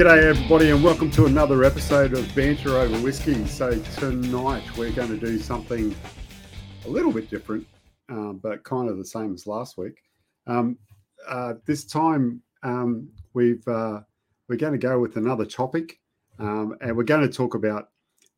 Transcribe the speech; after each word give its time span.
G'day, 0.00 0.22
everybody, 0.22 0.70
and 0.70 0.82
welcome 0.82 1.10
to 1.10 1.26
another 1.26 1.62
episode 1.62 2.14
of 2.14 2.34
Banter 2.34 2.78
Over 2.78 2.96
Whiskey. 3.00 3.44
So, 3.44 3.78
tonight 3.98 4.64
we're 4.78 4.92
going 4.92 5.10
to 5.10 5.18
do 5.18 5.38
something 5.38 5.94
a 6.86 6.88
little 6.88 7.12
bit 7.12 7.28
different, 7.28 7.66
um, 8.08 8.40
but 8.42 8.64
kind 8.64 8.88
of 8.88 8.96
the 8.96 9.04
same 9.04 9.34
as 9.34 9.46
last 9.46 9.76
week. 9.76 10.02
Um, 10.46 10.78
uh, 11.28 11.52
this 11.66 11.84
time, 11.84 12.40
um, 12.62 13.10
we've 13.34 13.68
uh, 13.68 14.00
we're 14.48 14.56
going 14.56 14.72
to 14.72 14.78
go 14.78 14.98
with 14.98 15.18
another 15.18 15.44
topic, 15.44 16.00
um, 16.38 16.78
and 16.80 16.96
we're 16.96 17.04
going 17.04 17.20
to 17.20 17.28
talk 17.28 17.54
about 17.54 17.90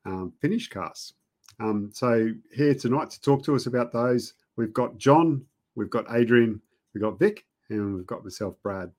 um, 0.05 0.33
finish 0.41 0.69
casks. 0.69 1.13
Um, 1.61 1.91
so, 1.95 2.31
here 2.53 2.75
tonight 2.75 3.11
to 3.11 3.21
talk 3.21 3.45
to 3.45 3.55
us 3.55 3.67
about 3.67 3.93
those, 3.93 4.35
we've 4.57 4.73
got 4.73 4.99
John, 4.99 5.45
we've 5.77 5.91
got 5.91 6.07
Adrian, 6.13 6.61
we've 6.93 7.03
got 7.03 7.21
Vic, 7.21 7.47
and 7.69 7.95
we've 7.95 8.07
got 8.07 8.25
myself, 8.25 8.57
Brad. 8.65 8.91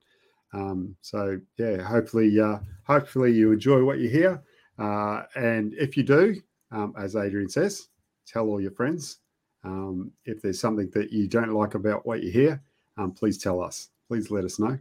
Um, 0.54 0.96
so 1.02 1.40
yeah, 1.58 1.78
hopefully, 1.82 2.40
uh, 2.40 2.60
hopefully 2.84 3.32
you 3.34 3.52
enjoy 3.52 3.84
what 3.84 4.00
you 4.00 4.08
hear, 4.08 4.42
uh, 4.78 5.24
and 5.36 5.74
if 5.74 5.98
you 5.98 6.04
do, 6.04 6.42
um, 6.72 6.94
as 6.98 7.16
Adrian 7.16 7.50
says, 7.50 7.90
tell 8.26 8.48
all 8.48 8.62
your 8.62 8.72
friends. 8.72 9.18
Um, 9.64 10.12
if 10.26 10.42
there's 10.42 10.60
something 10.60 10.90
that 10.94 11.12
you 11.12 11.28
don't 11.28 11.54
like 11.54 11.74
about 11.74 12.06
what 12.06 12.22
you 12.22 12.32
hear, 12.32 12.62
um, 12.98 13.12
please 13.12 13.38
tell 13.38 13.62
us. 13.62 13.90
Please 14.08 14.30
let 14.30 14.44
us 14.44 14.60
know. 14.60 14.78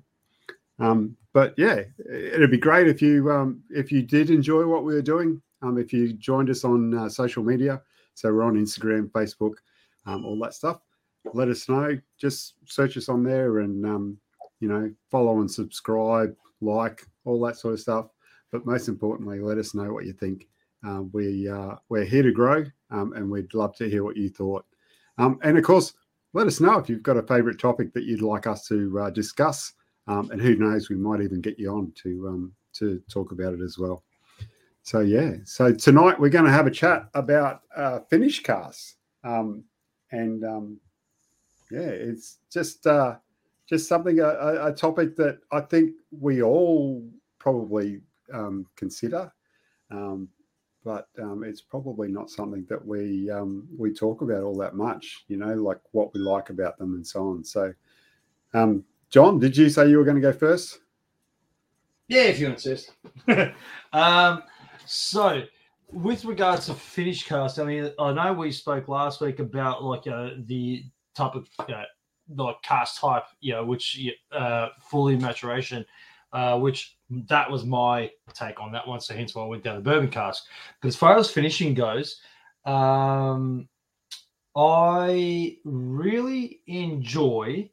Um, 0.78 1.16
but 1.32 1.54
yeah, 1.56 1.82
it'd 2.10 2.50
be 2.50 2.58
great 2.58 2.88
if 2.88 3.00
you 3.00 3.30
um, 3.30 3.62
if 3.70 3.90
you 3.90 4.02
did 4.02 4.30
enjoy 4.30 4.66
what 4.66 4.84
we 4.84 4.94
were 4.94 5.02
doing. 5.02 5.40
if 5.62 5.92
you 5.92 6.12
joined 6.12 6.50
us 6.50 6.64
on 6.64 6.92
uh, 6.94 7.08
social 7.08 7.42
media, 7.42 7.80
so 8.14 8.32
we're 8.32 8.42
on 8.42 8.56
Instagram, 8.56 9.10
Facebook, 9.10 9.54
all 10.06 10.38
that 10.42 10.54
stuff. 10.54 10.80
Let 11.32 11.48
us 11.48 11.68
know. 11.68 11.98
Just 12.18 12.54
search 12.66 12.96
us 12.96 13.08
on 13.08 13.22
there 13.22 13.60
and 13.60 14.20
you 14.62 14.68
know, 14.68 14.88
follow 15.10 15.40
and 15.40 15.50
subscribe, 15.50 16.34
like, 16.60 17.04
all 17.24 17.40
that 17.40 17.56
sort 17.56 17.74
of 17.74 17.80
stuff. 17.80 18.06
But 18.52 18.64
most 18.64 18.86
importantly, 18.86 19.40
let 19.40 19.58
us 19.58 19.74
know 19.74 19.92
what 19.92 20.06
you 20.06 20.12
think. 20.12 20.46
Uh, 20.86 21.02
we 21.12 21.48
uh, 21.48 21.74
we're 21.88 22.04
here 22.04 22.22
to 22.22 22.32
grow, 22.32 22.64
um, 22.90 23.12
and 23.14 23.28
we'd 23.28 23.54
love 23.54 23.74
to 23.76 23.90
hear 23.90 24.04
what 24.04 24.16
you 24.16 24.28
thought. 24.28 24.64
Um, 25.18 25.38
and 25.42 25.58
of 25.58 25.64
course, 25.64 25.94
let 26.32 26.46
us 26.46 26.60
know 26.60 26.78
if 26.78 26.88
you've 26.88 27.02
got 27.02 27.16
a 27.16 27.22
favourite 27.22 27.58
topic 27.58 27.92
that 27.92 28.04
you'd 28.04 28.22
like 28.22 28.46
us 28.46 28.66
to 28.68 29.00
uh, 29.00 29.10
discuss. 29.10 29.72
Um, 30.06 30.30
and 30.30 30.40
who 30.40 30.54
knows, 30.56 30.88
we 30.88 30.96
might 30.96 31.22
even 31.22 31.40
get 31.40 31.58
you 31.58 31.70
on 31.72 31.92
to 32.02 32.28
um, 32.28 32.52
to 32.74 33.02
talk 33.10 33.32
about 33.32 33.54
it 33.54 33.60
as 33.60 33.78
well. 33.78 34.04
So 34.84 35.00
yeah, 35.00 35.34
so 35.44 35.72
tonight 35.72 36.18
we're 36.18 36.28
going 36.28 36.44
to 36.44 36.50
have 36.50 36.66
a 36.66 36.70
chat 36.70 37.08
about 37.14 37.62
uh, 37.76 38.00
finish 38.10 38.42
um, 39.24 39.64
and 40.10 40.44
um, 40.44 40.80
yeah, 41.70 41.80
it's 41.80 42.38
just 42.50 42.86
uh, 42.86 43.16
just 43.72 43.88
something 43.88 44.20
a, 44.20 44.66
a, 44.66 44.70
topic 44.70 45.16
that 45.16 45.38
I 45.50 45.60
think 45.62 45.94
we 46.10 46.42
all 46.42 47.08
probably 47.38 48.02
um, 48.30 48.66
consider, 48.76 49.32
um, 49.90 50.28
but 50.84 51.08
um, 51.18 51.42
it's 51.42 51.62
probably 51.62 52.08
not 52.08 52.28
something 52.28 52.66
that 52.68 52.84
we 52.86 53.30
um, 53.30 53.66
we 53.78 53.94
talk 53.94 54.20
about 54.20 54.42
all 54.42 54.56
that 54.56 54.74
much. 54.74 55.24
You 55.28 55.38
know, 55.38 55.54
like 55.54 55.78
what 55.92 56.12
we 56.12 56.20
like 56.20 56.50
about 56.50 56.76
them 56.76 56.96
and 56.96 57.06
so 57.06 57.28
on. 57.28 57.44
So, 57.44 57.72
um, 58.52 58.84
John, 59.08 59.38
did 59.38 59.56
you 59.56 59.70
say 59.70 59.88
you 59.88 59.96
were 59.96 60.04
going 60.04 60.16
to 60.16 60.20
go 60.20 60.34
first? 60.34 60.80
Yeah, 62.08 62.24
if 62.24 62.38
you 62.38 62.48
insist. 62.48 62.92
Um, 63.94 64.42
so, 64.86 65.42
with 65.92 66.24
regards 66.24 66.66
to 66.66 66.74
finish 66.74 67.24
cask, 67.24 67.58
I 67.58 67.64
mean, 67.64 67.90
I 67.98 68.12
know 68.12 68.32
we 68.32 68.50
spoke 68.50 68.88
last 68.88 69.20
week 69.20 69.38
about 69.38 69.84
like 69.84 70.06
uh, 70.06 70.30
the 70.46 70.84
type 71.14 71.34
of 71.34 71.46
uh, 71.58 71.84
like 72.36 72.62
cask 72.62 73.00
type, 73.00 73.24
you 73.40 73.52
know, 73.52 73.64
which 73.64 73.98
uh, 74.32 74.68
fully 74.80 75.16
maturation, 75.16 75.84
uh, 76.32 76.58
which 76.58 76.96
that 77.28 77.50
was 77.50 77.64
my 77.64 78.10
take 78.32 78.60
on 78.60 78.72
that 78.72 78.86
one. 78.86 79.00
So 79.00 79.14
hence 79.14 79.34
why 79.34 79.42
I 79.42 79.46
went 79.46 79.64
down 79.64 79.76
the 79.76 79.82
bourbon 79.82 80.08
cask. 80.08 80.44
But 80.80 80.88
as 80.88 80.96
far 80.96 81.16
as 81.16 81.30
finishing 81.30 81.74
goes, 81.74 82.20
um, 82.64 83.68
I 84.56 85.56
really 85.64 86.60
enjoy, 86.66 87.70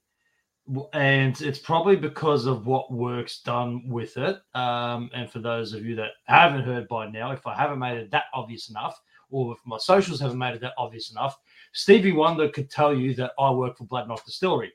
and 0.94 1.40
it's 1.42 1.60
probably 1.60 1.96
because 1.96 2.46
of 2.46 2.68
what 2.68 2.92
work's 2.92 3.42
done 3.42 3.88
with 3.88 4.18
it. 4.18 4.40
Um, 4.56 5.10
and 5.14 5.30
for 5.30 5.40
those 5.40 5.74
of 5.74 5.86
you 5.86 5.96
that 5.96 6.12
haven't 6.26 6.64
heard 6.64 6.88
by 6.88 7.10
now, 7.10 7.32
if 7.32 7.46
I 7.48 7.56
haven't 7.56 7.80
made 7.80 7.98
it 7.98 8.12
that 8.12 8.26
obvious 8.34 8.70
enough, 8.70 9.00
or 9.30 9.54
if 9.54 9.60
my 9.66 9.78
socials 9.78 10.20
haven't 10.20 10.38
made 10.38 10.56
it 10.56 10.62
that 10.62 10.74
obvious 10.78 11.12
enough, 11.12 11.38
Stevie 11.74 12.12
Wonder 12.12 12.50
could 12.50 12.70
tell 12.70 12.94
you 12.94 13.14
that 13.16 13.32
I 13.40 13.52
work 13.52 13.78
for 13.78 13.86
Bladnoch 13.86 14.26
Distillery. 14.26 14.74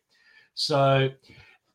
So, 0.55 1.11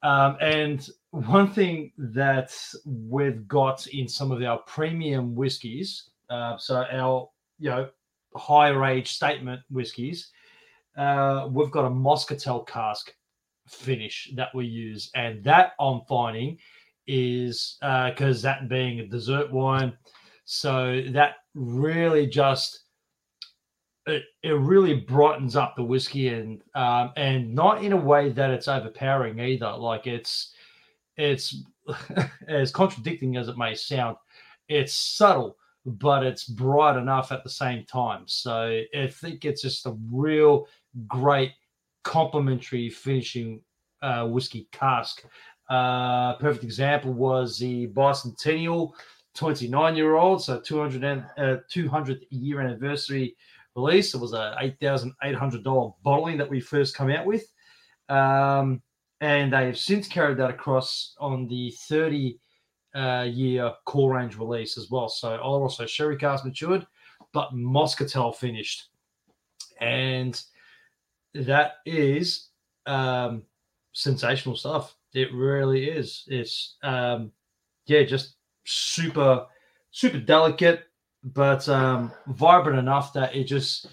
um, 0.03 0.37
and 0.41 0.87
one 1.11 1.51
thing 1.51 1.91
that 1.97 2.55
we've 2.85 3.47
got 3.47 3.85
in 3.87 4.07
some 4.07 4.31
of 4.31 4.41
our 4.41 4.59
premium 4.59 5.35
whiskies, 5.35 6.09
uh, 6.29 6.57
so 6.57 6.85
our 6.91 7.29
you 7.57 7.69
know 7.69 7.89
higher 8.35 8.85
age 8.85 9.11
statement 9.13 9.61
whiskies, 9.69 10.31
uh, 10.97 11.47
we've 11.51 11.71
got 11.71 11.85
a 11.85 11.89
Moscatel 11.89 12.65
cask 12.67 13.13
finish 13.67 14.31
that 14.35 14.53
we 14.55 14.65
use, 14.65 15.11
and 15.15 15.43
that 15.43 15.73
I'm 15.79 16.01
finding 16.07 16.57
is 17.07 17.77
because 17.81 18.45
uh, 18.45 18.49
that 18.49 18.69
being 18.69 18.99
a 18.99 19.07
dessert 19.07 19.51
wine, 19.51 19.97
so 20.51 21.03
that 21.09 21.35
really 21.53 22.25
just 22.25 22.85
it, 24.07 24.23
it 24.41 24.53
really 24.53 24.95
brightens 24.95 25.55
up 25.55 25.75
the 25.75 25.83
whiskey 25.83 26.29
and 26.29 26.63
um, 26.73 27.11
and 27.17 27.53
not 27.53 27.83
in 27.83 27.93
a 27.93 27.97
way 27.97 28.31
that 28.31 28.49
it's 28.49 28.67
overpowering 28.67 29.39
either. 29.39 29.71
Like 29.71 30.07
it's 30.07 30.55
it's 31.17 31.55
as 32.47 32.71
contradicting 32.71 33.37
as 33.37 33.47
it 33.47 33.59
may 33.59 33.75
sound, 33.75 34.17
it's 34.67 34.95
subtle, 34.95 35.55
but 35.85 36.25
it's 36.25 36.45
bright 36.45 36.97
enough 36.97 37.31
at 37.31 37.43
the 37.43 37.49
same 37.51 37.85
time. 37.85 38.23
So 38.25 38.81
I 38.97 39.07
think 39.07 39.45
it's 39.45 39.61
just 39.61 39.85
a 39.85 39.95
real 40.11 40.65
great 41.07 41.51
complementary 42.03 42.89
finishing 42.89 43.61
uh, 44.01 44.25
whiskey 44.25 44.67
cask. 44.71 45.23
Uh, 45.69 46.33
perfect 46.37 46.63
example 46.63 47.13
was 47.13 47.59
the 47.59 47.85
Bicentennial 47.89 48.93
29 49.35 49.95
year 49.95 50.15
old, 50.15 50.43
so 50.43 50.59
200 50.59 51.03
and, 51.03 51.25
uh, 51.37 51.57
200th 51.71 52.23
year 52.29 52.61
anniversary 52.61 53.35
release. 53.75 54.13
It 54.13 54.19
was 54.19 54.33
a 54.33 54.55
$8,800 54.61 55.95
bottling 56.03 56.37
that 56.37 56.49
we 56.49 56.59
first 56.59 56.95
come 56.95 57.09
out 57.09 57.25
with. 57.25 57.45
Um, 58.09 58.81
and 59.21 59.53
they 59.53 59.67
have 59.67 59.77
since 59.77 60.07
carried 60.07 60.37
that 60.37 60.49
across 60.49 61.15
on 61.19 61.47
the 61.47 61.71
30 61.71 62.39
uh, 62.95 63.27
year 63.29 63.71
core 63.85 64.15
range 64.15 64.37
release 64.37 64.77
as 64.77 64.89
well. 64.89 65.09
So 65.09 65.37
also 65.37 65.85
sherry 65.85 66.17
cask 66.17 66.45
matured, 66.45 66.87
but 67.33 67.53
Moscatel 67.53 68.35
finished. 68.35 68.89
And 69.79 70.41
that 71.33 71.75
is 71.85 72.49
um, 72.85 73.43
sensational 73.93 74.55
stuff. 74.55 74.95
It 75.13 75.33
really 75.33 75.89
is. 75.89 76.23
It's, 76.27 76.77
um, 76.83 77.31
yeah, 77.85 78.03
just 78.03 78.35
super, 78.69 79.45
super 79.91 80.19
delicate 80.19 80.83
but 81.23 81.67
um, 81.69 82.11
vibrant 82.27 82.79
enough 82.79 83.13
that 83.13 83.35
it 83.35 83.45
just 83.45 83.87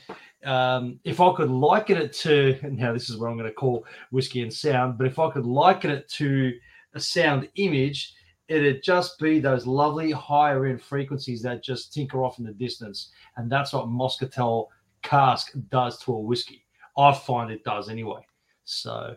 um, 0.44 1.00
if 1.04 1.20
I 1.20 1.34
could 1.34 1.50
liken 1.50 1.97
it 1.97 2.12
to 2.14 2.59
now 2.70 2.92
this 2.92 3.10
is 3.10 3.16
what 3.16 3.28
I'm 3.28 3.37
going 3.37 3.48
to 3.48 3.54
call 3.54 3.84
whiskey 4.10 4.42
and 4.42 4.53
sound, 4.53 4.98
but 4.98 5.06
if 5.06 5.19
I 5.19 5.31
could 5.31 5.47
liken 5.47 5.91
it 5.91 6.09
to 6.10 6.53
a 6.94 7.00
sound 7.00 7.48
image, 7.56 8.14
it'd 8.48 8.82
just 8.82 9.19
be 9.19 9.41
those 9.41 9.66
lovely 9.66 10.12
higher 10.12 10.66
end 10.66 10.81
frequencies 10.81 11.43
that 11.43 11.64
just 11.64 11.93
tinker 11.93 12.25
off 12.25 12.38
in 12.38 12.44
the 12.44 12.53
distance, 12.53 13.10
and 13.37 13.50
that's 13.50 13.72
what 13.72 13.87
Moscatel 13.87 14.69
cask 15.02 15.52
does 15.70 15.99
to 16.00 16.12
a 16.12 16.20
whiskey. 16.20 16.64
I 16.96 17.12
find 17.12 17.50
it 17.50 17.64
does 17.64 17.88
anyway. 17.88 18.25
So 18.64 19.17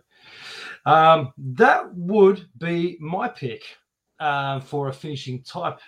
um, 0.86 1.32
that 1.38 1.94
would 1.96 2.48
be 2.58 2.98
my 3.00 3.28
pick 3.28 3.64
uh, 4.20 4.60
for 4.60 4.90
a 4.90 4.94
finishing 4.94 5.42
type 5.44 5.80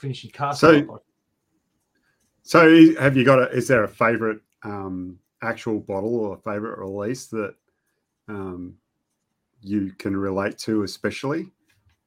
finishing 0.00 0.30
cask. 0.30 0.60
So, 0.60 1.02
so 2.42 2.94
have 2.98 3.16
you 3.16 3.24
got 3.24 3.38
a? 3.38 3.50
Is 3.50 3.68
there 3.68 3.84
a 3.84 3.88
favorite 3.88 4.40
um, 4.64 5.18
actual 5.42 5.80
bottle 5.80 6.16
or 6.16 6.34
a 6.34 6.38
favorite 6.38 6.78
release 6.78 7.26
that 7.28 7.54
um, 8.28 8.74
you 9.62 9.92
can 9.98 10.16
relate 10.16 10.58
to, 10.58 10.82
especially? 10.82 11.50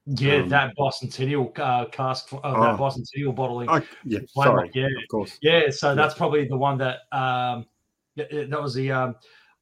Yeah, 0.05 0.37
um, 0.37 0.49
that 0.49 0.75
Bicentennial 0.77 1.57
uh, 1.59 1.85
cask, 1.85 2.33
uh, 2.33 2.39
oh, 2.43 2.61
that 2.61 2.77
Bicentennial 2.77 3.33
bottling. 3.33 3.69
Oh, 3.69 3.81
yeah, 4.03 4.19
sorry, 4.27 4.69
yeah, 4.73 4.85
of 4.85 5.07
course. 5.09 5.37
Yeah, 5.41 5.69
so 5.69 5.89
yeah. 5.89 5.95
that's 5.95 6.15
probably 6.15 6.47
the 6.47 6.57
one 6.57 6.77
that 6.79 6.99
um, 7.11 7.65
that 8.17 8.61
was 8.61 8.73
the 8.73 8.91
um, 8.91 9.15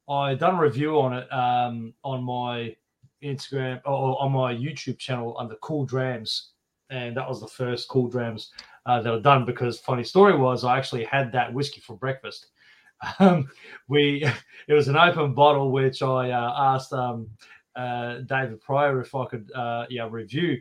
I 0.09 0.33
done 0.33 0.55
a 0.55 0.61
review 0.61 0.99
on 0.99 1.13
it 1.13 1.31
um, 1.31 1.93
on 2.03 2.23
my 2.23 2.75
Instagram 3.23 3.81
or 3.85 4.21
on 4.21 4.31
my 4.31 4.53
YouTube 4.53 4.97
channel 4.97 5.35
under 5.39 5.55
Cool 5.55 5.85
Drams 5.85 6.51
and 6.91 7.15
that 7.17 7.27
was 7.27 7.39
the 7.39 7.47
first 7.47 7.87
cool 7.87 8.07
drams 8.07 8.51
uh, 8.85 9.01
that 9.01 9.11
were 9.11 9.21
done 9.21 9.45
because 9.45 9.79
funny 9.79 10.03
story 10.03 10.37
was 10.37 10.63
I 10.63 10.77
actually 10.77 11.05
had 11.05 11.31
that 11.31 11.51
whiskey 11.51 11.81
for 11.81 11.97
breakfast. 11.97 12.47
Um, 13.17 13.49
we 13.87 14.23
it 14.67 14.73
was 14.75 14.87
an 14.87 14.95
open 14.95 15.33
bottle 15.33 15.71
which 15.71 16.03
I 16.03 16.29
uh, 16.29 16.53
asked 16.75 16.93
um, 16.93 17.31
uh, 17.75 18.19
David 18.27 18.61
Prior 18.61 19.01
if 19.01 19.15
I 19.15 19.25
could 19.25 19.51
uh, 19.55 19.87
yeah 19.89 20.07
review, 20.07 20.59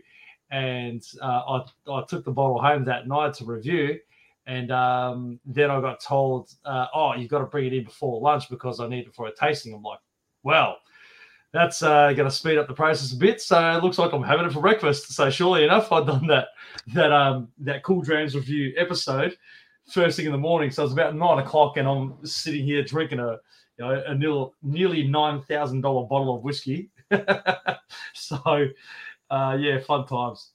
and 0.51 1.03
uh, 1.21 1.61
I 1.87 1.93
I 1.93 2.03
took 2.09 2.25
the 2.25 2.31
bottle 2.31 2.59
home 2.59 2.83
that 2.87 3.07
night 3.07 3.35
to 3.35 3.45
review. 3.45 3.99
And 4.47 4.73
um, 4.73 5.39
then 5.45 5.71
I 5.71 5.83
got 5.83 6.01
told, 6.01 6.49
uh, 6.65 6.87
"Oh, 6.95 7.12
you've 7.15 7.29
got 7.29 7.41
to 7.41 7.45
bring 7.45 7.67
it 7.67 7.75
in 7.75 7.85
before 7.85 8.23
lunch 8.23 8.49
because 8.49 8.81
I 8.81 8.89
need 8.89 9.07
it 9.07 9.15
for 9.15 9.27
a 9.27 9.35
tasting." 9.35 9.75
I'm 9.75 9.83
like, 9.83 10.01
"Well, 10.43 10.79
that's 11.52 11.82
uh, 11.82 12.12
going 12.12 12.29
to 12.29 12.35
speed 12.35 12.58
up 12.58 12.69
the 12.69 12.75
process 12.75 13.12
a 13.12 13.17
bit. 13.17 13.41
So 13.41 13.76
it 13.76 13.82
looks 13.82 13.99
like 13.99 14.12
I'm 14.12 14.23
having 14.23 14.47
it 14.47 14.52
for 14.52 14.61
breakfast. 14.61 15.12
So 15.12 15.31
surely 15.31 15.64
enough, 15.64 15.91
I'd 15.91 16.06
done 16.06 16.26
that 16.29 16.49
that 16.94 17.12
um 17.12 17.49
that 17.58 17.82
Cool 17.82 18.02
Drams 18.02 18.35
review 18.35 18.73
episode 18.76 19.37
first 19.91 20.17
thing 20.17 20.26
in 20.26 20.32
the 20.32 20.38
morning. 20.38 20.70
So 20.70 20.85
it's 20.85 20.93
about 20.93 21.14
nine 21.14 21.38
o'clock, 21.38 21.76
and 21.76 21.88
I'm 21.88 22.25
sitting 22.25 22.64
here 22.64 22.82
drinking 22.82 23.20
a 23.20 23.38
you 23.79 23.85
know 23.85 24.02
a 24.06 24.14
nil, 24.14 24.55
nearly 24.62 25.06
nine 25.06 25.43
thousand 25.43 25.81
dollar 25.82 26.06
bottle 26.06 26.37
of 26.37 26.43
whiskey. 26.43 26.91
so 28.14 28.67
uh, 29.31 29.56
yeah, 29.58 29.79
fun 29.81 30.06
times. 30.06 30.50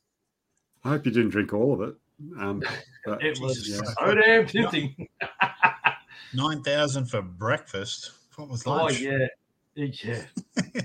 I 0.83 0.89
hope 0.89 1.05
you 1.05 1.11
didn't 1.11 1.31
drink 1.31 1.53
all 1.53 1.73
of 1.73 1.81
it. 1.81 1.95
Um, 2.39 2.63
but, 3.05 3.23
it 3.23 3.39
was 3.39 3.67
yeah. 3.67 3.81
so 3.81 4.15
damn 4.15 4.47
tempting. 4.47 5.07
Nine 6.33 6.61
thousand 6.63 7.05
for 7.05 7.21
breakfast. 7.21 8.11
What 8.35 8.49
was 8.49 8.65
oh, 8.65 8.71
lunch? 8.71 8.97
Oh 8.99 9.03
yeah, 9.03 9.27
yeah. 9.75 10.21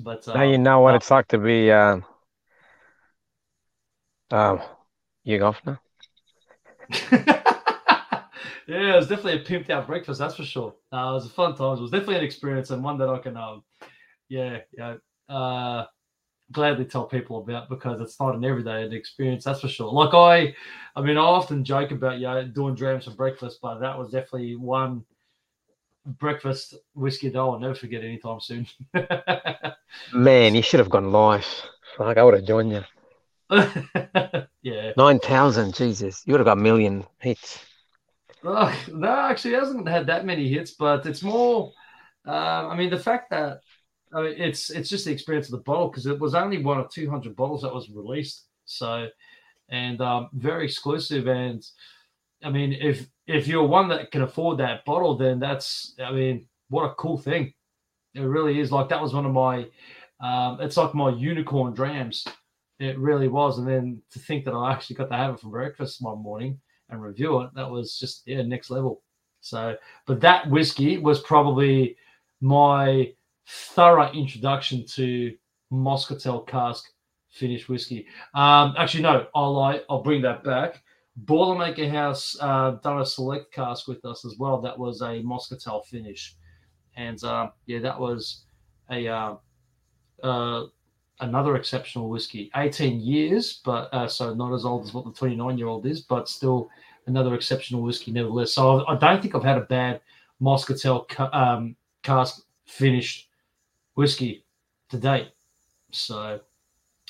but 0.00 0.26
uh, 0.28 0.34
now 0.34 0.42
you 0.42 0.58
know 0.58 0.80
what 0.80 0.94
uh, 0.94 0.96
it's 0.96 1.10
like 1.10 1.26
to 1.28 1.38
be 1.38 1.70
um, 1.72 2.04
um, 4.30 4.60
you 5.24 5.42
off 5.42 5.60
now. 5.66 5.80
yeah, 8.68 8.94
it 8.94 8.96
was 8.96 9.08
definitely 9.08 9.40
a 9.40 9.44
pimped 9.44 9.70
out 9.70 9.86
breakfast, 9.86 10.18
that's 10.20 10.36
for 10.36 10.44
sure. 10.44 10.74
Uh, 10.92 11.10
it 11.10 11.14
was 11.14 11.26
a 11.26 11.30
fun 11.30 11.54
time. 11.54 11.78
It 11.78 11.82
was 11.82 11.90
definitely 11.90 12.16
an 12.16 12.24
experience 12.24 12.70
and 12.70 12.84
one 12.84 12.98
that 12.98 13.08
I 13.08 13.18
can, 13.18 13.36
um, 13.36 13.64
yeah, 14.28 14.58
yeah, 14.76 14.96
uh, 15.28 15.86
gladly 16.52 16.84
tell 16.84 17.04
people 17.04 17.38
about 17.38 17.68
because 17.68 18.00
it's 18.00 18.18
not 18.20 18.34
an 18.34 18.44
everyday 18.44 18.84
experience, 18.94 19.44
that's 19.44 19.60
for 19.60 19.68
sure. 19.68 19.92
Like 19.92 20.14
I, 20.14 20.54
I 20.96 21.02
mean, 21.02 21.16
I 21.16 21.22
often 21.22 21.64
joke 21.64 21.90
about 21.90 22.18
you 22.18 22.26
know, 22.26 22.46
doing 22.46 22.74
drams 22.74 23.04
for 23.04 23.10
breakfast, 23.12 23.58
but 23.60 23.80
that 23.80 23.98
was 23.98 24.10
definitely 24.10 24.56
one 24.56 25.04
breakfast 26.18 26.74
whiskey 26.94 27.28
that 27.28 27.38
I'll 27.38 27.58
never 27.58 27.74
forget 27.74 28.02
anytime 28.02 28.40
soon. 28.40 28.66
Man, 30.12 30.54
you 30.54 30.62
should 30.62 30.80
have 30.80 30.90
gone 30.90 31.12
live. 31.12 31.46
Fuck, 31.96 32.16
I 32.16 32.22
would 32.22 32.34
have 32.34 32.44
joined 32.44 32.72
you. 32.72 32.84
yeah. 34.62 34.92
9,000, 34.96 35.74
Jesus. 35.74 36.22
You 36.26 36.32
would 36.32 36.40
have 36.40 36.46
got 36.46 36.58
a 36.58 36.62
million 36.62 37.04
hits. 37.18 37.60
Oh, 38.44 38.74
no, 38.92 39.08
actually, 39.08 39.54
it 39.54 39.60
hasn't 39.60 39.88
had 39.88 40.06
that 40.06 40.24
many 40.24 40.48
hits, 40.48 40.72
but 40.72 41.06
it's 41.06 41.22
more. 41.22 41.72
Uh, 42.26 42.68
I 42.68 42.76
mean, 42.76 42.90
the 42.90 42.98
fact 42.98 43.30
that 43.30 43.60
I 44.12 44.22
mean, 44.22 44.34
it's 44.36 44.70
it's 44.70 44.88
just 44.88 45.04
the 45.04 45.12
experience 45.12 45.48
of 45.48 45.52
the 45.52 45.58
bottle 45.58 45.88
because 45.88 46.06
it 46.06 46.18
was 46.18 46.34
only 46.34 46.62
one 46.62 46.78
of 46.78 46.90
200 46.90 47.36
bottles 47.36 47.62
that 47.62 47.74
was 47.74 47.90
released. 47.90 48.44
So, 48.64 49.08
and 49.68 50.00
um, 50.00 50.28
very 50.32 50.64
exclusive. 50.64 51.26
And 51.26 51.64
I 52.42 52.50
mean, 52.50 52.72
if 52.72 53.06
if 53.26 53.46
you're 53.46 53.66
one 53.66 53.88
that 53.88 54.10
can 54.10 54.22
afford 54.22 54.58
that 54.58 54.84
bottle, 54.84 55.16
then 55.16 55.38
that's 55.38 55.94
I 56.02 56.12
mean, 56.12 56.46
what 56.68 56.84
a 56.84 56.94
cool 56.94 57.18
thing. 57.18 57.52
It 58.14 58.20
really 58.22 58.60
is. 58.60 58.72
Like 58.72 58.88
that 58.88 59.00
was 59.00 59.14
one 59.14 59.26
of 59.26 59.32
my. 59.32 59.66
Um, 60.20 60.60
it's 60.60 60.76
like 60.76 60.94
my 60.94 61.10
unicorn 61.10 61.74
drams. 61.74 62.24
It 62.80 62.98
really 62.98 63.28
was. 63.28 63.58
And 63.58 63.68
then 63.68 64.02
to 64.10 64.18
think 64.18 64.44
that 64.44 64.52
I 64.54 64.72
actually 64.72 64.96
got 64.96 65.10
to 65.10 65.16
have 65.16 65.34
it 65.34 65.40
for 65.40 65.48
breakfast 65.48 66.02
one 66.02 66.22
morning 66.22 66.58
and 66.90 67.02
review 67.02 67.40
it, 67.40 67.50
that 67.54 67.70
was 67.70 67.98
just 67.98 68.22
yeah 68.26 68.42
next 68.42 68.70
level. 68.70 69.02
So, 69.40 69.76
but 70.06 70.20
that 70.20 70.48
whiskey 70.50 70.98
was 70.98 71.20
probably 71.20 71.96
my 72.40 73.12
thorough 73.46 74.10
introduction 74.12 74.84
to 74.86 75.34
Moscatel 75.72 76.46
cask 76.46 76.84
finished 77.30 77.68
whiskey. 77.68 78.06
Um, 78.34 78.74
actually, 78.76 79.02
no, 79.02 79.26
I'll 79.34 79.54
lie. 79.54 79.82
I'll 79.88 80.02
bring 80.02 80.22
that 80.22 80.44
back. 80.44 80.82
Boilermaker 81.24 81.90
House 81.90 82.36
uh, 82.40 82.72
done 82.82 83.00
a 83.00 83.06
select 83.06 83.52
cask 83.52 83.88
with 83.88 84.04
us 84.04 84.24
as 84.24 84.36
well. 84.38 84.60
That 84.60 84.78
was 84.78 85.00
a 85.00 85.22
Moscatel 85.22 85.84
finish, 85.86 86.36
and 86.96 87.22
uh, 87.24 87.50
yeah, 87.66 87.80
that 87.80 87.98
was 87.98 88.44
a 88.90 89.08
uh, 89.08 89.36
uh 90.22 90.66
another 91.20 91.56
exceptional 91.56 92.08
whiskey. 92.08 92.50
18 92.54 93.00
years, 93.00 93.60
but 93.64 93.92
uh, 93.92 94.06
so 94.06 94.34
not 94.34 94.54
as 94.54 94.64
old 94.64 94.86
as 94.86 94.94
what 94.94 95.04
the 95.04 95.12
29 95.12 95.58
year 95.58 95.66
old 95.66 95.86
is, 95.86 96.00
but 96.02 96.28
still 96.28 96.70
another 97.06 97.34
exceptional 97.34 97.82
whiskey 97.82 98.12
nevertheless. 98.12 98.52
So 98.52 98.80
I, 98.80 98.94
I 98.94 98.96
don't 98.96 99.20
think 99.20 99.34
I've 99.34 99.42
had 99.42 99.58
a 99.58 99.62
bad 99.62 100.00
Moscatel 100.40 101.08
ca- 101.08 101.30
um, 101.32 101.74
cask 102.02 102.42
finished 102.66 103.28
whiskey 103.94 104.44
to 104.90 104.96
date. 104.96 105.28
So, 105.90 106.40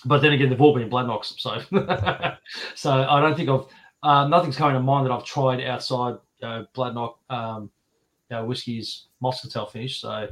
but 0.04 0.22
then 0.22 0.32
again, 0.32 0.49
they've 0.49 0.61
all 0.61 0.75
been 0.75 0.88
Bladnochs. 0.88 1.38
So, 1.38 1.61
so 2.75 2.90
I 2.90 3.20
don't 3.20 3.37
think 3.37 3.49
I've 3.49 3.66
uh, 4.03 4.29
nothing's 4.29 4.56
coming 4.56 4.75
to 4.75 4.81
mind 4.81 5.06
that 5.06 5.12
I've 5.12 5.25
tried 5.25 5.61
outside 5.62 6.17
uh, 6.43 6.65
Bladnoch 6.75 7.15
um, 7.31 7.71
you 8.31 8.37
know, 8.37 8.45
whiskey's 8.45 9.06
Moscatel 9.23 9.71
finish. 9.71 10.00
So, 10.00 10.29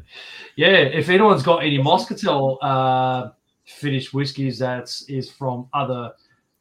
yeah, 0.57 0.69
if 0.69 1.09
anyone's 1.09 1.43
got 1.43 1.65
any 1.65 1.79
Moscatel 1.79 2.59
uh, 2.63 3.31
finished 3.65 4.13
whiskies 4.15 4.59
that 4.59 4.95
is 5.09 5.31
from 5.31 5.69
other 5.73 6.13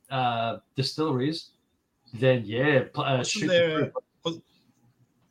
uh, 0.10 0.58
distilleries, 0.76 1.52
then 2.14 2.44
yeah, 2.46 2.86
uh, 2.96 3.18
wasn't 3.18 3.50
there, 3.50 3.92
was, 4.24 4.40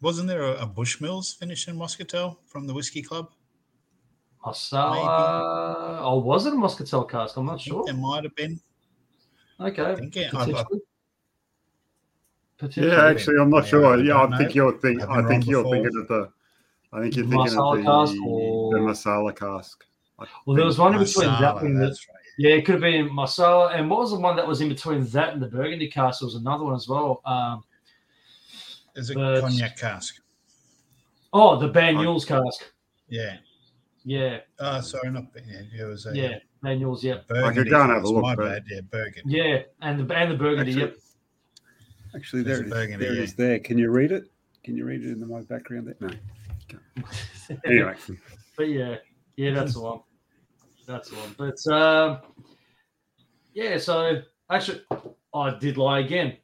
wasn't 0.00 0.28
there 0.28 0.42
a, 0.42 0.62
a 0.62 0.66
Bushmills 0.66 1.36
finish 1.36 1.68
in 1.68 1.76
Moscatel 1.76 2.36
from 2.46 2.66
the 2.66 2.74
Whiskey 2.74 3.02
Club? 3.02 3.30
Marsala. 4.44 6.00
Oh, 6.02 6.18
was 6.18 6.44
it 6.44 6.52
a 6.52 6.56
Moscatel 6.56 7.08
cask? 7.08 7.36
I'm 7.38 7.46
not 7.46 7.60
sure. 7.60 7.82
There 7.86 7.94
might 7.94 8.24
have 8.24 8.36
been. 8.36 8.60
Okay. 9.58 9.82
I 9.82 9.94
think, 9.94 10.14
yeah, 10.14 10.28
I, 10.34 10.64
yeah, 12.76 13.06
actually, 13.06 13.36
I'm 13.38 13.50
not 13.50 13.66
sure. 13.66 13.98
Yeah, 14.02 14.22
I 14.22 14.38
think 14.38 14.54
you're 14.54 14.78
thinking. 14.78 15.06
I 15.06 15.26
think 15.26 15.46
you're 15.46 15.62
before. 15.62 15.76
thinking 15.76 16.00
of 16.00 16.08
the. 16.08 16.28
I 16.92 17.00
think 17.00 17.16
you're 17.16 17.24
thinking 17.24 17.38
Marsala 17.38 17.72
of 17.72 17.78
the, 17.78 17.90
cask 17.90 18.22
or... 18.24 18.74
the 18.74 18.80
Marsala 18.80 19.32
cask. 19.32 19.84
well, 20.46 20.56
there 20.56 20.64
was 20.64 20.78
one 20.78 20.94
in 20.94 21.00
between 21.00 21.26
that 21.26 21.56
and 21.62 21.76
the, 21.76 21.86
right. 21.86 21.96
yeah, 22.38 22.54
it 22.54 22.64
could 22.64 22.74
have 22.74 22.82
been 22.82 23.12
Marsala. 23.12 23.68
And 23.70 23.90
what 23.90 24.00
was 24.00 24.12
the 24.12 24.20
one 24.20 24.36
that 24.36 24.46
was 24.46 24.60
in 24.60 24.68
between 24.68 25.04
that 25.06 25.32
and 25.32 25.42
the 25.42 25.48
Burgundy 25.48 25.88
cask? 25.88 26.20
There 26.20 26.26
was 26.26 26.36
another 26.36 26.64
one 26.64 26.74
as 26.74 26.88
well. 26.88 27.20
Um, 27.24 27.64
Is 28.94 29.10
it 29.10 29.14
but, 29.14 29.40
cognac 29.40 29.76
cask? 29.76 30.20
Oh, 31.32 31.58
the 31.58 31.68
Banyuls 31.68 32.24
cask. 32.26 32.72
Yeah. 33.08 33.38
Yeah. 34.04 34.40
Oh, 34.60 34.80
sorry, 34.80 35.10
not 35.10 35.24
yeah, 35.34 35.82
it 35.82 35.84
was 35.84 36.06
a, 36.06 36.14
yeah, 36.14 36.38
Banyuls. 36.62 37.02
Yeah. 37.02 37.18
Burgundy. 37.26 37.48
I 37.48 37.54
could 37.54 37.70
go 37.70 37.80
and 37.82 37.90
have 37.90 38.04
a 38.04 38.08
look. 38.08 38.22
My 38.22 38.36
bad. 38.36 38.64
Yeah, 38.70 38.82
Burgundy. 38.82 39.22
Yeah, 39.36 39.62
and 39.80 39.98
the 39.98 40.14
and 40.14 40.30
the 40.30 40.36
Burgundy. 40.36 40.72
Actually, 40.72 40.90
yep. 40.90 40.98
Actually, 42.14 42.42
there, 42.42 42.60
it 42.60 42.66
is, 42.66 42.70
there 42.70 43.12
it 43.12 43.18
is. 43.18 43.34
There. 43.34 43.58
Can 43.58 43.78
you 43.78 43.90
read 43.90 44.12
it? 44.12 44.24
Can 44.62 44.76
you 44.76 44.84
read 44.84 45.04
it 45.04 45.10
in 45.10 45.20
the 45.20 45.26
my 45.26 45.42
background 45.42 45.88
there? 45.88 45.96
No. 46.00 47.08
anyway. 47.64 47.94
But 48.56 48.68
yeah, 48.68 48.96
yeah, 49.36 49.52
that's 49.52 49.74
the 49.74 49.80
one. 49.80 50.00
That's 50.86 51.10
the 51.10 51.16
one. 51.16 51.34
But 51.36 51.72
um, 51.74 52.18
yeah, 53.52 53.78
so 53.78 54.22
actually, 54.50 54.82
I 55.34 55.58
did 55.58 55.76
lie 55.76 56.00
again. 56.00 56.36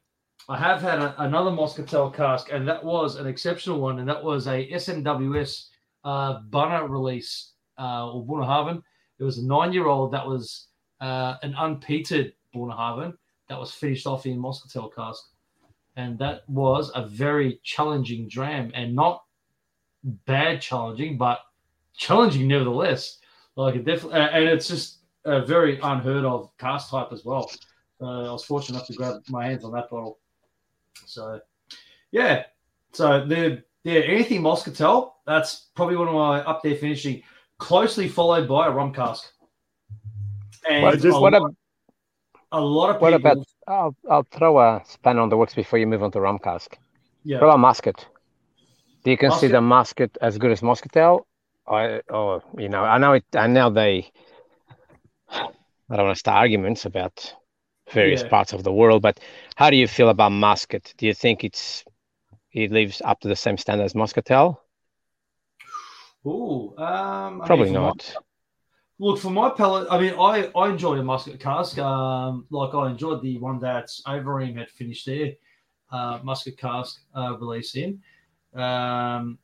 I 0.49 0.57
have 0.57 0.81
had 0.81 0.99
a, 0.99 1.15
another 1.21 1.51
Moscatel 1.51 2.13
cask, 2.13 2.51
and 2.51 2.67
that 2.67 2.83
was 2.83 3.15
an 3.15 3.27
exceptional 3.27 3.79
one, 3.79 3.99
and 3.99 4.09
that 4.09 4.21
was 4.21 4.47
a 4.47 4.69
SMWS 4.71 5.67
uh, 6.03 6.39
Bunner 6.49 6.87
release 6.87 7.53
uh, 7.79 8.11
or 8.11 8.25
Bunnahabhain. 8.25 8.81
It 9.19 9.23
was 9.23 9.37
a 9.37 9.45
nine-year-old 9.45 10.11
that 10.11 10.25
was 10.25 10.67
uh, 10.99 11.35
an 11.43 11.53
unpeated 11.53 12.33
Bunnahabhain 12.53 13.13
that 13.47 13.59
was 13.59 13.71
finished 13.71 14.07
off 14.07 14.25
in 14.25 14.37
Moscatel 14.37 14.93
cask 14.93 15.30
and 15.95 16.17
that 16.19 16.47
was 16.47 16.91
a 16.95 17.05
very 17.05 17.59
challenging 17.63 18.27
dram 18.27 18.71
and 18.73 18.95
not 18.95 19.23
bad 20.03 20.61
challenging, 20.61 21.17
but 21.17 21.39
challenging 21.95 22.47
nevertheless. 22.47 23.19
Like 23.55 23.75
it 23.75 23.85
definitely, 23.85 24.19
and 24.19 24.45
it's 24.45 24.67
just 24.67 24.99
a 25.25 25.45
very 25.45 25.79
unheard 25.81 26.25
of 26.25 26.55
cask 26.57 26.89
type 26.89 27.09
as 27.11 27.25
well. 27.25 27.51
So 27.99 28.05
I 28.05 28.31
was 28.31 28.43
fortunate 28.43 28.77
enough 28.77 28.87
to 28.87 28.93
grab 28.93 29.21
my 29.29 29.45
hands 29.45 29.63
on 29.63 29.73
that 29.73 29.89
bottle. 29.89 30.19
So 31.05 31.39
yeah, 32.11 32.45
so 32.93 33.25
the 33.25 33.63
yeah 33.83 33.99
anything 33.99 34.41
Moscatel, 34.41 35.11
that's 35.25 35.69
probably 35.75 35.97
one 35.97 36.07
of 36.07 36.13
my 36.13 36.41
up 36.41 36.63
there 36.63 36.75
finishing, 36.75 37.21
closely 37.57 38.07
followed 38.07 38.47
by 38.47 38.67
a 38.67 38.71
rum 38.71 38.93
cask. 38.93 39.31
And 40.69 40.83
what, 40.83 40.99
just, 40.99 41.19
what, 41.19 41.33
lot, 41.33 41.51
a, 42.51 42.57
a 42.57 42.61
lot 42.61 42.89
of 42.89 42.95
people, 42.97 43.11
what 43.11 43.13
about 43.13 43.37
I'll 43.71 43.95
I'll 44.09 44.27
throw 44.31 44.59
a 44.59 44.81
span 44.85 45.17
on 45.17 45.29
the 45.29 45.37
works 45.37 45.53
before 45.53 45.79
you 45.79 45.87
move 45.87 46.03
on 46.03 46.11
to 46.11 46.21
rum 46.21 46.39
cask. 46.39 46.77
Yeah. 47.23 47.37
What 47.37 47.47
about 47.47 47.59
Muscat? 47.59 48.05
Do 49.03 49.11
you 49.11 49.17
consider 49.17 49.61
Muscat, 49.61 50.11
Muscat 50.11 50.17
as 50.21 50.37
good 50.37 50.51
as 50.51 50.61
Moscatel? 50.61 51.21
I 51.67 52.01
or 52.09 52.43
you 52.57 52.69
know, 52.69 52.83
I 52.83 52.97
know 52.97 53.13
it 53.13 53.25
I 53.35 53.47
know 53.47 53.69
they 53.69 54.11
I 55.31 55.95
don't 55.95 56.05
want 56.05 56.15
to 56.15 56.19
start 56.19 56.37
arguments 56.37 56.85
about 56.85 57.33
various 57.91 58.21
yeah. 58.21 58.29
parts 58.29 58.53
of 58.53 58.63
the 58.63 58.71
world, 58.71 59.01
but 59.01 59.19
how 59.55 59.69
do 59.69 59.77
you 59.77 59.87
feel 59.87 60.09
about 60.09 60.31
Muscat? 60.31 60.93
Do 60.97 61.05
you 61.05 61.13
think 61.13 61.43
it's 61.43 61.83
it 62.51 62.71
lives 62.71 63.01
up 63.03 63.21
to 63.21 63.27
the 63.27 63.35
same 63.35 63.57
standard 63.57 63.85
as 63.85 63.93
Moscatel? 63.93 64.57
Oh, 66.25 66.75
um, 66.77 67.41
probably 67.45 67.69
I 67.69 67.73
mean, 67.73 67.73
not. 67.73 68.15
Look 69.01 69.17
for 69.17 69.31
my 69.31 69.49
palate. 69.49 69.87
I 69.89 69.99
mean, 69.99 70.13
I 70.13 70.51
I 70.55 70.69
enjoyed 70.69 70.99
a 70.99 71.03
Muscat 71.03 71.39
cask. 71.39 71.79
Um, 71.79 72.45
like 72.51 72.75
I 72.75 72.91
enjoyed 72.91 73.23
the 73.23 73.39
one 73.39 73.57
that's 73.57 74.03
Overeem 74.03 74.57
had 74.59 74.69
finished 74.69 75.07
there, 75.07 75.33
uh, 75.91 76.19
Muscat 76.21 76.55
cask 76.55 77.01
uh, 77.15 77.35
release 77.39 77.75
in. 77.75 77.99
Um, 78.53 79.39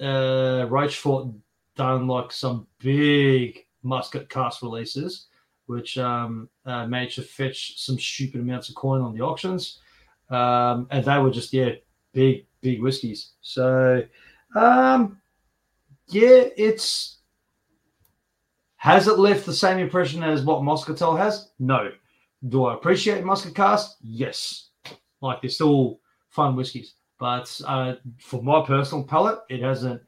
uh, 0.00 0.64
Rochefort 0.70 1.28
done 1.76 2.06
like 2.06 2.32
some 2.32 2.66
big 2.78 3.66
Muscat 3.82 4.30
cask 4.30 4.62
releases, 4.62 5.26
which 5.66 5.98
um, 5.98 6.48
uh, 6.64 6.86
managed 6.86 7.16
to 7.16 7.22
fetch 7.22 7.78
some 7.78 7.98
stupid 7.98 8.40
amounts 8.40 8.70
of 8.70 8.74
coin 8.74 9.02
on 9.02 9.12
the 9.12 9.20
auctions, 9.20 9.80
um, 10.30 10.86
and 10.90 11.04
they 11.04 11.18
were 11.18 11.30
just 11.30 11.52
yeah 11.52 11.72
big 12.14 12.46
big 12.62 12.80
whiskies. 12.80 13.32
So 13.42 14.02
um, 14.54 15.20
yeah, 16.08 16.44
it's 16.56 17.18
has 18.82 19.06
it 19.06 19.16
left 19.16 19.46
the 19.46 19.54
same 19.54 19.78
impression 19.78 20.24
as 20.24 20.42
what 20.42 20.62
Moscatel 20.62 21.16
has? 21.16 21.52
No. 21.60 21.92
Do 22.48 22.64
I 22.64 22.74
appreciate 22.74 23.24
Muscat 23.24 23.54
Cask? 23.54 23.96
Yes. 24.02 24.70
Like 25.20 25.40
they're 25.40 25.50
still 25.50 26.00
fun 26.30 26.56
whiskies, 26.56 26.94
but 27.20 27.60
uh, 27.64 27.94
for 28.18 28.42
my 28.42 28.60
personal 28.66 29.04
palate, 29.04 29.38
it 29.48 29.62
hasn't 29.62 30.02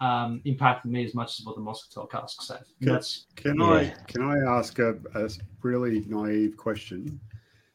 um, 0.00 0.40
impacted 0.44 0.92
me 0.92 1.04
as 1.04 1.12
much 1.12 1.40
as 1.40 1.44
what 1.44 1.56
the 1.56 1.60
Moscatel 1.60 2.08
casks 2.08 2.48
have. 2.50 2.62
Can, 2.80 3.00
can 3.34 3.60
Yeah. 3.60 3.66
I 3.66 3.94
can 4.06 4.22
I 4.22 4.36
ask 4.56 4.78
a, 4.78 4.94
a 5.16 5.28
really 5.62 6.04
naive 6.06 6.56
question? 6.56 7.18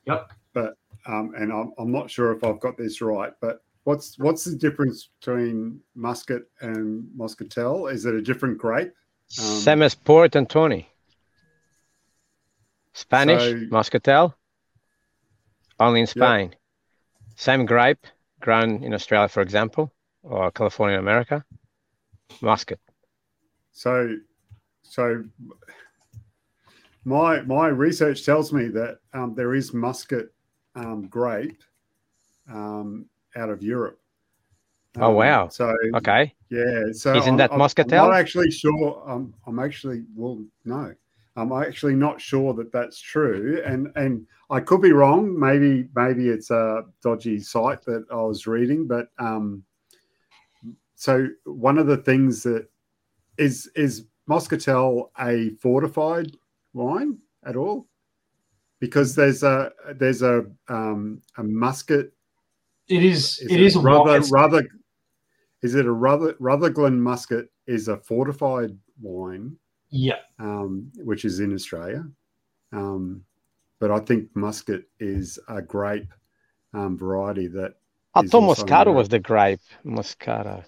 Yep. 0.06 0.32
But 0.54 0.76
um, 1.06 1.34
and 1.38 1.52
I'm, 1.52 1.74
I'm 1.78 1.92
not 1.92 2.10
sure 2.10 2.32
if 2.32 2.46
I've 2.46 2.62
got 2.62 2.78
this 2.78 3.02
right, 3.02 3.34
but 3.42 3.60
what's 3.84 4.18
what's 4.20 4.46
the 4.46 4.56
difference 4.56 5.10
between 5.20 5.82
muscat 5.96 6.44
and 6.62 7.10
muscatel? 7.14 7.88
Is 7.88 8.06
it 8.06 8.16
a 8.16 8.22
different 8.22 8.58
grape? 8.58 8.94
Um, 9.40 9.46
Same 9.46 9.82
as 9.82 9.96
port 9.96 10.36
and 10.36 10.50
tawny. 10.50 10.90
Spanish 12.94 13.42
So- 13.42 13.68
muscatel, 13.72 14.36
only 15.80 16.02
in 16.02 16.08
Spain. 16.08 16.56
Same 17.36 17.66
grape, 17.66 18.08
grown 18.40 18.84
in 18.84 18.94
Australia, 18.94 19.28
for 19.28 19.42
example, 19.42 19.92
or 20.24 20.52
California, 20.52 20.98
America. 20.98 21.44
Muscat. 22.42 22.80
So, 23.74 24.16
so 24.84 25.24
my 27.04 27.42
my 27.42 27.68
research 27.68 28.26
tells 28.26 28.54
me 28.54 28.70
that 28.70 29.00
um, 29.14 29.36
there 29.36 29.54
is 29.54 29.74
muscat 29.74 30.28
um, 30.76 31.08
grape 31.08 31.62
um, 32.50 33.06
out 33.36 33.50
of 33.50 33.62
Europe. 33.62 34.00
Oh, 34.98 35.10
Um, 35.10 35.16
wow. 35.16 35.48
So 35.50 35.76
Okay. 35.96 36.34
yeah, 36.50 36.92
so 36.94 37.16
Isn't 37.16 37.38
that 37.38 37.52
I'm- 37.52 37.60
Muscatel? 37.60 38.00
I'm 38.06 38.10
not 38.12 38.18
actually 38.20 38.52
sure. 38.52 39.04
I'm 39.08 39.34
I'm 39.46 39.60
actually 39.60 40.04
well, 40.16 40.44
no, 40.64 40.94
I'm 41.36 41.52
actually 41.52 41.96
not 41.96 42.22
sure 42.22 42.54
that 42.54 42.72
that's 42.72 43.00
true, 43.00 43.62
and 43.66 43.92
and 43.96 44.26
I 44.50 44.60
could 44.62 44.82
be 44.82 44.92
wrong. 44.94 45.38
Maybe 45.38 45.90
maybe 45.96 46.30
it's 46.30 46.50
a 46.52 46.84
dodgy 47.02 47.40
site 47.40 47.82
that 47.86 48.06
I 48.12 48.16
was 48.22 48.48
reading, 48.48 48.88
but 48.88 49.10
um, 49.20 49.64
so 50.96 51.28
one 51.44 51.78
of 51.78 51.88
the 51.88 51.98
things 51.98 52.44
that 52.44 52.68
is 53.38 53.68
is 53.76 54.06
Moscatel 54.30 55.10
a 55.20 55.50
fortified 55.62 56.32
wine 56.74 57.18
at 57.46 57.56
all? 57.56 57.88
Because 58.80 59.16
there's 59.16 59.44
a 59.44 59.72
there's 59.96 60.22
a 60.22 60.46
um, 60.70 61.22
a 61.38 61.44
muscat. 61.44 62.08
it 62.88 63.04
is. 63.04 63.40
Is 63.40 63.52
it 63.52 63.60
is 63.60 63.76
rather 63.78 64.20
wine. 64.20 64.30
rather. 64.32 64.64
Is 65.66 65.74
it 65.74 65.88
a 65.88 65.92
rather 65.92 66.36
Rutherglen 66.40 67.02
Muscat 67.02 67.46
is 67.66 67.88
a 67.88 67.98
fortified 67.98 68.78
wine, 69.02 69.56
Yeah. 69.90 70.20
um, 70.38 70.92
which 70.98 71.26
is 71.26 71.40
in 71.40 71.52
Australia, 71.56 72.06
um, 72.72 73.24
but 73.80 73.90
I 73.90 73.98
think 74.00 74.30
Muscat 74.36 74.82
is 75.00 75.40
a 75.48 75.64
grape 75.64 76.14
um, 76.76 76.96
variety 77.00 77.48
that 77.48 77.72
I 78.14 78.20
Is 78.22 78.30
thought 78.30 78.44
also 78.44 78.64
Moscato 78.64 78.94
was 78.94 79.10
the 79.10 79.18
grape. 79.18 79.60
Moscato. 79.84 80.64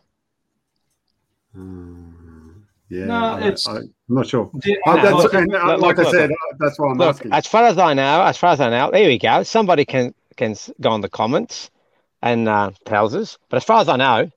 Um, 1.55 2.65
yeah, 2.89 3.05
No, 3.05 3.13
I, 3.15 3.39
it's- 3.41 3.67
I, 3.67 3.75
am 3.77 3.93
not 4.07 4.25
sure. 4.25 4.49
Yeah, 4.65 4.75
Oh, 4.87 4.95
No, 4.95 5.01
that's, 5.03 5.13
look, 5.23 5.33
and, 5.35 5.53
uh, 5.55 5.65
look, 5.73 5.81
like 5.81 5.97
look, 5.97 6.07
I 6.07 6.11
said, 6.11 6.31
uh, 6.31 6.35
that's 6.59 6.79
why 6.79 6.89
I'm 6.89 6.97
Look, 6.97 7.09
asking. 7.17 7.33
as 7.33 7.45
far 7.45 7.65
as 7.65 7.77
I 7.77 7.93
know, 7.93 8.23
as 8.23 8.37
far 8.37 8.51
as 8.53 8.59
I 8.61 8.69
know, 8.71 8.89
here 8.93 9.07
we 9.07 9.19
go. 9.19 9.43
Somebody 9.43 9.85
can 9.85 10.15
can 10.37 10.55
go 10.81 10.89
on 10.89 11.01
the 11.01 11.09
comments 11.09 11.69
and 12.23 12.47
uh, 12.49 12.71
tells 12.85 13.13
us. 13.15 13.37
But 13.49 13.57
as 13.57 13.63
far 13.63 13.81
as 13.81 13.89
I 13.89 13.95
know, 13.95 14.31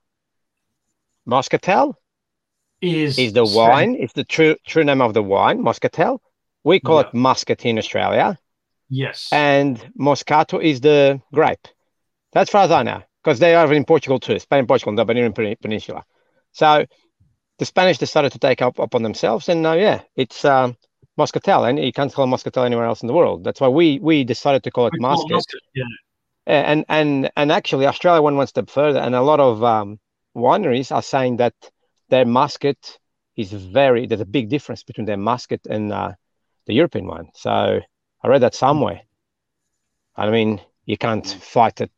Moscatel 1.31 1.95
is 2.83 3.19
is 3.19 3.33
the 3.33 3.45
wine. 3.45 3.97
It's 3.99 4.13
the 4.15 4.25
true 4.25 4.57
true 4.67 4.85
name 4.85 5.01
of 5.01 5.15
the 5.15 5.23
wine, 5.23 5.59
Moscatel. 5.63 6.19
We 6.65 6.81
call 6.81 7.01
it 7.01 7.15
Muscat 7.15 7.65
in 7.65 7.79
Australia, 7.79 8.39
Yes. 8.89 9.29
and 9.33 9.79
Moscato 9.99 10.63
is 10.63 10.81
the 10.81 11.21
grape. 11.33 11.67
That's 12.33 12.51
far 12.51 12.65
as 12.65 12.71
I 12.71 12.83
know, 12.83 13.03
because 13.23 13.39
they 13.39 13.55
are 13.55 13.73
in 13.73 13.85
Portugal 13.85 14.19
too. 14.21 14.39
Spain, 14.39 14.61
and 14.61 14.69
Portugal, 14.69 14.95
the 14.95 15.03
Iberian 15.03 15.33
Peninsula. 15.33 16.05
So 16.53 16.85
the 17.59 17.65
Spanish 17.65 17.99
decided 17.99 18.33
to 18.33 18.39
take 18.39 18.61
up 18.61 18.79
upon 18.79 19.03
themselves, 19.03 19.49
and 19.49 19.63
now, 19.63 19.75
yeah, 19.75 20.03
it's 20.17 20.45
um, 20.45 20.77
Moscatel, 21.19 21.69
and 21.69 21.79
you 21.79 21.93
can't 21.93 22.13
call 22.13 22.25
it 22.25 22.29
Moscatel 22.35 22.67
anywhere 22.67 22.87
else 22.87 23.03
in 23.03 23.07
the 23.07 23.15
world. 23.15 23.45
That's 23.45 23.61
why 23.61 23.69
we 23.69 23.99
we 24.01 24.25
decided 24.25 24.63
to 24.65 24.71
call 24.71 24.87
it 24.89 24.93
We 24.95 24.99
call 24.99 25.13
it 25.13 25.31
Muscat. 25.31 25.31
Muscat, 25.37 25.61
Yeah. 25.75 25.85
and 26.47 26.85
and 26.89 27.31
and 27.37 27.53
actually 27.53 27.87
Australia 27.87 28.21
went 28.23 28.37
one 28.37 28.47
step 28.49 28.69
further, 28.69 28.99
and 29.01 29.15
a 29.15 29.23
lot 29.23 29.41
of 29.41 29.63
um, 29.65 29.99
wineries 30.37 30.93
are 30.95 31.03
saying 31.03 31.37
that 31.39 31.55
their 32.09 32.25
Muscat 32.25 32.99
is 33.37 33.53
very. 33.53 34.07
There's 34.07 34.21
a 34.21 34.27
big 34.27 34.49
difference 34.49 34.83
between 34.83 35.07
their 35.07 35.17
Muscat 35.17 35.67
and 35.69 35.93
uh, 35.93 36.13
the 36.67 36.75
European 36.75 37.07
one. 37.07 37.29
So 37.35 37.81
I 38.23 38.29
read 38.29 38.43
that 38.43 38.55
somewhere. 38.55 39.03
I 40.17 40.31
mean, 40.31 40.61
you 40.85 40.97
can't 40.99 41.27
fight 41.27 41.81
a 41.81 41.89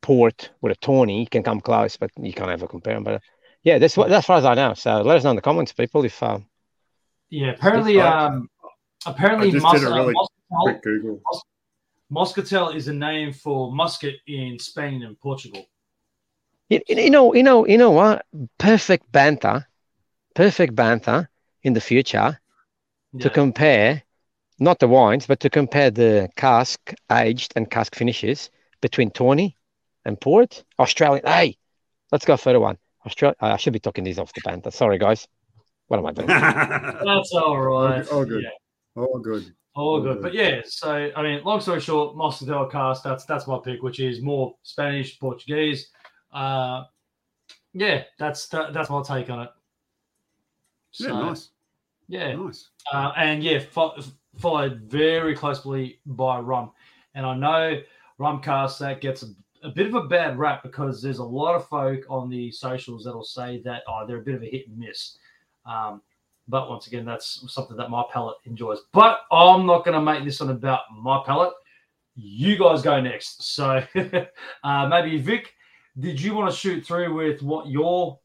port 0.00 0.50
with 0.60 0.72
a 0.72 0.76
tawny. 0.76 1.20
You 1.20 1.26
can 1.28 1.42
come 1.42 1.60
close, 1.60 1.96
but 1.96 2.10
you 2.18 2.32
can't 2.32 2.50
ever 2.50 2.66
compare 2.66 2.94
them. 2.94 3.04
But 3.04 3.22
yeah, 3.62 3.78
that's 3.78 3.96
what 3.96 4.08
that's 4.08 4.24
as 4.24 4.26
far 4.26 4.38
as 4.38 4.44
I 4.44 4.54
know. 4.54 4.74
So 4.74 5.02
let 5.02 5.16
us 5.16 5.24
know 5.24 5.30
in 5.30 5.36
the 5.36 5.42
comments, 5.42 5.72
people, 5.72 6.04
if 6.04 6.22
um, 6.22 6.46
Yeah. 7.28 7.52
Apparently, 7.52 8.00
I- 8.00 8.26
um, 8.26 8.48
apparently, 9.06 9.48
I 9.48 9.52
just 9.52 9.62
Mus- 9.62 9.80
did 9.80 9.88
a 9.88 9.92
uh, 9.92 9.96
really 9.96 10.14
Moscatel, 10.52 11.20
Moscatel 12.10 12.74
is 12.74 12.88
a 12.88 12.92
name 12.92 13.32
for 13.32 13.72
Muscat 13.72 14.14
in 14.26 14.58
Spain 14.58 15.04
and 15.04 15.18
Portugal. 15.20 15.64
You, 16.70 16.80
you 16.88 17.10
know, 17.10 17.34
you 17.34 17.42
know, 17.42 17.66
you 17.66 17.76
know 17.76 17.90
what? 17.90 18.24
Perfect 18.58 19.10
banter, 19.12 19.66
perfect 20.34 20.74
banter 20.74 21.28
in 21.62 21.74
the 21.74 21.80
future 21.80 22.38
to 23.18 23.28
compare, 23.28 24.02
not 24.60 24.78
the 24.78 24.86
wines, 24.86 25.26
but 25.26 25.40
to 25.40 25.50
compare 25.50 25.90
the 25.90 26.30
cask 26.36 26.94
aged 27.10 27.52
and 27.56 27.68
cask 27.68 27.96
finishes 27.96 28.50
between 28.80 29.10
Tawny 29.10 29.56
and 30.04 30.20
Port. 30.20 30.62
Australian. 30.78 31.26
Hey, 31.26 31.56
let's 32.12 32.24
go 32.24 32.36
further 32.36 32.60
one. 32.60 32.78
Australia. 33.04 33.34
I 33.40 33.56
should 33.56 33.72
be 33.72 33.80
talking 33.80 34.04
these 34.04 34.18
off 34.18 34.32
the 34.32 34.40
banter. 34.44 34.70
Sorry, 34.70 34.98
guys. 34.98 35.26
What 35.88 35.98
am 35.98 36.06
I 36.06 36.12
doing? 36.12 36.26
That's 36.28 37.32
all 37.32 37.60
right. 37.60 38.06
All 38.08 38.24
good. 38.24 38.44
Yeah. 38.44 38.50
oh, 38.96 39.18
good. 39.18 39.52
All 39.74 39.88
All 39.94 40.00
good. 40.00 40.14
good. 40.14 40.22
But 40.22 40.34
yeah, 40.34 40.60
so 40.64 41.10
I 41.16 41.22
mean, 41.22 41.42
long 41.42 41.60
story 41.60 41.80
short, 41.80 42.16
Moscatel 42.16 42.70
cask, 42.70 43.02
that's 43.02 43.24
that's 43.24 43.46
my 43.46 43.58
pick, 43.64 43.82
which 43.82 43.98
is 43.98 44.20
more 44.20 44.54
Spanish, 44.62 45.18
Portuguese. 45.18 45.90
Uh 46.32 46.84
yeah, 47.72 48.02
that's 48.18 48.48
that, 48.48 48.72
that's 48.72 48.90
my 48.90 49.02
take 49.02 49.30
on 49.30 49.42
it. 49.42 49.50
Yeah, 50.98 51.08
nice, 51.12 51.50
Yeah. 52.08 52.34
nice. 52.34 52.70
Uh, 52.92 53.12
and 53.16 53.42
yeah, 53.44 53.60
fo- 53.60 53.96
followed 54.38 54.80
very 54.80 55.36
closely 55.36 56.00
by 56.06 56.40
rum. 56.40 56.72
And 57.14 57.24
I 57.24 57.36
know 57.36 57.80
rum 58.18 58.42
cask 58.42 58.78
that 58.80 59.00
gets 59.00 59.22
a, 59.22 59.28
a 59.62 59.70
bit 59.70 59.86
of 59.86 59.94
a 59.94 60.08
bad 60.08 60.36
rap 60.38 60.62
because 60.64 61.00
there's 61.00 61.18
a 61.18 61.24
lot 61.24 61.54
of 61.54 61.68
folk 61.68 62.00
on 62.08 62.28
the 62.28 62.50
socials 62.50 63.04
that'll 63.04 63.22
say 63.24 63.60
that 63.64 63.82
oh, 63.88 64.04
they're 64.06 64.18
a 64.18 64.22
bit 64.22 64.34
of 64.34 64.42
a 64.42 64.50
hit 64.50 64.68
and 64.68 64.76
miss. 64.78 65.18
Um, 65.64 66.02
but 66.48 66.68
once 66.68 66.88
again, 66.88 67.04
that's 67.04 67.44
something 67.52 67.76
that 67.76 67.90
my 67.90 68.02
palate 68.12 68.38
enjoys. 68.44 68.80
But 68.92 69.20
I'm 69.30 69.64
not 69.66 69.84
going 69.84 69.94
to 69.94 70.00
make 70.00 70.24
this 70.24 70.40
one 70.40 70.50
about 70.50 70.80
my 70.92 71.22
palate. 71.24 71.52
You 72.16 72.58
guys 72.58 72.82
go 72.82 73.00
next. 73.00 73.54
So 73.54 73.80
uh, 74.64 74.88
maybe 74.88 75.18
Vic, 75.18 75.54
did 75.98 76.20
you 76.20 76.34
want 76.34 76.50
to 76.50 76.56
shoot 76.56 76.84
through 76.84 77.14
with 77.14 77.42
what 77.42 77.68
your 77.68 78.18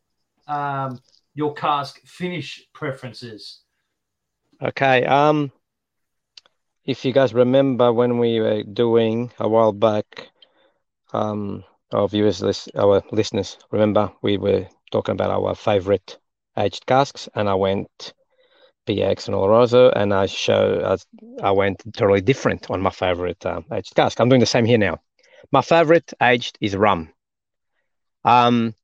um, 0.48 1.00
your 1.34 1.54
cask 1.54 2.00
finish 2.06 2.66
preference 2.74 3.24
is? 3.24 3.62
Okay. 4.62 5.06
Um, 5.06 5.52
if 6.86 7.04
you 7.04 7.12
guys 7.12 7.34
remember 7.34 7.92
when 7.92 8.20
we 8.20 8.40
were 8.40 8.64
doing 8.64 9.32
a 9.40 9.50
while 9.50 9.74
back, 9.74 10.30
um, 11.14 11.64
our 11.92 12.08
viewers, 12.08 12.42
lis- 12.42 12.70
our 12.76 13.02
listeners, 13.12 13.58
remember 13.72 14.12
we 14.22 14.38
were 14.38 14.68
talking 14.92 15.14
about 15.14 15.32
our 15.32 15.56
favorite 15.56 16.18
aged 16.58 16.86
casks, 16.86 17.28
and 17.36 17.50
I 17.50 17.56
went 17.56 18.14
PX 18.88 19.28
and 19.28 19.36
Oloroso, 19.36 19.92
and 19.96 20.14
I 20.14 20.28
show 20.28 20.98
I, 21.42 21.48
I 21.48 21.52
went 21.52 21.82
totally 21.94 22.22
different 22.22 22.70
on 22.70 22.82
my 22.82 22.92
favorite 22.92 23.44
uh, 23.46 23.62
aged 23.74 23.96
cask. 23.96 24.20
I'm 24.20 24.30
doing 24.30 24.42
the 24.42 24.46
same 24.46 24.66
here 24.66 24.78
now. 24.78 25.00
My 25.52 25.62
favorite 25.62 26.14
aged 26.22 26.58
is 26.62 26.76
rum. 26.76 27.10
Um, 28.26 28.76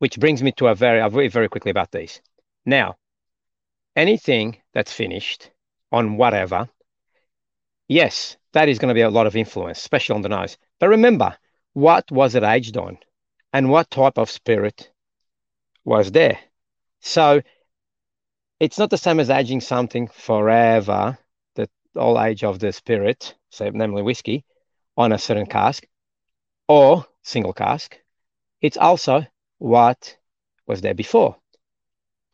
which 0.00 0.18
brings 0.18 0.42
me 0.42 0.52
to 0.52 0.66
a 0.66 0.74
very, 0.74 1.08
very, 1.08 1.28
very 1.28 1.48
quickly 1.48 1.70
about 1.70 1.92
these. 1.92 2.20
Now, 2.66 2.96
anything 3.94 4.58
that's 4.74 4.92
finished 4.92 5.50
on 5.92 6.16
whatever, 6.16 6.68
yes, 7.86 8.36
that 8.52 8.68
is 8.68 8.80
going 8.80 8.88
to 8.88 8.94
be 8.94 9.02
a 9.02 9.10
lot 9.10 9.28
of 9.28 9.36
influence, 9.36 9.78
especially 9.78 10.16
on 10.16 10.22
the 10.22 10.28
nose. 10.28 10.58
But 10.80 10.88
remember, 10.88 11.36
what 11.72 12.10
was 12.10 12.34
it 12.34 12.42
aged 12.42 12.76
on 12.76 12.98
and 13.52 13.70
what 13.70 13.90
type 13.90 14.18
of 14.18 14.28
spirit 14.28 14.90
was 15.84 16.10
there? 16.10 16.38
So 17.00 17.42
it's 18.58 18.78
not 18.78 18.90
the 18.90 18.98
same 18.98 19.20
as 19.20 19.30
aging 19.30 19.60
something 19.60 20.08
forever, 20.08 21.18
the 21.54 21.68
old 21.96 22.18
age 22.18 22.44
of 22.44 22.58
the 22.58 22.72
spirit, 22.72 23.34
say 23.50 23.70
namely 23.72 24.02
whiskey, 24.02 24.44
on 24.96 25.12
a 25.12 25.18
certain 25.18 25.46
cask 25.46 25.86
or 26.68 27.06
single 27.22 27.52
cask. 27.52 27.98
It's 28.62 28.76
also 28.76 29.26
what 29.58 30.16
was 30.66 30.80
there 30.80 30.94
before. 30.94 31.36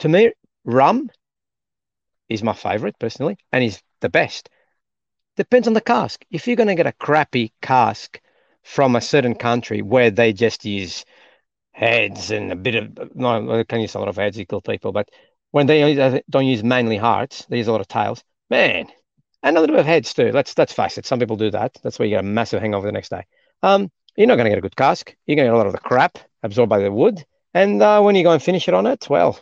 To 0.01 0.09
me, 0.09 0.33
rum 0.65 1.11
is 2.29 2.43
my 2.43 2.53
favorite 2.53 2.99
personally 2.99 3.39
and 3.51 3.65
is 3.65 3.83
the 4.01 4.11
best. 4.11 4.51
Depends 5.37 5.67
on 5.67 5.75
the 5.75 5.81
cask. 5.81 6.25
If 6.31 6.47
you're 6.47 6.57
going 6.57 6.69
to 6.69 6.75
get 6.75 6.87
a 6.87 6.93
crappy 6.93 7.53
cask 7.63 8.21
from 8.63 8.95
a 8.95 9.01
certain 9.01 9.35
country 9.35 9.83
where 9.83 10.11
they 10.11 10.33
just 10.33 10.65
use 10.65 11.05
heads 11.73 12.31
and 12.31 12.53
a 12.53 12.57
bit 12.57 12.75
of 12.75 13.17
no, 13.17 13.57
they 13.57 13.65
can 13.65 13.81
use 13.81 13.95
a 13.95 13.99
lot 13.99 14.09
of 14.09 14.17
heads 14.17 14.37
to 14.37 14.45
kill 14.45 14.61
people, 14.61 14.93
but 14.93 15.09
when 15.53 15.67
they 15.67 16.23
don't 16.29 16.47
use 16.47 16.63
mainly 16.63 16.97
hearts, 16.97 17.47
they 17.49 17.57
use 17.57 17.69
a 17.69 17.73
lot 17.73 17.81
of 17.81 17.89
tails. 17.89 18.23
Man, 18.51 18.89
and 19.43 19.57
a 19.57 19.61
little 19.61 19.75
bit 19.75 19.81
of 19.81 19.87
heads 19.87 20.13
too. 20.13 20.31
Let's 20.33 20.57
let's 20.59 20.73
face 20.73 20.99
it. 20.99 21.07
Some 21.07 21.19
people 21.19 21.37
do 21.37 21.51
that. 21.53 21.79
That's 21.83 21.99
where 21.99 22.07
you 22.07 22.17
get 22.17 22.25
a 22.25 22.29
massive 22.29 22.61
hangover 22.61 22.87
the 22.87 22.93
next 22.93 23.11
day. 23.11 23.25
Um, 23.63 23.91
you're 24.19 24.27
not 24.27 24.35
going 24.35 24.47
to 24.47 24.51
get 24.51 24.59
a 24.59 24.63
good 24.63 24.77
cask. 24.77 25.15
You're 25.27 25.37
going 25.37 25.47
to 25.47 25.53
get 25.53 25.55
a 25.55 25.57
lot 25.57 25.69
of 25.69 25.73
the 25.73 25.79
crap 25.79 26.19
absorbed 26.43 26.69
by 26.69 26.81
the 26.81 26.91
wood, 26.91 27.25
and 27.55 27.81
uh, 27.81 28.01
when 28.01 28.17
you 28.17 28.25
go 28.25 28.33
and 28.33 28.43
finish 28.43 28.67
it 28.67 28.75
on 28.75 28.85
it, 28.87 29.09
well, 29.09 29.39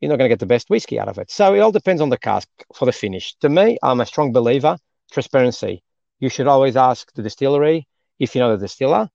you're 0.00 0.08
not 0.08 0.18
going 0.18 0.28
to 0.28 0.32
get 0.32 0.40
the 0.40 0.46
best 0.46 0.68
whiskey 0.68 0.98
out 0.98 1.08
of 1.08 1.18
it. 1.18 1.30
So 1.30 1.54
it 1.54 1.60
all 1.60 1.70
depends 1.70 2.02
on 2.02 2.08
the 2.08 2.18
cask 2.18 2.48
for 2.74 2.86
the 2.86 2.92
finish. 2.92 3.36
To 3.36 3.48
me, 3.48 3.78
I'm 3.82 4.00
a 4.00 4.06
strong 4.06 4.32
believer 4.32 4.76
transparency. 5.12 5.84
You 6.18 6.28
should 6.28 6.48
always 6.48 6.76
ask 6.76 7.12
the 7.14 7.22
distillery 7.22 7.86
if 8.18 8.34
you 8.34 8.40
know 8.40 8.56
the 8.56 8.64
distiller. 8.64 9.08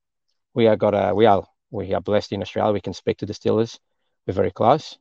We 0.54 0.68
are 0.68 0.78
got 0.78 0.94
a 0.94 1.14
we 1.14 1.26
are 1.26 1.44
we 1.72 1.94
are 1.94 2.02
blessed 2.02 2.32
in 2.32 2.42
Australia. 2.42 2.72
We 2.72 2.82
can 2.82 2.94
speak 2.94 3.18
to 3.18 3.26
distillers. 3.26 3.80
We're 4.26 4.34
very 4.34 4.52
close 4.52 4.98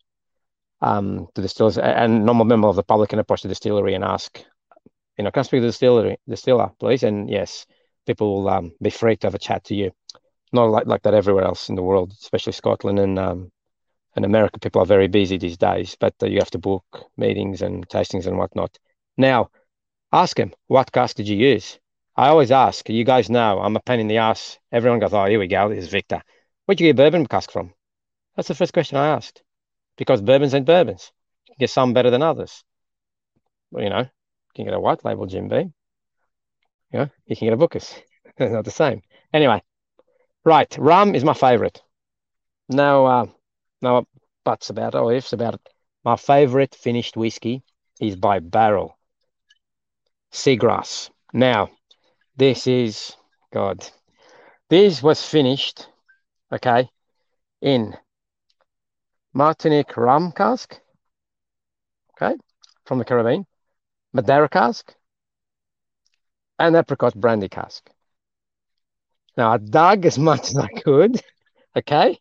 um, 0.81 1.29
to 1.35 1.41
distillers, 1.41 1.79
and 1.79 2.27
normal 2.27 2.47
member 2.47 2.67
of 2.67 2.77
the 2.77 2.83
public 2.83 3.11
can 3.11 3.21
approach 3.21 3.43
the 3.43 3.49
distillery 3.49 3.95
and 3.95 4.05
ask, 4.05 4.43
you 5.17 5.25
know, 5.25 5.31
can 5.31 5.41
I 5.41 5.43
speak 5.45 5.59
to 5.59 5.63
the 5.63 5.69
distillery 5.69 6.19
distiller, 6.29 6.71
please? 6.81 7.05
And 7.05 7.31
yes, 7.31 7.67
people 8.09 8.35
will 8.35 8.49
um, 8.49 8.73
be 8.83 8.91
free 8.91 9.17
to 9.17 9.27
have 9.27 9.35
a 9.35 9.39
chat 9.39 9.65
to 9.65 9.75
you. 9.75 9.93
Not 10.53 10.71
like, 10.71 10.87
like 10.87 11.03
that 11.03 11.15
everywhere 11.15 11.45
else 11.45 11.69
in 11.69 11.75
the 11.75 11.83
world, 11.83 12.13
especially 12.23 12.55
Scotland 12.55 12.99
and 12.99 13.19
um, 13.19 13.53
and 14.17 14.25
America. 14.25 14.59
People 14.59 14.83
are 14.83 14.95
very 14.97 15.09
busy 15.09 15.37
these 15.37 15.59
days, 15.59 15.95
but 16.01 16.15
uh, 16.23 16.27
you 16.27 16.39
have 16.39 16.51
to 16.53 16.59
book 16.59 16.85
meetings 17.19 17.61
and 17.63 17.87
tastings 17.89 18.27
and 18.27 18.39
whatnot. 18.39 18.77
Now, 19.19 19.51
ask 20.11 20.39
him 20.39 20.55
what 20.67 20.91
cask 20.91 21.17
did 21.17 21.29
you 21.29 21.37
use. 21.37 21.79
I 22.17 22.29
always 22.29 22.51
ask. 22.51 22.89
You 22.89 23.05
guys 23.05 23.29
know 23.29 23.61
I'm 23.61 23.77
a 23.77 23.81
pain 23.81 24.01
in 24.01 24.09
the 24.09 24.19
ass. 24.19 24.59
Everyone 24.73 25.01
goes, 25.01 25.13
"Oh, 25.13 25.27
here 25.27 25.39
we 25.39 25.47
go. 25.47 25.69
This 25.69 25.85
is 25.85 25.91
Victor. 25.91 26.23
Where'd 26.65 26.81
you 26.81 26.89
get 26.89 26.97
bourbon 26.97 27.27
cask 27.27 27.53
from?" 27.53 27.75
That's 28.35 28.49
the 28.49 28.55
first 28.55 28.73
question 28.73 28.97
I 28.97 29.09
asked 29.09 29.43
because 29.99 30.23
bourbons 30.23 30.55
ain't 30.55 30.67
bourbons. 30.67 31.13
You 31.47 31.55
can 31.55 31.61
get 31.61 31.71
some 31.71 31.93
better 31.93 32.11
than 32.11 32.23
others. 32.23 32.65
Well, 33.71 33.85
you 33.85 33.91
know, 33.91 34.01
you 34.01 34.55
can 34.55 34.65
get 34.65 34.75
a 34.75 34.81
white 34.81 35.05
label 35.05 35.27
Jim 35.27 35.49
Beam. 35.49 35.75
Know, 36.93 37.09
you 37.27 37.37
can 37.37 37.47
get 37.47 37.55
a 37.55 37.57
Booker's. 37.57 37.95
They're 38.39 38.51
not 38.51 38.65
the 38.65 38.71
same. 38.71 39.03
Anyway, 39.33 39.63
right. 40.45 40.75
Rum 40.79 41.15
is 41.15 41.25
my 41.25 41.35
favorite. 41.35 41.83
No, 42.69 43.07
uh, 43.07 43.27
no 43.83 44.07
buts 44.45 44.71
about 44.71 44.95
it 44.95 44.99
or 44.99 45.13
ifs 45.13 45.33
about 45.33 45.55
it. 45.55 45.69
My 46.05 46.17
favorite 46.17 46.75
finished 46.75 47.17
whiskey 47.17 47.63
is 48.01 48.17
by 48.17 48.39
Barrell. 48.39 48.97
Seagrass. 50.33 51.11
Now, 51.33 51.71
this 52.37 52.67
is 52.67 53.17
God. 53.53 53.87
This 54.71 55.03
was 55.03 55.23
finished, 55.23 55.89
okay, 56.53 56.89
in 57.61 57.97
Martinique 59.33 59.97
rum 59.97 60.33
cask, 60.33 60.79
okay, 62.13 62.37
from 62.85 62.99
the 62.99 63.05
Caribbean, 63.05 63.47
Madeira 64.13 64.49
cask, 64.49 64.95
and 66.59 66.77
apricot 66.77 67.15
brandy 67.15 67.49
cask. 67.49 67.89
Now 69.37 69.53
I 69.53 69.59
dug 69.59 70.07
as 70.07 70.19
much 70.19 70.51
as 70.51 70.57
I 70.57 70.69
could, 70.69 71.23
okay, 71.77 72.19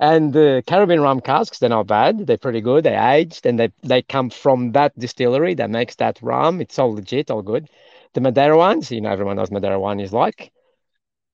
and 0.00 0.32
the 0.32 0.62
Caribbean 0.66 1.00
rum 1.00 1.20
casks, 1.20 1.58
they're 1.58 1.68
not 1.68 1.86
bad. 1.86 2.26
They're 2.26 2.36
pretty 2.36 2.60
good. 2.60 2.84
They 2.84 2.96
aged 2.96 3.46
and 3.46 3.58
they, 3.58 3.72
they 3.82 4.02
come 4.02 4.28
from 4.30 4.72
that 4.72 4.98
distillery 4.98 5.54
that 5.54 5.70
makes 5.70 5.94
that 5.96 6.18
rum. 6.20 6.60
It's 6.60 6.78
all 6.78 6.94
legit, 6.94 7.30
all 7.30 7.42
good. 7.42 7.68
The 8.12 8.20
Madeira 8.20 8.56
ones, 8.56 8.90
you 8.90 9.00
know, 9.00 9.10
everyone 9.10 9.36
knows 9.36 9.50
Madeira 9.50 9.78
wine 9.78 10.00
is 10.00 10.12
like. 10.12 10.52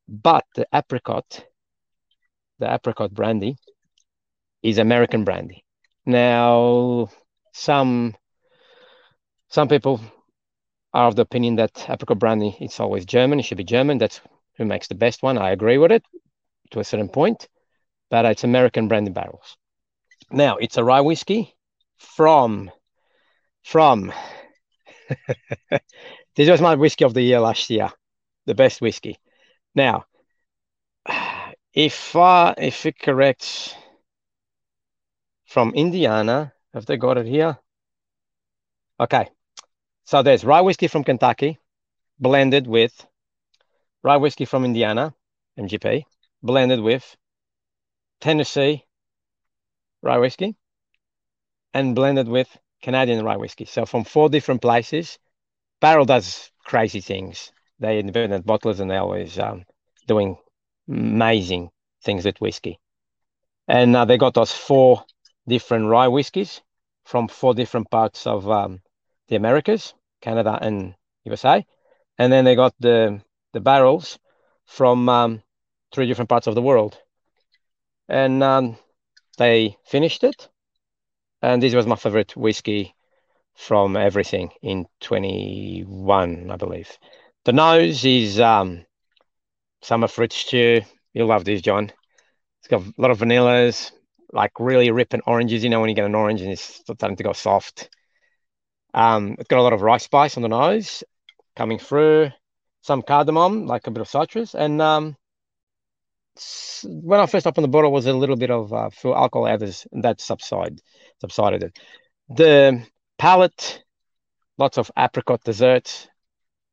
But 0.08 0.44
the 0.54 0.66
apricot, 0.74 1.44
the 2.58 2.72
apricot 2.72 3.12
brandy, 3.12 3.56
is 4.62 4.78
American 4.78 5.24
brandy. 5.24 5.64
Now, 6.04 7.08
some 7.52 8.14
some 9.48 9.68
people 9.68 10.00
are 10.92 11.08
of 11.08 11.16
the 11.16 11.22
opinion 11.22 11.56
that 11.56 11.86
apricot 11.88 12.18
brandy 12.18 12.56
it's 12.60 12.80
always 12.80 13.04
German. 13.04 13.38
It 13.40 13.44
should 13.44 13.58
be 13.58 13.64
German. 13.64 13.98
That's 13.98 14.20
who 14.56 14.64
makes 14.64 14.88
the 14.88 14.94
best 14.94 15.22
one. 15.22 15.38
I 15.38 15.50
agree 15.50 15.78
with 15.78 15.92
it 15.92 16.04
to 16.72 16.80
a 16.80 16.84
certain 16.84 17.08
point, 17.08 17.48
but 18.10 18.24
it's 18.24 18.44
American 18.44 18.88
brandy 18.88 19.10
barrels. 19.10 19.56
Now, 20.30 20.56
it's 20.56 20.76
a 20.76 20.84
rye 20.84 21.00
whiskey 21.00 21.54
from 21.96 22.70
from. 23.62 24.12
this 26.36 26.48
was 26.48 26.60
my 26.60 26.74
whiskey 26.74 27.04
of 27.04 27.14
the 27.14 27.22
year 27.22 27.40
last 27.40 27.70
year, 27.70 27.90
the 28.46 28.54
best 28.54 28.80
whiskey. 28.80 29.18
Now, 29.74 30.04
if 31.74 32.14
uh, 32.16 32.54
if 32.58 32.86
it 32.86 32.98
corrects 32.98 33.74
from 35.50 35.74
Indiana. 35.74 36.52
Have 36.72 36.86
they 36.86 36.96
got 36.96 37.18
it 37.18 37.26
here? 37.26 37.58
Okay. 39.00 39.28
So 40.10 40.24
there's 40.24 40.44
rye 40.44 40.62
whiskey 40.62 40.88
from 40.88 41.04
Kentucky 41.04 41.60
blended 42.18 42.66
with 42.66 43.06
rye 44.02 44.16
whiskey 44.16 44.44
from 44.44 44.64
Indiana, 44.64 45.14
MGP, 45.56 46.02
blended 46.42 46.80
with 46.80 47.16
Tennessee 48.20 48.84
rye 50.02 50.18
whiskey 50.18 50.56
and 51.72 51.94
blended 51.94 52.26
with 52.26 52.48
Canadian 52.82 53.24
rye 53.24 53.36
whiskey. 53.36 53.66
So 53.66 53.86
from 53.86 54.02
four 54.02 54.28
different 54.28 54.62
places, 54.62 55.16
Barrell 55.80 56.06
does 56.06 56.50
crazy 56.64 57.00
things. 57.00 57.52
They 57.78 58.00
independent 58.00 58.44
bottlers 58.44 58.80
and 58.80 58.90
they're 58.90 59.02
always 59.02 59.38
um, 59.38 59.64
doing 60.08 60.38
amazing 60.88 61.70
things 62.02 62.24
with 62.24 62.40
whiskey. 62.40 62.80
And 63.68 63.94
uh, 63.94 64.06
they 64.06 64.18
got 64.18 64.38
us 64.38 64.50
four 64.50 65.04
different 65.46 65.86
rye 65.86 66.08
whiskies 66.08 66.62
from 67.04 67.28
four 67.28 67.54
different 67.54 67.88
parts 67.92 68.26
of 68.26 68.50
um, 68.50 68.80
the 69.28 69.36
Americas, 69.36 69.94
Canada 70.20 70.58
and 70.60 70.94
USA, 71.24 71.64
and 72.18 72.32
then 72.32 72.44
they 72.44 72.54
got 72.54 72.74
the 72.80 73.20
the 73.52 73.60
barrels 73.60 74.18
from 74.66 75.08
um, 75.08 75.42
three 75.92 76.06
different 76.06 76.28
parts 76.28 76.46
of 76.46 76.54
the 76.54 76.62
world, 76.62 76.98
and 78.08 78.42
um, 78.42 78.76
they 79.38 79.76
finished 79.84 80.24
it. 80.24 80.48
And 81.42 81.62
this 81.62 81.74
was 81.74 81.86
my 81.86 81.96
favorite 81.96 82.36
whiskey 82.36 82.94
from 83.54 83.96
everything 83.96 84.50
in 84.62 84.86
21, 85.00 86.50
I 86.50 86.56
believe. 86.56 86.98
The 87.44 87.52
nose 87.52 88.04
is 88.04 88.38
um, 88.40 88.84
summer 89.82 90.08
fruit 90.08 90.32
stew. 90.32 90.82
You'll 91.14 91.28
love 91.28 91.44
this, 91.44 91.62
John. 91.62 91.92
It's 92.60 92.68
got 92.68 92.82
a 92.82 92.92
lot 92.98 93.10
of 93.10 93.18
vanillas, 93.18 93.92
like 94.32 94.52
really 94.58 94.90
ripping 94.90 95.22
oranges. 95.26 95.64
You 95.64 95.70
know, 95.70 95.80
when 95.80 95.88
you 95.88 95.96
get 95.96 96.04
an 96.04 96.14
orange 96.14 96.42
and 96.42 96.52
it's 96.52 96.62
starting 96.62 97.16
to 97.16 97.22
go 97.22 97.32
soft. 97.32 97.88
Um, 98.94 99.36
it's 99.38 99.48
got 99.48 99.58
a 99.58 99.62
lot 99.62 99.72
of 99.72 99.82
rice 99.82 100.04
spice 100.04 100.36
on 100.36 100.42
the 100.42 100.48
nose 100.48 101.04
coming 101.56 101.78
through, 101.78 102.30
some 102.82 103.02
cardamom, 103.02 103.66
like 103.66 103.86
a 103.86 103.90
bit 103.90 104.00
of 104.00 104.08
citrus, 104.08 104.54
and 104.54 104.80
um, 104.80 105.16
when 106.84 107.20
I 107.20 107.26
first 107.26 107.46
opened 107.46 107.64
the 107.64 107.68
bottle, 107.68 107.92
was 107.92 108.06
a 108.06 108.12
little 108.12 108.36
bit 108.36 108.50
of 108.50 108.72
uh, 108.72 108.90
full 108.90 109.16
alcohol 109.16 109.46
adders, 109.46 109.86
and 109.92 110.04
that 110.04 110.20
subsided, 110.20 110.80
subsided 111.20 111.62
it. 111.64 111.78
The 112.28 112.86
palate, 113.18 113.82
lots 114.58 114.78
of 114.78 114.90
apricot 114.96 115.42
dessert. 115.44 116.08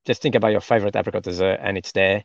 Just 0.05 0.21
think 0.21 0.35
about 0.35 0.51
your 0.51 0.61
favorite 0.61 0.95
apricot 0.95 1.23
dessert, 1.23 1.59
and 1.61 1.77
it's 1.77 1.91
there 1.91 2.23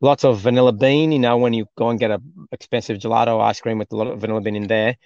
lots 0.00 0.24
of 0.24 0.38
vanilla 0.38 0.72
bean. 0.72 1.12
You 1.12 1.18
know, 1.18 1.36
when 1.36 1.52
you 1.52 1.66
go 1.76 1.90
and 1.90 1.98
get 1.98 2.10
a 2.10 2.20
expensive 2.52 2.98
gelato 2.98 3.40
ice 3.40 3.60
cream 3.60 3.78
with 3.78 3.92
a 3.92 3.96
lot 3.96 4.06
of 4.08 4.20
vanilla 4.20 4.40
bean 4.40 4.56
in 4.56 4.66
there, 4.66 4.96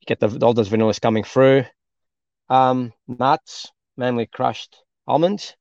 you 0.00 0.06
get 0.06 0.20
the, 0.20 0.44
all 0.44 0.54
those 0.54 0.68
vanillas 0.68 1.00
coming 1.00 1.24
through. 1.24 1.64
Um, 2.50 2.92
nuts, 3.08 3.72
mainly 3.96 4.26
crushed 4.26 4.76
almonds, 5.06 5.56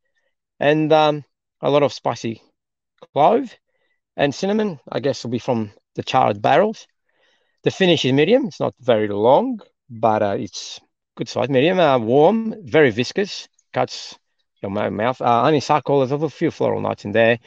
and 0.59 0.91
um, 0.91 1.23
a 1.61 1.69
lot 1.69 1.83
of 1.83 1.93
spicy 1.93 2.41
clove 3.13 3.55
and 4.17 4.35
cinnamon. 4.35 4.79
I 4.91 4.99
guess 4.99 5.23
will 5.23 5.31
be 5.31 5.39
from 5.39 5.71
the 5.95 6.03
charred 6.03 6.41
barrels. 6.41 6.87
The 7.63 7.71
finish 7.71 8.05
is 8.05 8.13
medium. 8.13 8.47
It's 8.47 8.59
not 8.59 8.73
very 8.79 9.07
long, 9.07 9.59
but 9.89 10.21
uh, 10.21 10.35
it's 10.39 10.81
good 11.15 11.29
size, 11.29 11.49
medium, 11.49 11.79
uh, 11.79 11.99
warm, 11.99 12.55
very 12.63 12.91
viscous, 12.91 13.47
cuts 13.73 14.17
your 14.61 14.71
mouth. 14.71 15.21
Uh, 15.21 15.59
alcohol, 15.69 16.05
there's 16.05 16.23
a 16.23 16.29
few 16.29 16.51
floral 16.51 16.81
notes 16.81 17.05
in 17.05 17.11
there. 17.11 17.39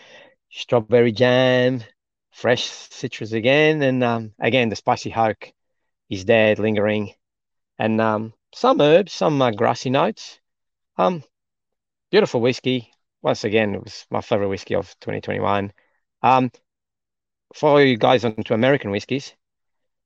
Strawberry 0.51 1.13
jam, 1.13 1.83
fresh 2.31 2.65
citrus 2.65 3.33
again, 3.33 3.83
and 3.83 4.05
um, 4.05 4.33
again 4.39 4.69
the 4.69 4.77
spicy 4.77 5.11
hoke 5.11 5.53
is 6.11 6.27
there, 6.27 6.55
lingering, 6.57 7.13
and 7.79 8.01
um, 8.01 8.35
some 8.55 8.81
herbs, 8.81 9.13
some 9.13 9.41
uh, 9.41 9.51
grassy 9.51 9.91
notes. 9.91 10.39
Um, 10.97 11.25
beautiful 12.11 12.41
whiskey. 12.41 12.91
Once 13.23 13.45
again, 13.45 13.75
it 13.75 13.83
was 13.83 14.07
my 14.11 14.21
favorite 14.21 14.49
whiskey 14.49 14.75
of 14.75 14.89
2021. 15.01 15.73
Um, 16.23 16.51
follow 17.55 17.79
you 17.79 17.97
guys 17.97 18.25
onto 18.25 18.55
American 18.55 18.91
whiskies. 18.91 19.35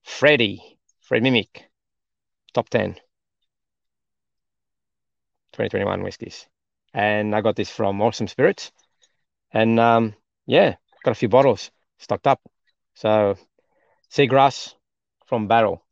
Freddie, 0.02 0.78
Fred 1.00 1.22
Minnick, 1.22 1.64
top 2.52 2.68
10 2.68 2.94
2021 5.52 6.02
whiskies. 6.02 6.46
And 6.92 7.34
I 7.34 7.40
got 7.40 7.56
this 7.56 7.70
from 7.70 8.00
Awesome 8.02 8.28
Spirits. 8.28 8.72
And 9.52 9.80
um, 9.80 10.14
yeah, 10.46 10.76
got 11.02 11.12
a 11.12 11.14
few 11.14 11.28
bottles 11.28 11.70
stocked 11.98 12.26
up. 12.26 12.40
So, 12.94 13.36
seagrass 14.10 14.74
from 15.26 15.48
Barrell. 15.48 15.85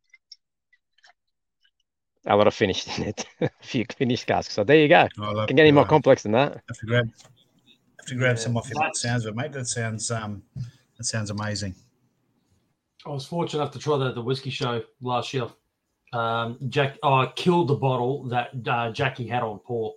A 2.26 2.36
lot 2.36 2.46
of 2.46 2.54
finished 2.54 2.98
in 2.98 3.04
it, 3.04 3.26
a 3.40 3.50
few 3.60 3.84
finished 3.96 4.26
casks. 4.26 4.54
So 4.54 4.64
there 4.64 4.78
you 4.78 4.88
go. 4.88 5.08
Oh, 5.18 5.46
Can 5.46 5.56
get 5.56 5.62
any 5.62 5.72
more 5.72 5.84
complex 5.84 6.22
than 6.22 6.32
that. 6.32 6.62
Have 6.68 6.78
to 6.78 6.86
grab, 6.86 7.10
have 7.98 8.06
to 8.06 8.14
grab 8.14 8.36
yeah, 8.36 8.42
some 8.42 8.56
off 8.56 8.70
your 8.70 8.90
sounds, 8.94 9.24
but 9.24 9.36
mate, 9.36 9.52
that 9.52 9.66
sounds 9.66 10.10
um, 10.10 10.42
that 10.96 11.04
sounds 11.04 11.30
amazing. 11.30 11.74
I 13.06 13.10
was 13.10 13.26
fortunate 13.26 13.60
enough 13.60 13.72
to 13.74 13.78
try 13.78 13.98
the, 13.98 14.12
the 14.12 14.22
whiskey 14.22 14.50
show 14.50 14.82
last 15.02 15.34
year. 15.34 15.48
Um, 16.14 16.58
Jack, 16.68 16.96
oh, 17.02 17.14
I 17.14 17.26
killed 17.34 17.68
the 17.68 17.74
bottle 17.74 18.24
that 18.28 18.50
uh, 18.66 18.90
Jackie 18.92 19.26
had 19.26 19.42
on 19.42 19.58
pour. 19.58 19.94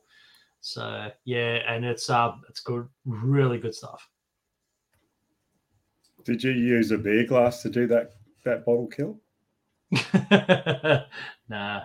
So 0.59 1.09
yeah, 1.23 1.59
and 1.67 1.85
it's 1.85 2.09
uh, 2.09 2.33
it's 2.49 2.59
good, 2.59 2.87
really 3.05 3.57
good 3.57 3.73
stuff. 3.73 4.09
Did 6.25 6.43
you 6.43 6.51
use 6.51 6.91
a 6.91 6.97
beer 6.97 7.25
glass 7.25 7.61
to 7.61 7.69
do 7.69 7.87
that 7.87 8.15
that 8.43 8.65
bottle 8.65 8.87
kill? 8.87 9.19
nah, 11.49 11.83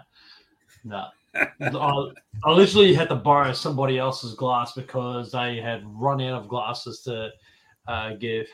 nah. 0.84 1.08
I, 1.34 2.10
I 2.44 2.50
literally 2.50 2.94
had 2.94 3.08
to 3.08 3.14
borrow 3.14 3.52
somebody 3.52 3.98
else's 3.98 4.34
glass 4.34 4.72
because 4.72 5.32
they 5.32 5.56
had 5.56 5.82
run 5.86 6.20
out 6.20 6.42
of 6.42 6.48
glasses 6.48 7.00
to 7.02 7.30
uh, 7.88 8.14
give. 8.14 8.46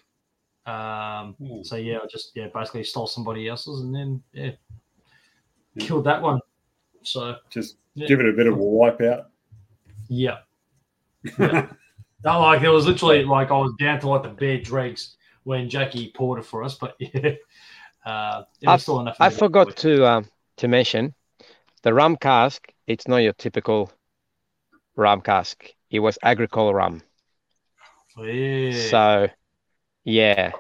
Um, 0.67 1.35
mm. 1.41 1.65
So 1.65 1.77
yeah, 1.77 1.99
I 2.03 2.07
just 2.07 2.33
yeah 2.35 2.49
basically 2.55 2.85
stole 2.85 3.07
somebody 3.07 3.49
else's 3.49 3.81
and 3.81 3.95
then 3.95 4.23
yeah, 4.33 4.51
yeah. 5.75 5.87
killed 5.87 6.05
that 6.05 6.23
one. 6.23 6.41
So 7.03 7.37
just 7.51 7.77
yeah. 7.95 8.07
give 8.07 8.21
it 8.21 8.29
a 8.29 8.33
bit 8.33 8.47
of 8.47 8.55
a 8.55 8.63
wipe 8.63 9.01
out. 9.01 9.31
Yeah. 10.09 10.39
yeah. 11.39 11.69
Not 12.25 12.39
like 12.41 12.63
it 12.63 12.69
was 12.69 12.87
literally 12.87 13.25
like 13.25 13.51
I 13.51 13.57
was 13.57 13.73
down 13.79 14.01
to 14.01 14.09
like 14.09 14.25
the 14.25 14.29
bare 14.29 14.61
dregs 14.61 15.17
when 15.45 15.71
Jackie 15.71 16.13
poured 16.15 16.41
it 16.41 16.45
for 16.45 16.63
us, 16.65 16.75
but 16.75 16.97
yeah. 16.99 17.33
Uh, 18.05 18.45
I, 18.67 18.77
still 18.79 19.01
enough 19.01 19.17
I 19.21 19.29
forgot 19.29 19.77
to 19.79 20.07
um, 20.07 20.27
to 20.57 20.69
mention 20.69 21.15
the 21.81 21.95
rum 21.95 22.17
cask. 22.17 22.67
It's 22.87 23.09
not 23.09 23.19
your 23.19 23.33
typical 23.35 23.91
rum 24.97 25.21
cask. 25.21 25.65
It 25.91 26.01
was 26.01 26.19
agricole 26.23 26.75
rum. 26.75 27.03
Yeah. 28.17 28.73
So 28.91 29.29
yeah. 30.05 30.53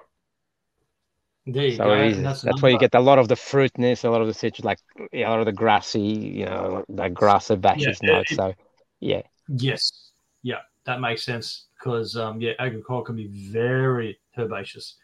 There 1.46 1.70
so 1.72 2.11
that's, 2.20 2.42
that's 2.42 2.61
where 2.61 2.70
you 2.70 2.78
get 2.78 2.94
a 2.94 3.00
lot 3.00 3.18
of 3.18 3.28
the 3.28 3.37
fruitness, 3.37 4.04
a 4.04 4.11
lot 4.11 4.20
of 4.20 4.26
the 4.26 4.35
citrus, 4.35 4.66
like 4.66 4.78
a 5.14 5.22
lot 5.22 5.40
of 5.40 5.46
the 5.46 5.52
grassy, 5.52 6.00
you 6.00 6.44
know, 6.44 6.85
the 6.90 7.09
grassy 7.09 7.57
batches 7.57 7.98
yeah, 8.02 8.12
notes. 8.12 8.33
It, 8.33 8.37
so, 8.37 8.54
yeah. 9.00 9.22
Yes. 9.48 10.11
Yeah, 10.42 10.59
that 10.85 11.00
makes 11.00 11.24
sense 11.24 11.68
because 11.78 12.16
um, 12.16 12.40
yeah, 12.40 12.52
agricole 12.59 13.02
can 13.02 13.16
be 13.16 13.28
very 13.50 14.18
herbaceous. 14.37 14.96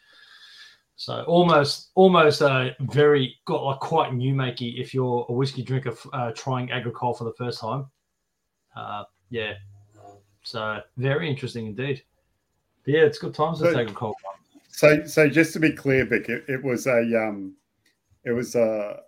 So 0.96 1.22
almost, 1.26 1.90
almost 1.94 2.40
uh, 2.40 2.70
very 2.80 3.36
got 3.46 3.64
like 3.64 3.80
quite 3.80 4.14
new 4.14 4.34
makey 4.34 4.80
if 4.80 4.94
you're 4.94 5.26
a 5.28 5.32
whiskey 5.32 5.62
drinker 5.62 5.94
uh, 6.12 6.30
trying 6.32 6.70
agricole 6.70 7.14
for 7.14 7.24
the 7.24 7.32
first 7.32 7.60
time. 7.60 7.86
Uh, 8.76 9.04
yeah, 9.30 9.54
so 10.42 10.80
very 10.96 11.28
interesting 11.28 11.66
indeed 11.66 12.02
yeah, 12.86 13.00
it's 13.00 13.18
good 13.18 13.34
times 13.34 13.58
to 13.60 13.70
so, 13.70 13.76
take 13.76 13.90
a 13.90 13.94
cold 13.94 14.16
one. 14.22 14.60
So, 14.68 15.06
so 15.06 15.28
just 15.28 15.52
to 15.54 15.60
be 15.60 15.72
clear, 15.72 16.04
Vic, 16.04 16.28
it, 16.28 16.44
it 16.48 16.62
was 16.62 16.86
a 16.86 17.00
um, 17.00 17.54
it 18.24 18.32
was 18.32 18.54
a 18.54 19.00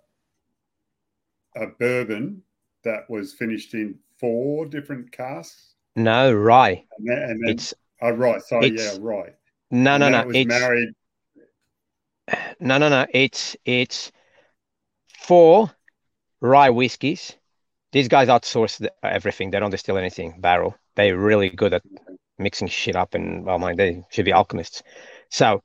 a 1.55 1.67
bourbon 1.79 2.41
that 2.83 3.09
was 3.09 3.33
finished 3.33 3.73
in 3.73 3.97
four 4.19 4.65
different 4.65 5.11
casks. 5.11 5.73
No, 5.95 6.31
rye. 6.33 6.83
And 6.97 7.07
then, 7.07 7.17
and 7.17 7.43
then 7.43 7.49
it's 7.49 7.73
oh, 8.01 8.11
right. 8.11 8.41
Sorry, 8.41 8.75
yeah, 8.77 8.95
rye. 8.99 9.33
No, 9.71 9.95
and 9.95 10.01
no, 10.01 10.09
no. 10.09 10.29
It 10.29 10.35
it's 10.35 10.47
married. 10.47 10.89
No, 12.59 12.77
no, 12.77 12.89
no. 12.89 13.05
It's 13.13 13.55
it's 13.65 14.11
four 15.19 15.71
rye 16.41 16.69
whiskies. 16.69 17.35
These 17.91 18.07
guys 18.07 18.27
outsource 18.27 18.85
everything. 19.03 19.51
They 19.51 19.59
don't 19.59 19.71
distill 19.71 19.97
anything. 19.97 20.41
Barrell. 20.41 20.75
They're 20.95 21.17
really 21.17 21.49
good 21.49 21.73
at 21.73 21.83
mixing 22.37 22.67
shit 22.67 22.95
up 22.95 23.13
and 23.13 23.45
well, 23.45 23.59
my 23.59 23.73
they 23.73 24.03
should 24.09 24.25
be 24.25 24.33
alchemists. 24.33 24.83
So 25.29 25.61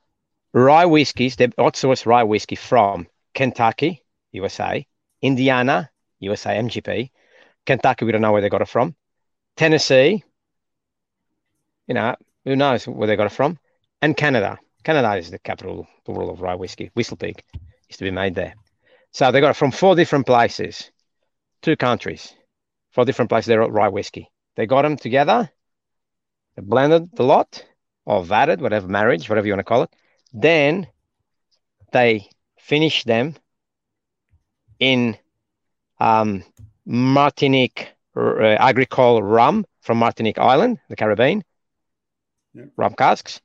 rye 0.53 0.87
whiskies, 0.87 1.37
they 1.37 1.49
outsource 1.49 2.07
rye 2.07 2.25
whiskey 2.25 2.57
from 2.57 3.07
Kentucky, 3.35 4.05
USA, 4.33 4.87
Indiana, 5.21 5.91
USA, 6.21 6.57
MGP, 6.59 7.11
Kentucky, 7.67 8.05
we 8.05 8.13
don't 8.13 8.21
know 8.21 8.33
where 8.33 8.43
they 8.43 8.49
got 8.49 8.63
it 8.63 8.69
from, 8.69 8.95
Tennessee, 9.57 10.25
you 11.87 11.95
know, 11.95 12.17
who 12.45 12.57
knows 12.57 12.87
where 12.87 13.07
they 13.07 13.17
got 13.17 13.27
it 13.27 13.33
from, 13.33 13.59
and 14.01 14.17
Canada. 14.17 14.59
Canada 14.83 15.17
is 15.17 15.31
the 15.31 15.39
capital, 15.39 15.87
the 16.05 16.13
world 16.13 16.31
of 16.31 16.41
rye 16.41 16.55
whiskey. 16.55 16.91
Whistle 16.95 17.17
Pig 17.17 17.43
used 17.89 17.99
to 17.99 18.05
be 18.05 18.11
made 18.11 18.35
there. 18.35 18.55
So 19.13 19.31
they 19.31 19.41
got 19.41 19.51
it 19.51 19.57
from 19.57 19.71
four 19.71 19.95
different 19.95 20.27
places, 20.27 20.91
two 21.61 21.77
countries, 21.77 22.35
four 22.91 23.05
different 23.05 23.29
places. 23.29 23.49
They're 23.49 23.61
rye 23.61 23.89
whiskey. 23.89 24.31
They 24.57 24.67
got 24.67 24.83
them 24.83 24.97
together 24.97 25.51
they 26.57 26.63
blended 26.63 27.15
the 27.15 27.25
lot 27.25 27.65
or 28.05 28.23
vatted, 28.23 28.61
whatever 28.61 28.89
marriage, 28.89 29.29
whatever 29.29 29.47
you 29.47 29.53
want 29.53 29.61
to 29.61 29.65
call 29.65 29.83
it. 29.83 29.91
Then 30.33 30.87
they 31.93 32.29
finish 32.59 33.05
them 33.05 33.35
in 34.79 35.17
um, 36.01 36.45
Martinique 36.85 37.89
uh, 38.17 38.41
agricole 38.43 39.23
rum 39.23 39.65
from 39.81 39.99
Martinique 39.99 40.39
Island, 40.39 40.79
the 40.89 40.97
Caribbean, 40.97 41.43
yeah. 42.55 42.65
rum 42.77 42.95
casks, 42.95 43.41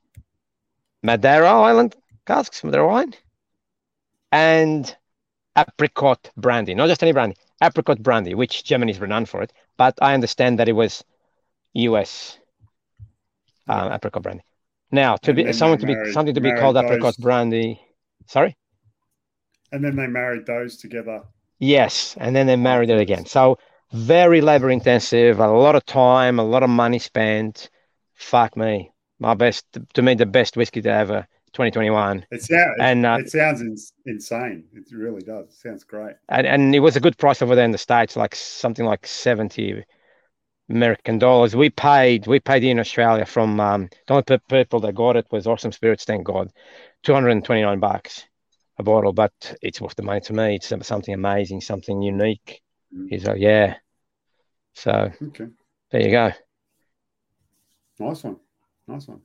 Madeira 1.04 1.50
Island 1.52 1.96
casks, 2.26 2.64
Madeira 2.64 2.88
wine, 2.88 3.14
and 4.32 4.96
apricot 5.58 6.30
brandy, 6.38 6.76
not 6.76 6.88
just 6.88 7.04
any 7.04 7.12
brandy, 7.12 7.36
apricot 7.62 8.02
brandy, 8.02 8.34
which 8.36 8.64
Germany 8.64 8.92
is 8.92 9.00
renowned 9.00 9.30
for 9.30 9.42
it. 9.42 9.54
But 9.78 9.98
I 10.02 10.14
understand 10.14 10.60
that 10.60 10.70
it 10.70 10.74
was 10.74 11.04
US 11.74 12.40
um, 13.68 13.92
apricot 13.92 14.24
brandy. 14.24 14.44
Now, 14.92 15.18
to 15.18 15.32
and 15.32 15.36
be 15.36 15.54
someone 15.54 15.80
to 15.80 15.86
be 15.86 16.12
something 16.12 16.36
to 16.36 16.42
be 16.42 16.52
called 16.54 16.76
those, 16.76 16.86
apricot 16.86 17.18
brandy. 17.18 17.82
Sorry. 18.28 18.56
And 19.72 19.84
then 19.84 19.96
they 19.96 20.08
married 20.08 20.46
those 20.46 20.78
together. 20.78 21.24
Yes, 21.60 22.16
and 22.20 22.36
then 22.36 22.48
they 22.48 22.56
married 22.56 22.90
it 22.90 23.00
again. 23.00 23.26
So 23.26 23.58
very 23.92 24.42
labor 24.42 24.70
intensive, 24.70 25.40
a 25.40 25.48
lot 25.48 25.76
of 25.76 25.86
time, 25.86 26.40
a 26.40 26.44
lot 26.44 26.64
of 26.64 26.70
money 26.70 27.00
spent. 27.00 27.70
Fuck 28.14 28.56
me, 28.58 28.92
my 29.20 29.34
best 29.34 29.66
to 29.94 30.02
me 30.02 30.16
the 30.16 30.26
best 30.26 30.58
whiskey 30.58 30.82
to 30.82 30.90
ever. 30.90 31.28
2021. 31.54 32.26
It 32.30 32.44
sounds 32.44 32.76
and 32.80 33.06
uh, 33.06 33.18
it 33.20 33.32
sounds 33.32 33.62
in, 33.62 33.76
insane. 34.06 34.66
It 34.74 34.94
really 34.94 35.22
does. 35.22 35.46
It 35.46 35.54
sounds 35.54 35.84
great. 35.84 36.16
And, 36.30 36.46
and 36.46 36.76
it 36.76 36.82
was 36.82 36.98
a 36.98 37.00
good 37.00 37.18
price 37.18 37.42
over 37.42 37.56
there 37.56 37.66
in 37.66 37.72
the 37.72 37.80
states, 37.80 38.16
like 38.16 38.36
something 38.36 38.86
like 38.86 39.08
70 39.08 39.84
American 40.70 41.18
dollars. 41.18 41.56
We 41.56 41.70
paid 41.70 42.28
we 42.28 42.40
paid 42.40 42.64
in 42.64 42.80
Australia 42.80 43.26
from 43.26 43.60
um, 43.60 43.90
the 44.08 44.14
only 44.14 44.40
people 44.50 44.82
that 44.82 44.96
got 44.96 45.16
it 45.16 45.26
was 45.32 45.48
Awesome 45.48 45.72
Spirits, 45.72 46.04
thank 46.04 46.26
God, 46.26 46.52
two 47.04 47.14
hundred 47.14 47.30
and 47.30 47.46
twenty 47.46 47.62
nine 47.62 47.80
bucks 47.80 48.26
a 48.80 48.84
bottle, 48.84 49.14
but 49.14 49.56
it's 49.62 49.82
worth 49.82 49.96
the 49.96 50.04
money 50.04 50.22
to 50.22 50.34
me. 50.34 50.56
It's 50.56 50.72
something 50.86 51.14
amazing, 51.14 51.62
something 51.62 52.02
unique. 52.02 52.62
Mm. 52.96 53.08
He's 53.10 53.26
like, 53.26 53.40
yeah. 53.40 53.76
So 54.74 55.12
okay, 55.22 55.48
there 55.92 56.02
you 56.02 56.12
go. 56.12 56.32
Nice 58.00 58.24
one, 58.24 58.38
nice 58.88 59.08
one. 59.08 59.22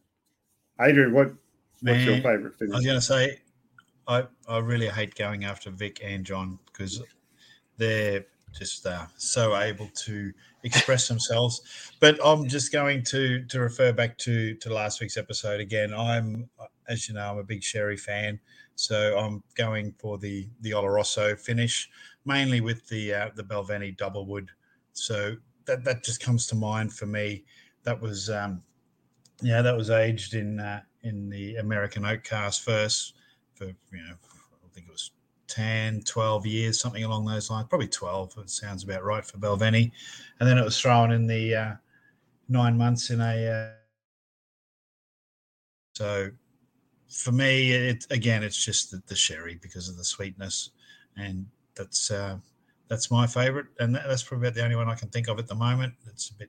Adrian, 0.81 1.12
what 1.12 1.29
what's 1.29 1.83
Man, 1.83 2.07
your 2.07 2.16
favorite 2.16 2.59
finish? 2.59 2.72
I 2.72 2.77
was 2.77 2.85
going 2.85 2.98
to 2.98 3.03
say, 3.03 3.40
I 4.09 4.27
I 4.48 4.59
really 4.59 4.88
hate 4.88 5.14
going 5.14 5.44
after 5.44 5.70
Vic 5.70 6.01
and 6.03 6.25
John 6.25 6.59
because 6.66 7.03
they're 7.77 8.25
just 8.53 8.87
uh, 8.87 9.07
so 9.16 9.57
able 9.57 9.88
to 10.05 10.33
express 10.62 11.09
themselves. 11.09 11.92
But 12.01 12.18
I'm 12.25 12.48
just 12.48 12.72
going 12.72 13.03
to 13.05 13.44
to 13.44 13.61
refer 13.61 13.92
back 13.92 14.18
to 14.18 14.55
to 14.55 14.72
last 14.72 15.01
week's 15.01 15.16
episode 15.16 15.61
again. 15.61 15.92
I'm 15.94 16.48
as 16.88 17.09
you 17.09 17.14
know, 17.14 17.31
I'm 17.31 17.38
a 17.38 17.44
big 17.44 17.62
sherry 17.62 17.96
fan, 17.96 18.40
so 18.75 19.18
I'm 19.18 19.42
going 19.55 19.94
for 19.98 20.18
the 20.18 20.48
the 20.61 20.72
Oloroso 20.72 21.38
finish, 21.38 21.90
mainly 22.25 22.61
with 22.61 22.87
the 22.88 23.14
uh, 23.14 23.31
the 23.35 23.44
Balvenie 23.44 23.96
double 23.96 24.27
wood. 24.27 24.51
So 24.92 25.37
that 25.66 25.85
that 25.85 26.05
just 26.05 26.20
comes 26.20 26.46
to 26.48 26.55
mind 26.55 26.92
for 26.92 27.07
me. 27.07 27.44
That 27.85 28.01
was 28.01 28.31
um, 28.31 28.62
yeah, 29.42 29.62
that 29.62 29.76
was 29.76 29.90
aged 29.90 30.35
in 30.35 30.61
uh, 30.61 30.81
in 31.02 31.28
the 31.28 31.57
American 31.57 32.05
oak 32.05 32.22
cask 32.24 32.62
first 32.62 33.14
for 33.55 33.66
you 33.66 33.74
know 33.92 34.14
I 34.14 34.68
think 34.74 34.87
it 34.87 34.92
was 34.92 35.11
10, 35.48 36.02
12 36.05 36.46
years, 36.46 36.81
something 36.81 37.05
along 37.05 37.26
those 37.26 37.50
lines. 37.50 37.66
Probably 37.68 37.88
12. 37.88 38.35
It 38.38 38.50
sounds 38.50 38.85
about 38.85 39.05
right 39.05 39.24
for 39.24 39.37
Balvenie. 39.37 39.92
And 40.40 40.48
then 40.48 40.57
it 40.57 40.64
was 40.64 40.81
thrown 40.81 41.12
in 41.12 41.26
the 41.26 41.55
uh, 41.55 41.72
nine 42.48 42.78
months 42.78 43.11
in 43.11 43.20
a. 43.20 43.48
Uh, 43.48 43.68
so 45.94 46.31
for 47.11 47.33
me, 47.33 47.72
it 47.72 48.07
again, 48.11 48.42
it's 48.42 48.64
just 48.64 48.90
the, 48.90 49.02
the, 49.07 49.14
sherry 49.14 49.59
because 49.61 49.90
of 49.90 49.98
the 49.98 50.05
sweetness, 50.05 50.70
and 51.18 51.46
that's 51.74 52.11
uh, 52.11 52.38
that's 52.88 53.11
my 53.11 53.26
favorite, 53.26 53.66
and 53.78 53.94
that, 53.94 54.05
that's 54.09 54.22
probably 54.22 54.48
about 54.48 54.55
the 54.55 54.64
only 54.64 54.76
one 54.76 54.88
I 54.88 54.94
can 54.94 55.11
think 55.11 55.28
of 55.28 55.38
at 55.38 55.46
the 55.46 55.55
moment. 55.55 55.92
It's 56.07 56.31
a 56.31 56.35
bit, 56.35 56.48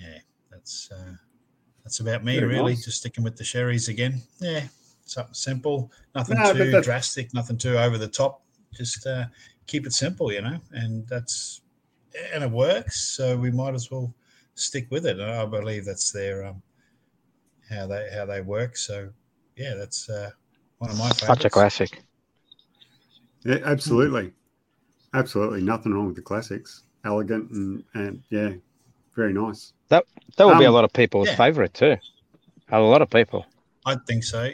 yeah, 0.00 0.18
that's 0.50 0.90
uh, 0.90 1.14
that's 1.84 2.00
about 2.00 2.24
me 2.24 2.38
Very 2.38 2.54
really. 2.54 2.72
Nice. 2.72 2.84
Just 2.84 2.98
sticking 2.98 3.24
with 3.24 3.36
the 3.36 3.44
sherries 3.44 3.88
again. 3.88 4.20
Yeah, 4.40 4.64
something 5.04 5.34
simple, 5.34 5.90
nothing 6.14 6.38
no, 6.38 6.52
too 6.52 6.80
drastic, 6.82 7.32
nothing 7.34 7.58
too 7.58 7.78
over 7.78 7.98
the 7.98 8.08
top. 8.08 8.42
Just 8.74 9.06
uh, 9.06 9.24
keep 9.66 9.86
it 9.86 9.92
simple, 9.92 10.32
you 10.32 10.42
know, 10.42 10.58
and 10.72 11.06
that's 11.08 11.62
and 12.32 12.44
it 12.44 12.50
works. 12.50 13.00
So 13.16 13.36
we 13.36 13.50
might 13.50 13.74
as 13.74 13.90
well 13.90 14.14
stick 14.54 14.88
with 14.90 15.06
it. 15.06 15.18
And 15.18 15.30
I 15.30 15.44
believe 15.46 15.84
that's 15.84 16.12
their 16.12 16.44
um, 16.44 16.62
how 17.70 17.86
they 17.86 18.08
how 18.14 18.26
they 18.26 18.40
work. 18.40 18.76
So 18.76 19.10
yeah, 19.56 19.74
that's 19.74 20.08
uh, 20.08 20.30
one 20.78 20.90
of 20.90 20.98
my 20.98 21.10
favorites. 21.10 21.26
Such 21.26 21.44
a 21.44 21.50
classic. 21.50 22.02
Yeah, 23.44 23.58
absolutely, 23.64 24.32
absolutely. 25.14 25.62
Nothing 25.62 25.92
wrong 25.94 26.06
with 26.06 26.16
the 26.16 26.22
classics. 26.22 26.84
Elegant 27.04 27.50
and 27.50 27.84
and 27.94 28.22
yeah, 28.30 28.52
very 29.14 29.32
nice. 29.32 29.72
That 29.88 30.04
that 30.36 30.44
will 30.44 30.52
um, 30.52 30.58
be 30.58 30.64
a 30.64 30.68
um, 30.68 30.74
lot 30.74 30.84
of 30.84 30.92
people's 30.92 31.28
yeah. 31.28 31.36
favorite 31.36 31.74
too. 31.74 31.96
A 32.70 32.80
lot 32.80 33.02
of 33.02 33.10
people. 33.10 33.46
I 33.86 33.96
think 34.06 34.22
so 34.24 34.50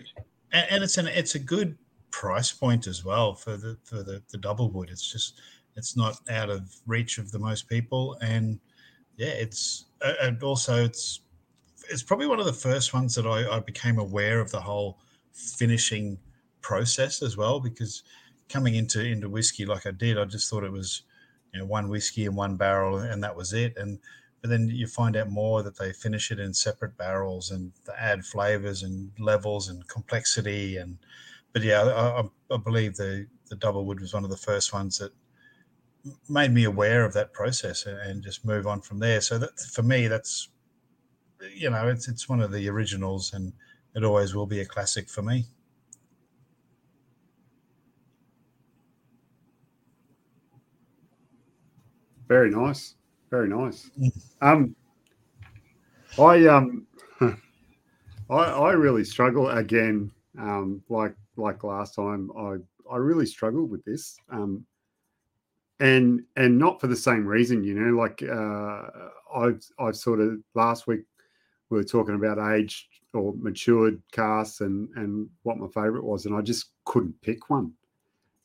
and, 0.54 0.66
and 0.70 0.84
it's 0.84 0.96
an 0.96 1.08
it's 1.08 1.34
a 1.34 1.38
good 1.38 1.76
price 2.10 2.52
point 2.52 2.86
as 2.86 3.04
well 3.04 3.34
for 3.34 3.58
the 3.58 3.76
for 3.84 4.02
the, 4.02 4.22
the 4.30 4.38
double 4.38 4.70
wood. 4.70 4.88
It's 4.90 5.10
just 5.12 5.40
it's 5.76 5.96
not 5.96 6.18
out 6.30 6.48
of 6.48 6.74
reach 6.86 7.18
of 7.18 7.30
the 7.32 7.38
most 7.38 7.68
people, 7.68 8.16
and 8.22 8.58
yeah, 9.16 9.28
it's 9.28 9.86
and 10.22 10.42
also 10.42 10.84
it's 10.84 11.20
it's 11.90 12.02
probably 12.02 12.26
one 12.26 12.40
of 12.40 12.46
the 12.46 12.52
first 12.52 12.94
ones 12.94 13.14
that 13.16 13.26
I, 13.26 13.56
I 13.56 13.60
became 13.60 13.98
aware 13.98 14.40
of 14.40 14.50
the 14.50 14.60
whole 14.60 15.00
finishing 15.32 16.16
process 16.62 17.20
as 17.20 17.36
well 17.36 17.60
because 17.60 18.04
coming 18.48 18.76
into 18.76 19.04
into 19.04 19.28
whiskey 19.28 19.66
like 19.66 19.86
I 19.86 19.90
did, 19.90 20.16
I 20.16 20.24
just 20.24 20.48
thought 20.48 20.64
it 20.64 20.72
was 20.72 21.02
you 21.52 21.58
know 21.58 21.66
one 21.66 21.88
whiskey 21.88 22.26
and 22.26 22.36
one 22.36 22.56
barrel 22.56 22.98
and 22.98 23.22
that 23.22 23.36
was 23.36 23.52
it. 23.52 23.76
And 23.76 23.98
but 24.44 24.50
then 24.50 24.68
you 24.68 24.86
find 24.86 25.16
out 25.16 25.30
more 25.30 25.62
that 25.62 25.78
they 25.78 25.90
finish 25.90 26.30
it 26.30 26.38
in 26.38 26.52
separate 26.52 26.98
barrels 26.98 27.50
and 27.50 27.72
add 27.98 28.22
flavors 28.26 28.82
and 28.82 29.10
levels 29.18 29.70
and 29.70 29.88
complexity 29.88 30.76
and 30.76 30.98
but 31.54 31.62
yeah 31.62 31.82
I, 31.82 32.54
I, 32.54 32.58
believe 32.58 32.94
the 32.94 33.26
the 33.48 33.56
double 33.56 33.86
wood 33.86 34.00
was 34.00 34.12
one 34.12 34.22
of 34.22 34.28
the 34.28 34.36
first 34.36 34.74
ones 34.74 34.98
that 34.98 35.12
made 36.28 36.52
me 36.52 36.64
aware 36.64 37.06
of 37.06 37.14
that 37.14 37.32
process 37.32 37.86
and 37.86 38.22
just 38.22 38.44
move 38.44 38.66
on 38.66 38.82
from 38.82 38.98
there. 38.98 39.22
So 39.22 39.38
that 39.38 39.58
for 39.58 39.82
me 39.82 40.08
that's 40.08 40.50
you 41.56 41.70
know 41.70 41.88
it's 41.88 42.06
it's 42.06 42.28
one 42.28 42.42
of 42.42 42.52
the 42.52 42.68
originals 42.68 43.32
and 43.32 43.50
it 43.96 44.04
always 44.04 44.34
will 44.34 44.44
be 44.44 44.60
a 44.60 44.66
classic 44.66 45.08
for 45.08 45.22
me. 45.22 45.46
Very 52.28 52.50
nice 52.50 52.94
very 53.34 53.48
nice. 53.48 53.90
Um, 54.40 54.76
I 56.20 56.46
um, 56.46 56.86
I 58.30 58.34
I 58.34 58.72
really 58.72 59.04
struggle 59.04 59.50
again. 59.50 60.12
Um, 60.38 60.82
like 60.88 61.16
like 61.36 61.64
last 61.64 61.96
time, 61.96 62.30
I 62.38 62.56
I 62.88 62.96
really 62.98 63.26
struggled 63.26 63.70
with 63.70 63.84
this. 63.84 64.16
Um, 64.30 64.64
and 65.80 66.22
and 66.36 66.56
not 66.56 66.80
for 66.80 66.86
the 66.86 66.94
same 66.94 67.26
reason, 67.26 67.64
you 67.64 67.74
know. 67.74 68.00
Like 68.00 68.22
uh, 68.22 68.82
I've 69.36 69.64
I've 69.80 69.96
sort 69.96 70.20
of 70.20 70.38
last 70.54 70.86
week 70.86 71.00
we 71.70 71.78
were 71.78 71.84
talking 71.84 72.14
about 72.14 72.38
aged 72.54 72.86
or 73.14 73.34
matured 73.36 74.00
casks 74.12 74.60
and 74.60 74.88
and 74.94 75.28
what 75.42 75.58
my 75.58 75.66
favorite 75.74 76.04
was, 76.04 76.26
and 76.26 76.36
I 76.36 76.40
just 76.40 76.66
couldn't 76.84 77.20
pick 77.20 77.50
one, 77.50 77.72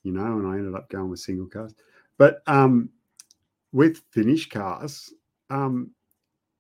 you 0.02 0.14
know. 0.14 0.40
And 0.40 0.48
I 0.48 0.54
ended 0.54 0.74
up 0.74 0.90
going 0.90 1.12
with 1.12 1.20
single 1.20 1.46
cask. 1.46 1.76
But 2.18 2.42
um, 2.48 2.90
with 3.72 4.02
finish 4.12 4.50
cars, 4.50 5.14
um, 5.50 5.92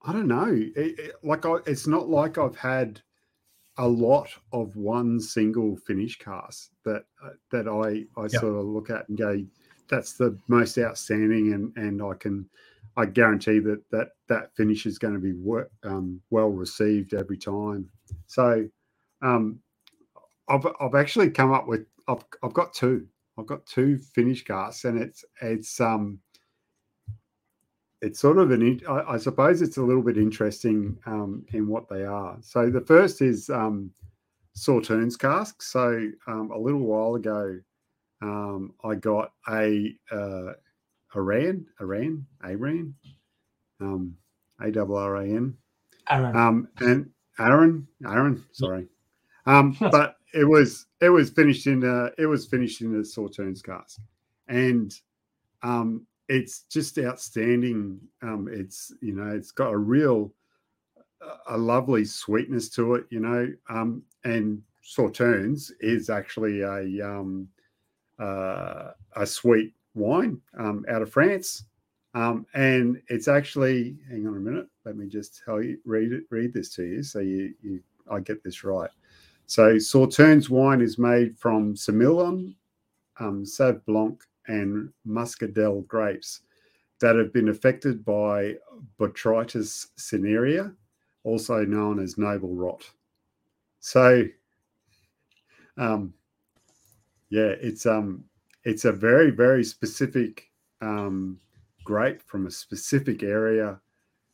I 0.03 0.13
don't 0.13 0.27
know. 0.27 0.51
It, 0.53 0.99
it, 0.99 1.15
like, 1.23 1.45
I, 1.45 1.57
it's 1.65 1.87
not 1.87 2.09
like 2.09 2.37
I've 2.37 2.55
had 2.55 3.01
a 3.77 3.87
lot 3.87 4.29
of 4.51 4.75
one 4.75 5.19
single 5.19 5.77
finish 5.77 6.17
cask 6.17 6.69
that 6.83 7.05
uh, 7.23 7.29
that 7.51 7.67
I 7.67 8.05
I 8.19 8.23
yep. 8.23 8.31
sort 8.31 8.55
of 8.55 8.65
look 8.65 8.89
at 8.89 9.07
and 9.07 9.17
go, 9.17 9.43
that's 9.89 10.13
the 10.13 10.37
most 10.47 10.77
outstanding, 10.77 11.53
and 11.53 11.75
and 11.77 12.01
I 12.03 12.13
can 12.13 12.49
I 12.97 13.05
guarantee 13.05 13.59
that 13.59 13.81
that 13.91 14.09
that 14.27 14.55
finish 14.55 14.85
is 14.85 14.99
going 14.99 15.13
to 15.13 15.19
be 15.19 15.33
um, 15.83 16.21
well 16.29 16.49
received 16.49 17.13
every 17.13 17.37
time. 17.37 17.89
So, 18.27 18.67
um, 19.21 19.59
I've 20.49 20.67
I've 20.79 20.95
actually 20.95 21.29
come 21.29 21.53
up 21.53 21.67
with 21.67 21.85
I've 22.07 22.23
I've 22.43 22.53
got 22.53 22.73
two. 22.73 23.07
I've 23.37 23.47
got 23.47 23.65
two 23.65 23.97
finish 23.97 24.43
casks, 24.43 24.83
and 24.83 25.01
it's 25.01 25.23
it's 25.41 25.79
um 25.79 26.19
it's 28.01 28.19
sort 28.19 28.37
of 28.37 28.51
an 28.51 28.81
I, 28.87 29.13
I, 29.13 29.17
suppose 29.17 29.61
it's 29.61 29.77
a 29.77 29.83
little 29.83 30.01
bit 30.01 30.17
interesting 30.17 30.97
um, 31.05 31.45
in 31.53 31.67
what 31.67 31.89
they 31.89 32.05
are. 32.05 32.37
So 32.41 32.69
the 32.69 32.81
first 32.81 33.21
is 33.21 33.49
um, 33.49 33.91
Sauternes 34.55 35.17
cask. 35.17 35.61
So 35.61 36.09
um, 36.27 36.51
a 36.51 36.57
little 36.57 36.81
while 36.81 37.15
ago, 37.15 37.59
um, 38.21 38.73
I 38.83 38.95
got 38.95 39.33
a 39.49 39.95
uh, 40.11 40.53
Aran, 41.15 41.65
Aran, 41.81 42.25
Aran, 42.43 42.93
um, 43.81 44.15
A 44.61 44.71
W 44.71 44.95
R 44.97 45.15
A 45.17 45.23
N, 45.23 45.57
Aaron, 46.09 46.35
um, 46.35 46.67
and 46.79 47.09
Aaron, 47.39 47.87
Aaron, 48.05 48.43
sorry, 48.51 48.87
um, 49.45 49.75
but 49.91 50.17
it 50.33 50.43
was 50.43 50.85
it 51.01 51.09
was 51.09 51.29
finished 51.29 51.67
in 51.67 51.83
a, 51.83 52.11
it 52.21 52.27
was 52.27 52.45
finished 52.45 52.81
in 52.81 52.95
a 52.95 52.99
Sauternes 52.99 53.63
cask, 53.63 53.99
and 54.47 54.93
um, 55.63 56.05
it's 56.29 56.61
just 56.61 56.97
outstanding. 56.99 57.99
Um, 58.21 58.47
it's 58.49 58.93
you 59.01 59.13
know, 59.13 59.35
it's 59.35 59.51
got 59.51 59.73
a 59.73 59.77
real, 59.77 60.31
a 61.49 61.57
lovely 61.57 62.05
sweetness 62.05 62.69
to 62.69 62.93
it. 62.95 63.05
You 63.09 63.19
know, 63.19 63.51
um, 63.69 64.03
and 64.23 64.61
Sauternes 64.83 65.71
is 65.81 66.09
actually 66.09 66.61
a 66.61 67.05
um, 67.05 67.49
uh, 68.19 68.91
a 69.15 69.25
sweet 69.25 69.73
wine 69.95 70.39
um, 70.57 70.85
out 70.87 71.01
of 71.01 71.11
France, 71.11 71.65
um, 72.13 72.45
and 72.53 73.01
it's 73.09 73.27
actually. 73.27 73.97
Hang 74.09 74.27
on 74.27 74.37
a 74.37 74.39
minute. 74.39 74.67
Let 74.85 74.95
me 74.95 75.07
just 75.07 75.41
tell 75.43 75.61
you, 75.61 75.79
read 75.83 76.13
it, 76.13 76.23
read 76.29 76.53
this 76.53 76.73
to 76.75 76.83
you, 76.83 77.03
so 77.03 77.19
you, 77.19 77.53
you 77.61 77.81
I 78.09 78.19
get 78.19 78.43
this 78.43 78.63
right. 78.63 78.89
So 79.47 79.75
Sauternes 79.75 80.47
wine 80.47 80.79
is 80.79 80.99
made 80.99 81.35
from 81.37 81.73
Semillon, 81.73 82.53
um, 83.19 83.43
Sauv 83.43 83.83
Blanc, 83.85 84.23
and 84.49 84.91
Muscadelle 85.07 85.87
grapes 85.87 86.41
that 86.99 87.15
have 87.15 87.31
been 87.31 87.49
affected 87.49 88.03
by 88.03 88.55
Botrytis 88.99 89.87
cinerea, 89.97 90.75
also 91.23 91.63
known 91.63 91.99
as 91.99 92.17
noble 92.17 92.55
rot. 92.55 92.83
So, 93.79 94.25
um, 95.77 96.13
yeah, 97.29 97.53
it's 97.61 97.85
um, 97.85 98.25
it's 98.65 98.85
a 98.85 98.91
very 98.91 99.29
very 99.31 99.63
specific 99.63 100.49
um, 100.81 101.39
grape 101.83 102.21
from 102.23 102.47
a 102.47 102.51
specific 102.51 103.23
area. 103.23 103.79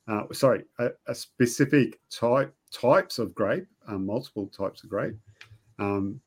Uh, 0.08 0.24
sorry, 0.32 0.64
a, 0.80 0.90
a, 1.08 1.16
specific 1.16 2.00
type 2.12 2.54
types 2.72 3.18
of 3.18 3.34
grape, 3.34 3.66
uh, 3.88 3.98
multiple 3.98 4.48
types 4.48 4.84
of 4.84 4.90
grape, 4.90 5.16
um, 5.80 6.22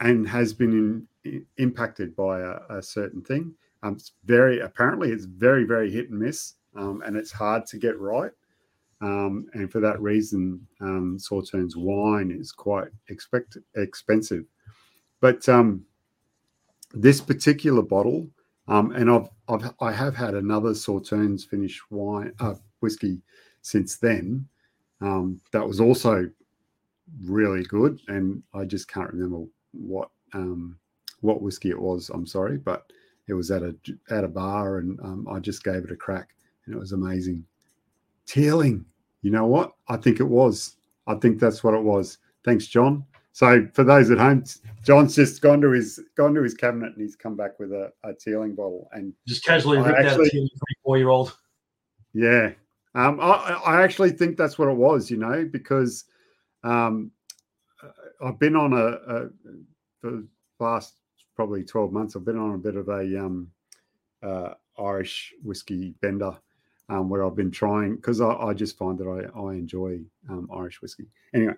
and 0.00 0.28
has 0.28 0.52
been 0.52 1.06
in, 1.24 1.46
impacted 1.58 2.14
by 2.16 2.40
a, 2.40 2.56
a 2.70 2.82
certain 2.82 3.22
thing. 3.22 3.54
Um, 3.82 3.94
it's 3.94 4.12
very 4.24 4.60
apparently 4.60 5.10
it's 5.10 5.24
very 5.24 5.64
very 5.64 5.90
hit 5.90 6.10
and 6.10 6.18
miss, 6.18 6.54
um, 6.74 7.02
and 7.04 7.16
it's 7.16 7.32
hard 7.32 7.66
to 7.66 7.78
get 7.78 7.98
right. 7.98 8.32
Um, 9.00 9.46
and 9.52 9.70
for 9.70 9.80
that 9.80 10.00
reason, 10.00 10.66
um, 10.80 11.18
Sauternes 11.20 11.76
wine 11.76 12.30
is 12.30 12.50
quite 12.50 12.88
expect, 13.08 13.58
expensive. 13.74 14.44
But 15.20 15.46
um, 15.48 15.84
this 16.94 17.20
particular 17.20 17.82
bottle, 17.82 18.28
um, 18.68 18.92
and 18.92 19.10
I've, 19.10 19.28
I've 19.48 19.74
I 19.80 19.92
have 19.92 20.16
had 20.16 20.34
another 20.34 20.70
Sauternes 20.70 21.46
finish 21.46 21.80
wine 21.90 22.32
uh, 22.40 22.54
whiskey 22.80 23.20
since 23.62 23.96
then. 23.96 24.48
Um, 25.00 25.40
that 25.52 25.66
was 25.66 25.78
also 25.78 26.30
really 27.24 27.64
good, 27.64 28.00
and 28.08 28.42
I 28.54 28.64
just 28.64 28.88
can't 28.88 29.12
remember 29.12 29.44
what 29.78 30.10
um, 30.32 30.78
what 31.20 31.42
whiskey 31.42 31.70
it 31.70 31.80
was. 31.80 32.10
I'm 32.10 32.26
sorry, 32.26 32.58
but 32.58 32.90
it 33.28 33.34
was 33.34 33.50
at 33.50 33.62
a 33.62 33.74
at 34.10 34.24
a 34.24 34.28
bar, 34.28 34.78
and 34.78 34.98
um, 35.00 35.26
I 35.30 35.38
just 35.40 35.64
gave 35.64 35.84
it 35.84 35.90
a 35.90 35.96
crack, 35.96 36.30
and 36.64 36.74
it 36.74 36.78
was 36.78 36.92
amazing. 36.92 37.44
Teeling, 38.26 38.84
you 39.22 39.30
know 39.30 39.46
what? 39.46 39.72
I 39.88 39.96
think 39.96 40.20
it 40.20 40.24
was. 40.24 40.76
I 41.06 41.14
think 41.14 41.38
that's 41.38 41.62
what 41.62 41.74
it 41.74 41.82
was. 41.82 42.18
Thanks, 42.44 42.66
John. 42.66 43.04
So 43.32 43.68
for 43.74 43.84
those 43.84 44.10
at 44.10 44.18
home, 44.18 44.44
John's 44.82 45.14
just 45.14 45.42
gone 45.42 45.60
to 45.60 45.70
his 45.70 46.00
gone 46.16 46.34
to 46.34 46.42
his 46.42 46.54
cabinet 46.54 46.94
and 46.94 47.02
he's 47.02 47.16
come 47.16 47.36
back 47.36 47.58
with 47.58 47.70
a, 47.72 47.92
a 48.02 48.14
Teeling 48.14 48.54
bottle 48.54 48.88
and 48.92 49.12
just 49.28 49.44
casually 49.44 49.76
ripped 49.76 49.98
actually, 49.98 50.24
out 50.24 50.26
a 50.26 50.30
Teeling 50.30 50.48
four 50.82 50.96
year 50.96 51.08
old. 51.10 51.36
Yeah, 52.14 52.52
um, 52.94 53.20
I, 53.20 53.60
I 53.66 53.82
actually 53.82 54.10
think 54.10 54.38
that's 54.38 54.58
what 54.58 54.68
it 54.68 54.76
was. 54.76 55.10
You 55.10 55.18
know, 55.18 55.46
because 55.52 56.04
um, 56.64 57.10
I've 58.24 58.38
been 58.38 58.56
on 58.56 58.72
a, 58.72 58.76
a 58.76 59.28
for 60.00 60.10
the 60.10 60.26
last 60.58 60.94
probably 61.34 61.64
twelve 61.64 61.92
months. 61.92 62.16
I've 62.16 62.24
been 62.24 62.38
on 62.38 62.54
a 62.54 62.58
bit 62.58 62.76
of 62.76 62.88
a 62.88 63.24
um, 63.24 63.50
uh, 64.22 64.50
Irish 64.78 65.34
whiskey 65.42 65.94
bender. 66.00 66.36
Um, 66.88 67.08
where 67.08 67.26
I've 67.26 67.34
been 67.34 67.50
trying 67.50 67.96
because 67.96 68.20
I, 68.20 68.30
I, 68.30 68.54
just 68.54 68.78
find 68.78 68.96
that 68.98 69.08
I, 69.08 69.36
I 69.36 69.54
enjoy 69.54 69.98
um, 70.30 70.48
Irish 70.54 70.80
whiskey. 70.80 71.06
Anyway, 71.34 71.54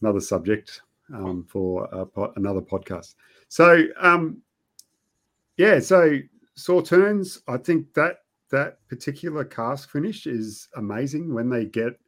another 0.00 0.20
subject 0.20 0.80
um, 1.12 1.44
for 1.48 1.86
another 2.36 2.60
podcast. 2.60 3.14
So, 3.48 3.84
um, 4.00 4.40
yeah, 5.56 5.80
so 5.80 6.18
Sauternes, 6.56 7.40
I 7.48 7.56
think 7.56 7.92
that 7.94 8.20
that 8.50 8.78
particular 8.88 9.44
cask 9.44 9.90
finish 9.90 10.26
is 10.26 10.68
amazing 10.76 11.32
when 11.32 11.48
they 11.48 11.64
get 11.64 11.98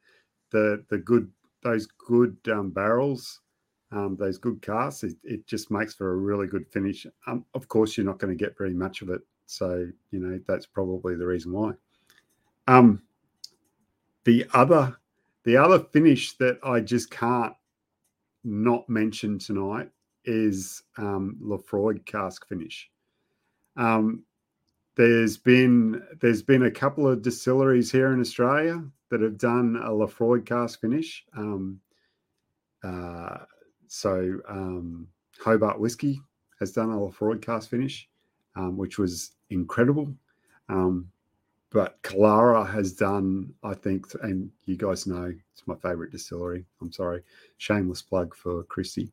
the 0.50 0.84
the 0.88 0.98
good 0.98 1.30
those 1.62 1.86
good 1.86 2.36
um, 2.50 2.70
barrels, 2.70 3.40
um, 3.90 4.16
those 4.18 4.38
good 4.38 4.60
casks. 4.62 5.04
It, 5.04 5.16
it, 5.24 5.46
just 5.46 5.70
makes 5.70 5.94
for 5.94 6.12
a 6.12 6.16
really 6.16 6.46
good 6.46 6.66
finish. 6.68 7.06
Um, 7.26 7.44
of 7.54 7.68
course, 7.68 7.96
you're 7.96 8.06
not 8.06 8.18
going 8.18 8.36
to 8.36 8.44
get 8.44 8.58
very 8.58 8.74
much 8.74 9.02
of 9.02 9.10
it, 9.10 9.20
so 9.46 9.86
you 10.10 10.18
know 10.18 10.40
that's 10.46 10.66
probably 10.66 11.16
the 11.16 11.26
reason 11.26 11.52
why. 11.52 11.72
Um, 12.66 13.02
the 14.24 14.46
other 14.54 14.96
the 15.44 15.56
other 15.56 15.80
finish 15.92 16.36
that 16.38 16.58
I 16.62 16.80
just 16.80 17.10
can't 17.10 17.54
not 18.44 18.88
mention 18.88 19.38
tonight 19.38 19.90
is 20.24 20.82
um, 20.98 21.36
cask 22.06 22.46
finish. 22.48 22.90
Um, 23.76 24.24
there's 24.94 25.36
been 25.36 26.02
there's 26.20 26.42
been 26.42 26.64
a 26.64 26.70
couple 26.70 27.08
of 27.08 27.22
distilleries 27.22 27.90
here 27.90 28.12
in 28.12 28.20
Australia 28.20 28.82
that 29.10 29.20
have 29.20 29.38
done 29.38 29.80
a 29.82 29.90
Laphroaig 29.90 30.46
cask 30.46 30.80
finish. 30.80 31.24
Um, 31.36 31.80
uh, 32.84 33.38
so 33.86 34.38
um, 34.48 35.06
Hobart 35.40 35.78
Whiskey 35.78 36.20
has 36.60 36.72
done 36.72 36.90
a 36.90 36.96
Laphroaig 36.96 37.42
cask 37.42 37.70
finish, 37.70 38.08
um, 38.56 38.76
which 38.76 38.98
was 38.98 39.32
incredible. 39.50 40.14
Um, 40.68 41.08
but 41.70 42.02
Killara 42.02 42.70
has 42.70 42.92
done, 42.92 43.52
I 43.62 43.72
think, 43.72 44.06
and 44.22 44.50
you 44.66 44.76
guys 44.76 45.06
know 45.06 45.32
it's 45.52 45.66
my 45.66 45.74
favorite 45.76 46.12
distillery. 46.12 46.66
I'm 46.80 46.92
sorry, 46.92 47.22
shameless 47.56 48.02
plug 48.02 48.34
for 48.34 48.64
Kristy. 48.64 49.10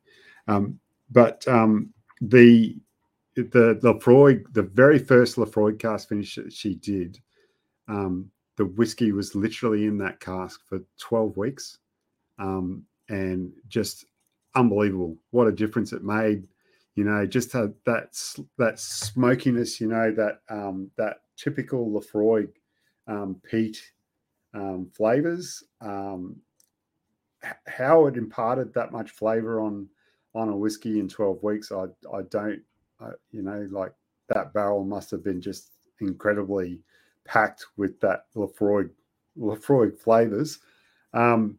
Um, 0.47 0.79
but 1.09 1.47
um, 1.47 1.93
the 2.21 2.77
the 3.43 3.79
Laphroaig, 3.81 4.51
the 4.53 4.63
very 4.63 4.99
first 4.99 5.37
Laphroaig 5.37 5.79
cask 5.79 6.09
finish 6.09 6.35
that 6.35 6.53
she 6.53 6.75
did, 6.75 7.19
um, 7.87 8.29
the 8.57 8.65
whiskey 8.65 9.11
was 9.11 9.35
literally 9.35 9.85
in 9.85 9.97
that 9.99 10.19
cask 10.19 10.61
for 10.67 10.79
12 10.99 11.37
weeks, 11.37 11.77
um, 12.37 12.83
and 13.09 13.51
just 13.67 14.05
unbelievable. 14.55 15.17
What 15.31 15.47
a 15.47 15.51
difference 15.51 15.93
it 15.93 16.03
made! 16.03 16.47
You 16.95 17.05
know, 17.05 17.25
just 17.25 17.53
had 17.53 17.73
that 17.85 18.17
that 18.57 18.79
smokiness. 18.79 19.79
You 19.79 19.87
know 19.87 20.11
that 20.11 20.41
um, 20.49 20.91
that 20.97 21.21
typical 21.37 21.89
Laphroaig 21.89 22.49
um, 23.07 23.41
peat 23.49 23.81
um, 24.53 24.89
flavors. 24.95 25.63
Um, 25.81 26.37
how 27.67 28.07
it 28.07 28.17
imparted 28.17 28.73
that 28.73 28.91
much 28.91 29.11
flavor 29.11 29.61
on 29.61 29.87
on 30.35 30.49
a 30.49 30.55
whiskey 30.55 30.99
in 30.99 31.07
12 31.07 31.41
weeks, 31.43 31.71
I 31.71 31.85
I 32.13 32.21
don't, 32.29 32.61
I, 32.99 33.11
you 33.31 33.41
know, 33.41 33.67
like 33.71 33.93
that 34.27 34.53
barrel 34.53 34.83
must 34.83 35.11
have 35.11 35.23
been 35.23 35.41
just 35.41 35.71
incredibly 35.99 36.79
packed 37.25 37.65
with 37.77 37.99
that 38.01 38.25
Laphroaig 38.35 38.89
Laphroaig 39.37 39.97
flavors, 39.97 40.59
um, 41.13 41.57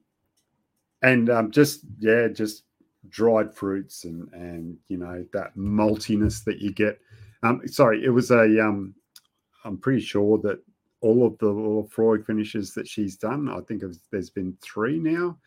and 1.02 1.30
um, 1.30 1.50
just 1.50 1.80
yeah, 1.98 2.28
just 2.28 2.64
dried 3.08 3.54
fruits 3.54 4.04
and 4.04 4.28
and 4.32 4.76
you 4.88 4.96
know 4.96 5.24
that 5.32 5.56
maltiness 5.56 6.44
that 6.44 6.58
you 6.58 6.72
get. 6.72 7.00
Um, 7.42 7.62
sorry, 7.66 8.04
it 8.04 8.10
was 8.10 8.30
a 8.30 8.64
um, 8.64 8.94
I'm 9.64 9.78
pretty 9.78 10.00
sure 10.00 10.38
that 10.38 10.60
all 11.00 11.26
of 11.26 11.38
the 11.38 11.46
Laphroaig 11.46 12.26
finishes 12.26 12.74
that 12.74 12.86
she's 12.86 13.16
done, 13.16 13.48
I 13.48 13.60
think 13.60 13.82
there's 14.10 14.30
been 14.30 14.56
three 14.60 14.98
now. 14.98 15.38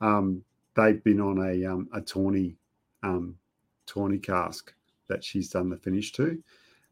Um, 0.00 0.42
they've 0.74 1.02
been 1.04 1.20
on 1.20 1.38
a 1.38 1.64
um, 1.66 1.88
a 1.92 2.00
tawny 2.00 2.56
um, 3.02 3.36
tawny 3.86 4.18
cask 4.18 4.72
that 5.08 5.24
she's 5.24 5.50
done 5.50 5.70
the 5.70 5.76
finish 5.76 6.12
to, 6.12 6.42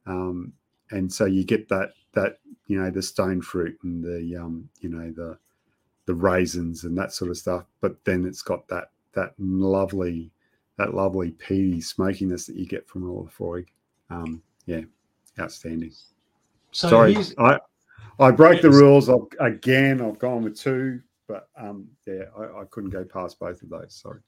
um, 0.06 0.52
and 0.90 1.12
so 1.12 1.24
you 1.24 1.44
get 1.44 1.68
that 1.68 1.92
that 2.12 2.38
you 2.66 2.80
know 2.80 2.90
the 2.90 3.02
stone 3.02 3.40
fruit 3.40 3.78
and 3.82 4.02
the 4.02 4.36
um, 4.36 4.68
you 4.80 4.88
know 4.88 5.10
the 5.10 5.38
the 6.06 6.14
raisins 6.14 6.84
and 6.84 6.96
that 6.98 7.12
sort 7.12 7.30
of 7.30 7.38
stuff. 7.38 7.64
But 7.80 8.04
then 8.04 8.24
it's 8.24 8.42
got 8.42 8.66
that 8.68 8.90
that 9.14 9.34
lovely 9.38 10.30
that 10.78 10.94
lovely 10.94 11.32
peaty 11.32 11.80
smokiness 11.80 12.46
that 12.46 12.56
you 12.56 12.66
get 12.66 12.88
from 12.88 13.08
a 13.08 13.12
Laphroaig. 13.12 13.66
Um, 14.10 14.42
yeah, 14.66 14.82
outstanding. 15.38 15.92
So 16.72 16.88
Sorry, 16.88 17.16
I, 17.38 17.58
I 18.18 18.30
broke 18.30 18.62
the 18.62 18.70
rules 18.70 19.08
I've, 19.08 19.26
again. 19.40 20.00
I've 20.00 20.18
gone 20.18 20.42
with 20.42 20.58
two, 20.58 21.00
but 21.28 21.48
um, 21.56 21.86
yeah, 22.06 22.24
I, 22.36 22.60
I, 22.60 22.64
couldn't 22.70 22.90
go 22.90 23.04
past 23.04 23.38
both 23.38 23.62
of 23.62 23.68
those. 23.68 23.94
Sorry. 23.94 24.20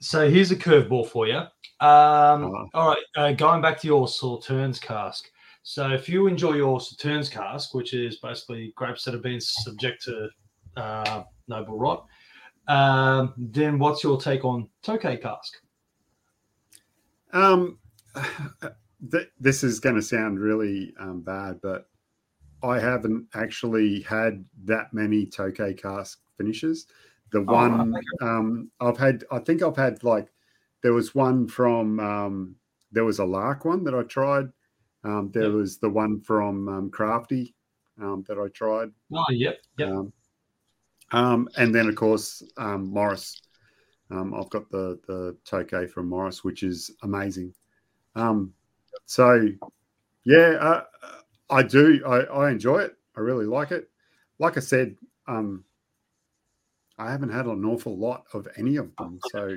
So 0.00 0.30
here's 0.30 0.50
a 0.50 0.56
curveball 0.56 1.08
for 1.08 1.26
you. 1.26 1.38
Um, 1.80 2.68
all 2.74 2.88
right, 2.88 3.02
uh, 3.16 3.32
going 3.32 3.60
back 3.60 3.80
to 3.80 3.86
your 3.86 4.06
Sauternes 4.06 4.80
cask. 4.80 5.28
So 5.62 5.90
if 5.90 6.08
you 6.08 6.26
enjoy 6.26 6.54
your 6.54 6.78
Sauternes 6.78 7.30
cask, 7.30 7.74
which 7.74 7.94
is 7.94 8.18
basically 8.20 8.72
grapes 8.76 9.04
that 9.04 9.14
have 9.14 9.22
been 9.22 9.40
subject 9.40 10.02
to 10.04 10.28
uh, 10.76 11.24
noble 11.48 11.78
rot, 11.78 12.06
um, 12.68 13.34
then 13.36 13.78
what's 13.78 14.04
your 14.04 14.20
take 14.20 14.44
on 14.44 14.68
Tokay 14.84 15.20
cask? 15.20 15.52
Um, 17.32 17.78
th- 19.10 19.28
this 19.40 19.64
is 19.64 19.80
going 19.80 19.96
to 19.96 20.02
sound 20.02 20.38
really 20.38 20.94
um, 21.00 21.20
bad, 21.20 21.60
but 21.60 21.88
I 22.62 22.78
haven't 22.78 23.26
actually 23.34 24.02
had 24.02 24.44
that 24.64 24.92
many 24.92 25.26
Tokay 25.26 25.80
cask 25.80 26.20
finishes. 26.36 26.86
The 27.32 27.40
oh, 27.40 27.42
one 27.42 27.94
um, 28.22 28.70
I've 28.80 28.96
had, 28.96 29.24
I 29.30 29.38
think 29.38 29.62
I've 29.62 29.76
had 29.76 30.02
like 30.02 30.28
there 30.82 30.92
was 30.92 31.14
one 31.14 31.48
from 31.48 32.00
um, 32.00 32.56
there 32.92 33.04
was 33.04 33.18
a 33.18 33.24
Lark 33.24 33.64
one 33.64 33.84
that 33.84 33.94
I 33.94 34.02
tried. 34.02 34.48
Um, 35.04 35.30
there 35.32 35.44
yep. 35.44 35.52
was 35.52 35.78
the 35.78 35.88
one 35.88 36.20
from 36.20 36.68
um, 36.68 36.90
Crafty 36.90 37.54
um, 38.00 38.24
that 38.28 38.38
I 38.38 38.48
tried. 38.48 38.90
Oh, 39.12 39.24
yep, 39.30 39.58
yep. 39.78 39.88
Um, 39.88 40.12
um, 41.12 41.48
and 41.56 41.74
then 41.74 41.88
of 41.88 41.96
course 41.96 42.42
um, 42.56 42.90
Morris. 42.90 43.40
Um, 44.10 44.32
I've 44.34 44.50
got 44.50 44.70
the 44.70 44.98
the 45.06 45.36
Tokay 45.44 45.90
from 45.90 46.08
Morris, 46.08 46.42
which 46.42 46.62
is 46.62 46.90
amazing. 47.02 47.52
Um, 48.14 48.54
so 49.04 49.48
yeah, 50.24 50.56
uh, 50.60 50.84
I 51.50 51.62
do. 51.62 52.02
I, 52.06 52.20
I 52.20 52.50
enjoy 52.50 52.78
it. 52.78 52.96
I 53.16 53.20
really 53.20 53.46
like 53.46 53.70
it. 53.70 53.90
Like 54.38 54.56
I 54.56 54.60
said, 54.60 54.96
um, 55.26 55.64
I 56.98 57.10
haven't 57.10 57.30
had 57.30 57.46
an 57.46 57.64
awful 57.64 57.96
lot 57.96 58.24
of 58.34 58.48
any 58.56 58.76
of 58.76 58.94
them. 58.96 59.18
So, 59.32 59.56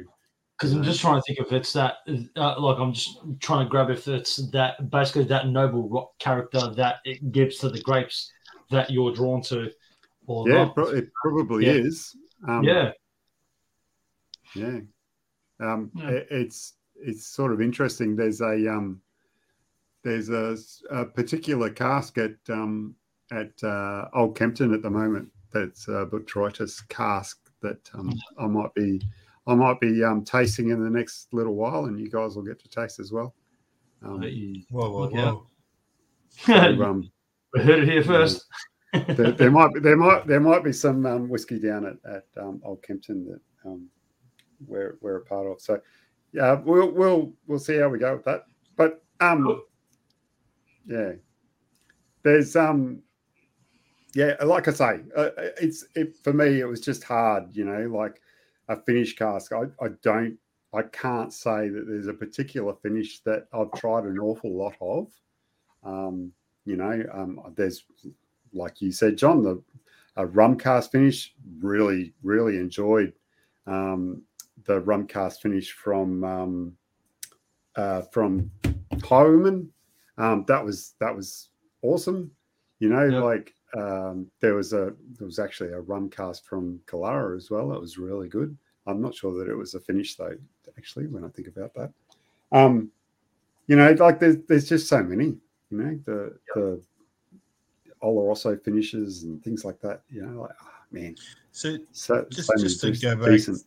because 0.57 0.73
I'm 0.73 0.83
just 0.83 1.01
trying 1.01 1.19
to 1.19 1.23
think 1.25 1.39
if 1.39 1.51
it's 1.51 1.73
that, 1.73 1.95
uh, 2.35 2.59
like 2.59 2.77
I'm 2.77 2.93
just 2.93 3.17
trying 3.39 3.65
to 3.65 3.69
grab 3.69 3.89
if 3.89 4.07
it's 4.07 4.37
that 4.51 4.89
basically 4.91 5.23
that 5.25 5.47
noble 5.47 5.89
rot 5.89 6.09
character 6.19 6.61
that 6.75 6.97
it 7.03 7.31
gives 7.31 7.57
to 7.59 7.69
the 7.69 7.81
grapes 7.81 8.31
that 8.69 8.89
you're 8.89 9.13
drawn 9.13 9.41
to. 9.43 9.71
Or 10.27 10.47
yeah, 10.47 10.69
it 10.77 11.09
probably 11.21 11.65
yeah. 11.65 11.73
is. 11.73 12.15
Um, 12.47 12.63
yeah. 12.63 12.91
Yeah. 14.55 14.79
Um, 15.59 15.91
yeah. 15.95 16.09
It, 16.09 16.27
it's 16.29 16.73
it's 16.95 17.25
sort 17.25 17.51
of 17.51 17.61
interesting. 17.61 18.15
There's 18.15 18.41
a 18.41 18.71
um, 18.71 19.01
there's 20.03 20.29
a, 20.29 20.57
a 20.91 21.05
particular 21.05 21.69
cask 21.69 22.17
at 22.17 22.35
um, 22.49 22.95
at 23.31 23.51
uh, 23.63 24.09
Old 24.13 24.35
Kempton 24.35 24.73
at 24.73 24.81
the 24.81 24.89
moment. 24.89 25.29
That's 25.53 25.87
a 25.87 26.05
Botrytis 26.05 26.87
cask 26.89 27.49
that 27.61 27.89
um, 27.93 28.13
I 28.39 28.47
might 28.47 28.73
be 28.73 29.01
I 29.47 29.55
might 29.55 29.79
be 29.79 30.03
um, 30.03 30.23
tasting 30.23 30.69
in 30.69 30.83
the 30.83 30.89
next 30.89 31.33
little 31.33 31.55
while, 31.55 31.85
and 31.85 31.99
you 31.99 32.09
guys 32.09 32.35
will 32.35 32.43
get 32.43 32.59
to 32.59 32.69
taste 32.69 32.99
as 32.99 33.11
well. 33.11 33.33
Um, 34.03 34.21
whoa, 34.69 34.89
whoa, 34.89 35.09
whoa! 35.09 35.47
So, 36.29 36.53
um, 36.83 37.11
we 37.53 37.61
heard 37.61 37.79
it 37.79 37.89
here 37.89 38.03
first. 38.03 38.45
there, 38.93 39.31
there, 39.31 39.51
might 39.51 39.73
be 39.73 39.79
there 39.79 39.97
might 39.97 40.27
there 40.27 40.39
might 40.39 40.63
be 40.63 40.73
some 40.73 41.05
um, 41.05 41.29
whiskey 41.29 41.59
down 41.59 41.85
at, 41.85 42.11
at 42.11 42.25
um, 42.41 42.61
Old 42.63 42.83
Kempton 42.83 43.25
that 43.25 43.69
um, 43.69 43.87
we're 44.65 44.97
we're 45.01 45.17
a 45.17 45.25
part 45.25 45.47
of. 45.47 45.61
So 45.61 45.79
yeah, 46.33 46.53
we'll 46.53 46.91
we'll 46.91 47.33
we'll 47.47 47.59
see 47.59 47.77
how 47.77 47.89
we 47.89 47.99
go 47.99 48.15
with 48.15 48.25
that. 48.25 48.45
But 48.75 49.03
um, 49.19 49.61
yeah, 50.85 51.13
there's 52.23 52.55
um, 52.55 53.01
yeah, 54.13 54.35
like 54.43 54.67
I 54.67 54.71
say, 54.71 54.99
uh, 55.15 55.29
it's 55.61 55.85
it 55.95 56.15
for 56.23 56.33
me. 56.33 56.59
It 56.59 56.65
was 56.65 56.81
just 56.81 57.03
hard, 57.03 57.55
you 57.55 57.65
know, 57.65 57.87
like 57.95 58.21
a 58.67 58.75
finish 58.75 59.15
cask. 59.15 59.53
I 59.53 59.63
I 59.83 59.89
don't 60.01 60.37
I 60.73 60.83
can't 60.83 61.33
say 61.33 61.69
that 61.69 61.85
there's 61.87 62.07
a 62.07 62.13
particular 62.13 62.73
finish 62.81 63.19
that 63.21 63.47
I've 63.53 63.71
tried 63.73 64.05
an 64.05 64.19
awful 64.19 64.55
lot 64.55 64.75
of. 64.79 65.07
Um, 65.83 66.31
you 66.65 66.77
know, 66.77 67.03
um, 67.13 67.53
there's 67.55 67.85
like 68.53 68.81
you 68.81 68.91
said, 68.91 69.17
John, 69.17 69.43
the 69.43 69.61
a 70.17 70.25
rum 70.25 70.57
cask 70.57 70.91
finish. 70.91 71.33
Really, 71.59 72.13
really 72.23 72.57
enjoyed 72.57 73.13
um, 73.65 74.21
the 74.65 74.79
rum 74.81 75.07
cask 75.07 75.41
finish 75.41 75.71
from 75.71 76.23
um, 76.23 76.77
uh, 77.75 78.01
from 78.03 78.51
Highwayman. 79.03 79.69
Um, 80.17 80.45
that 80.47 80.63
was 80.63 80.95
that 80.99 81.15
was 81.15 81.49
awesome. 81.81 82.31
You 82.79 82.89
know, 82.89 83.05
yep. 83.05 83.23
like 83.23 83.53
um, 83.77 84.29
there 84.39 84.55
was 84.55 84.73
a 84.73 84.93
there 85.17 85.25
was 85.25 85.39
actually 85.39 85.71
a 85.71 85.79
rum 85.79 86.09
cask 86.09 86.45
from 86.45 86.79
Killara 86.87 87.37
as 87.37 87.49
well. 87.49 87.69
That 87.69 87.79
was 87.79 87.97
really 87.97 88.27
good. 88.27 88.57
I'm 88.87 89.01
not 89.01 89.15
sure 89.15 89.37
that 89.37 89.49
it 89.49 89.55
was 89.55 89.75
a 89.75 89.79
finish 89.79 90.15
though. 90.15 90.35
Actually, 90.77 91.07
when 91.07 91.23
I 91.23 91.29
think 91.29 91.47
about 91.47 91.73
that, 91.75 91.91
um, 92.51 92.91
you 93.67 93.75
know, 93.75 93.91
like 93.93 94.19
there's 94.19 94.37
there's 94.47 94.67
just 94.67 94.87
so 94.87 95.03
many. 95.03 95.37
You 95.69 95.77
know, 95.77 95.99
the 96.03 96.37
yep. 96.55 96.55
the 96.55 96.81
Oloroso 98.03 98.61
finishes 98.63 99.23
and 99.23 99.43
things 99.43 99.63
like 99.63 99.79
that. 99.81 100.01
You 100.09 100.25
know, 100.25 100.41
like 100.41 100.55
oh, 100.61 100.67
man. 100.91 101.15
So, 101.51 101.77
so 101.91 102.25
just 102.31 102.47
so 102.47 102.55
just 102.57 102.81
to 102.81 102.91
go 102.93 103.15
back. 103.15 103.29
Decent. 103.29 103.63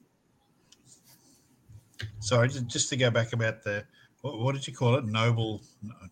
Sorry, 2.20 2.48
just 2.48 2.66
just 2.66 2.88
to 2.90 2.96
go 2.96 3.10
back 3.10 3.32
about 3.32 3.62
the 3.62 3.84
what, 4.22 4.38
what 4.38 4.54
did 4.54 4.66
you 4.66 4.74
call 4.74 4.96
it? 4.96 5.04
Noble, 5.04 5.62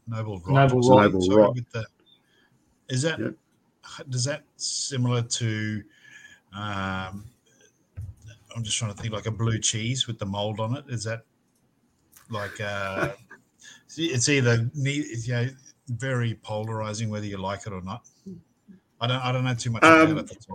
noble 0.07 0.40
rot. 0.40 0.70
Noble 0.70 0.80
rot. 0.88 1.03
Noble 1.05 1.22
Sorry, 1.22 1.43
rot. 1.43 1.57
The, 1.72 1.86
is 2.88 3.03
that 3.03 3.18
yep. 3.18 3.34
Does 4.09 4.24
that 4.24 4.45
similar 4.57 5.22
to? 5.22 5.83
Um, 6.55 7.24
I'm 8.55 8.62
just 8.62 8.76
trying 8.76 8.95
to 8.95 9.01
think 9.01 9.14
like 9.14 9.26
a 9.26 9.30
blue 9.30 9.59
cheese 9.59 10.07
with 10.07 10.18
the 10.18 10.26
mold 10.26 10.61
on 10.61 10.76
it. 10.76 10.85
Is 10.89 11.05
that 11.05 11.22
like 12.30 12.61
uh, 12.61 13.11
it's 13.97 14.28
either 14.28 14.70
you 14.74 15.33
know 15.33 15.49
very 15.89 16.35
polarizing 16.43 17.11
whether 17.11 17.26
you 17.26 17.39
like 17.39 17.66
it 17.66 17.72
or 17.72 17.83
not. 17.83 18.07
I 19.01 19.07
don't 19.07 19.20
I 19.20 19.33
don't 19.33 19.45
know 19.45 19.55
too 19.55 19.70
much 19.70 19.83
about 19.83 20.11
um, 20.11 20.18
it. 20.18 20.47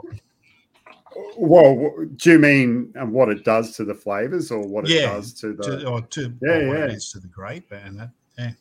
Well, 1.36 1.94
do 2.16 2.32
you 2.32 2.40
mean 2.40 2.94
um, 2.98 3.12
what 3.12 3.30
it 3.30 3.44
does 3.44 3.76
to 3.78 3.86
the 3.86 3.96
flavors, 3.96 4.52
or 4.52 4.68
what 4.68 4.88
yeah, 4.88 4.98
it 4.98 5.02
does 5.06 5.34
to 5.34 5.54
the 5.54 5.64
to, 5.64 5.88
or 5.88 6.02
to 6.02 6.34
yeah, 6.42 6.52
or 6.52 6.78
yeah. 6.78 6.86
it 6.86 6.92
is 6.92 7.12
to 7.12 7.20
the 7.20 7.28
grape 7.28 7.72
and 7.72 8.00
that? 8.00 8.10
Yeah. 8.38 8.52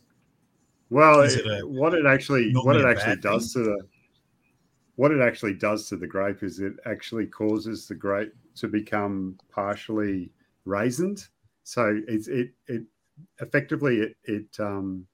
Well, 0.89 1.21
it, 1.21 1.33
it 1.33 1.47
a, 1.47 1.67
what 1.67 1.95
it 1.95 2.07
actually 2.07 2.53
what 2.53 2.77
it 2.77 2.85
actually 2.85 3.17
does 3.17 3.53
thing? 3.53 3.65
to 3.65 3.71
the 3.71 3.87
what 4.97 5.13
it 5.13 5.21
actually 5.21 5.55
does 5.55 5.89
to 5.89 5.97
the 5.97 6.07
grape 6.07 6.43
is 6.43 6.59
it 6.59 6.75
actually 6.87 7.27
causes 7.27 7.87
the 7.87 7.95
grape 7.95 8.33
to 8.57 8.67
become 8.67 9.39
partially 9.51 10.33
raisined. 10.67 11.29
So 11.63 12.01
it's 12.09 12.29
it 12.29 12.51
it 12.67 12.83
effectively 13.41 13.99
it 13.99 14.17
it 14.25 14.61
um, 14.61 15.07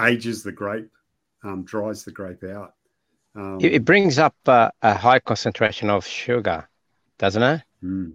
ages 0.00 0.42
the 0.42 0.52
grape, 0.52 0.90
um, 1.44 1.64
dries 1.64 2.04
the 2.04 2.12
grape 2.12 2.42
out. 2.44 2.74
Um, 3.36 3.58
it, 3.60 3.84
brings 3.84 4.18
up 4.18 4.36
uh, 4.46 4.70
a 4.82 4.94
high 4.94 5.18
concentration 5.18 5.90
of 5.90 6.06
sugar, 6.06 6.68
doesn't 7.18 7.42
it? 7.42 7.62
Mm. 7.82 8.14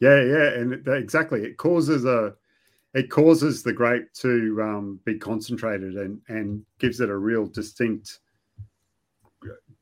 Yeah, 0.00 0.22
yeah, 0.22 0.48
and 0.54 0.72
it, 0.72 0.88
exactly. 0.88 1.42
It 1.42 1.56
causes 1.56 2.04
a 2.04 2.34
it 2.94 3.10
causes 3.10 3.62
the 3.62 3.72
grape 3.72 4.12
to 4.14 4.58
um, 4.62 5.00
be 5.04 5.18
concentrated 5.18 5.96
and 5.96 6.20
and 6.28 6.64
gives 6.78 7.00
it 7.00 7.10
a 7.10 7.16
real 7.16 7.46
distinct 7.46 8.20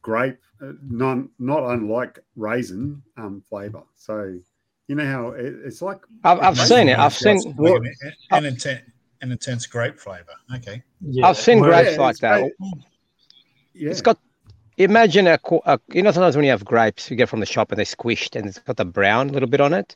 grape, 0.04 0.38
uh, 0.62 0.72
non 0.88 1.30
not 1.40 1.64
unlike 1.64 2.20
raisin 2.36 3.02
um, 3.16 3.42
flavor. 3.48 3.82
So 3.96 4.38
you 4.86 4.94
know 4.94 5.06
how 5.06 5.30
it, 5.30 5.54
it's 5.64 5.82
like. 5.82 5.98
I've, 6.22 6.38
I've 6.38 6.58
seen 6.58 6.88
it. 6.88 6.98
I've 6.98 7.14
seen 7.14 7.40
an, 7.58 7.92
an, 8.30 8.44
intense, 8.44 8.82
an 9.22 9.32
intense 9.32 9.66
grape 9.66 9.98
flavor. 9.98 10.34
Okay. 10.54 10.82
Yeah. 11.00 11.26
I've 11.26 11.38
seen 11.38 11.58
grapes 11.58 11.96
yeah, 11.96 12.00
like 12.00 12.18
that. 12.18 12.52
Yeah. 13.72 13.90
It's 13.90 14.02
got 14.02 14.18
imagine 14.76 15.26
a, 15.26 15.38
a, 15.64 15.80
you 15.92 16.02
know 16.02 16.10
sometimes 16.12 16.36
when 16.36 16.44
you 16.44 16.50
have 16.50 16.64
grapes 16.64 17.10
you 17.10 17.16
get 17.16 17.28
from 17.28 17.40
the 17.40 17.46
shop 17.46 17.70
and 17.72 17.78
they're 17.78 17.84
squished 17.84 18.36
and 18.36 18.46
it's 18.46 18.58
got 18.58 18.76
the 18.76 18.84
brown 18.84 19.28
little 19.28 19.48
bit 19.48 19.60
on 19.60 19.72
it 19.72 19.94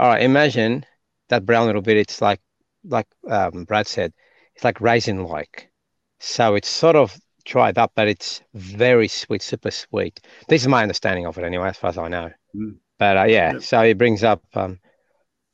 all 0.00 0.08
right 0.08 0.22
imagine 0.22 0.84
that 1.28 1.46
brown 1.46 1.66
little 1.66 1.82
bit 1.82 1.96
it's 1.96 2.20
like 2.20 2.40
like 2.82 3.06
um, 3.30 3.62
brad 3.62 3.86
said 3.86 4.12
it's 4.56 4.64
like 4.64 4.80
raisin 4.80 5.22
like 5.22 5.70
so 6.18 6.56
it's 6.56 6.68
sort 6.68 6.96
of 6.96 7.16
dried 7.48 7.74
that, 7.74 7.90
but 7.94 8.08
it's 8.08 8.42
very 8.54 9.08
sweet 9.08 9.42
super 9.42 9.70
sweet 9.70 10.20
this 10.48 10.62
is 10.62 10.68
my 10.68 10.82
understanding 10.82 11.26
of 11.26 11.38
it 11.38 11.44
anyway 11.44 11.68
as 11.68 11.76
far 11.76 11.90
as 11.90 11.98
i 11.98 12.08
know 12.08 12.30
mm. 12.54 12.76
but 12.98 13.16
uh, 13.16 13.24
yeah, 13.24 13.54
yeah, 13.54 13.58
so 13.58 13.80
it 13.80 13.98
brings 13.98 14.22
up 14.22 14.42
um, 14.54 14.78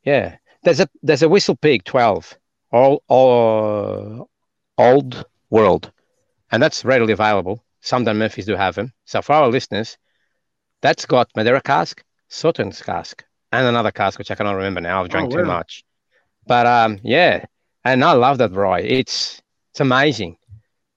yeah 0.05 0.37
there's 0.65 0.81
a 0.81 0.89
there's 1.03 1.23
a 1.23 1.29
whistle 1.29 1.57
pig 1.57 1.85
12 1.85 2.37
all 2.73 3.03
all 3.09 4.29
old 4.77 5.25
world 5.51 5.93
and 6.51 6.63
that's 6.63 6.85
readily 6.85 7.13
available 7.13 7.65
some 7.85 8.05
Dan 8.05 8.17
Murphys 8.17 8.47
do 8.47 8.57
have 8.57 8.75
them. 8.75 8.93
So 9.05 9.21
for 9.21 9.35
our 9.35 9.49
listeners, 9.49 9.99
that's 10.81 11.05
got 11.05 11.31
Madeira 11.37 11.61
cask, 11.61 12.03
Sauternes 12.31 12.83
cask, 12.83 13.23
and 13.53 13.67
another 13.67 13.93
cask 13.93 14.19
which 14.19 14.31
I 14.31 14.35
cannot 14.35 14.55
remember 14.55 14.81
now. 14.81 15.03
I've 15.03 15.11
drank 15.11 15.33
oh, 15.33 15.37
too 15.37 15.45
much. 15.45 15.85
But 16.47 16.67
um, 16.67 16.99
yeah, 17.03 17.45
and 17.85 18.03
I 18.03 18.13
love 18.13 18.39
that 18.39 18.53
rye. 18.53 18.81
It's 18.81 19.43
it's 19.71 19.81
amazing, 19.81 20.39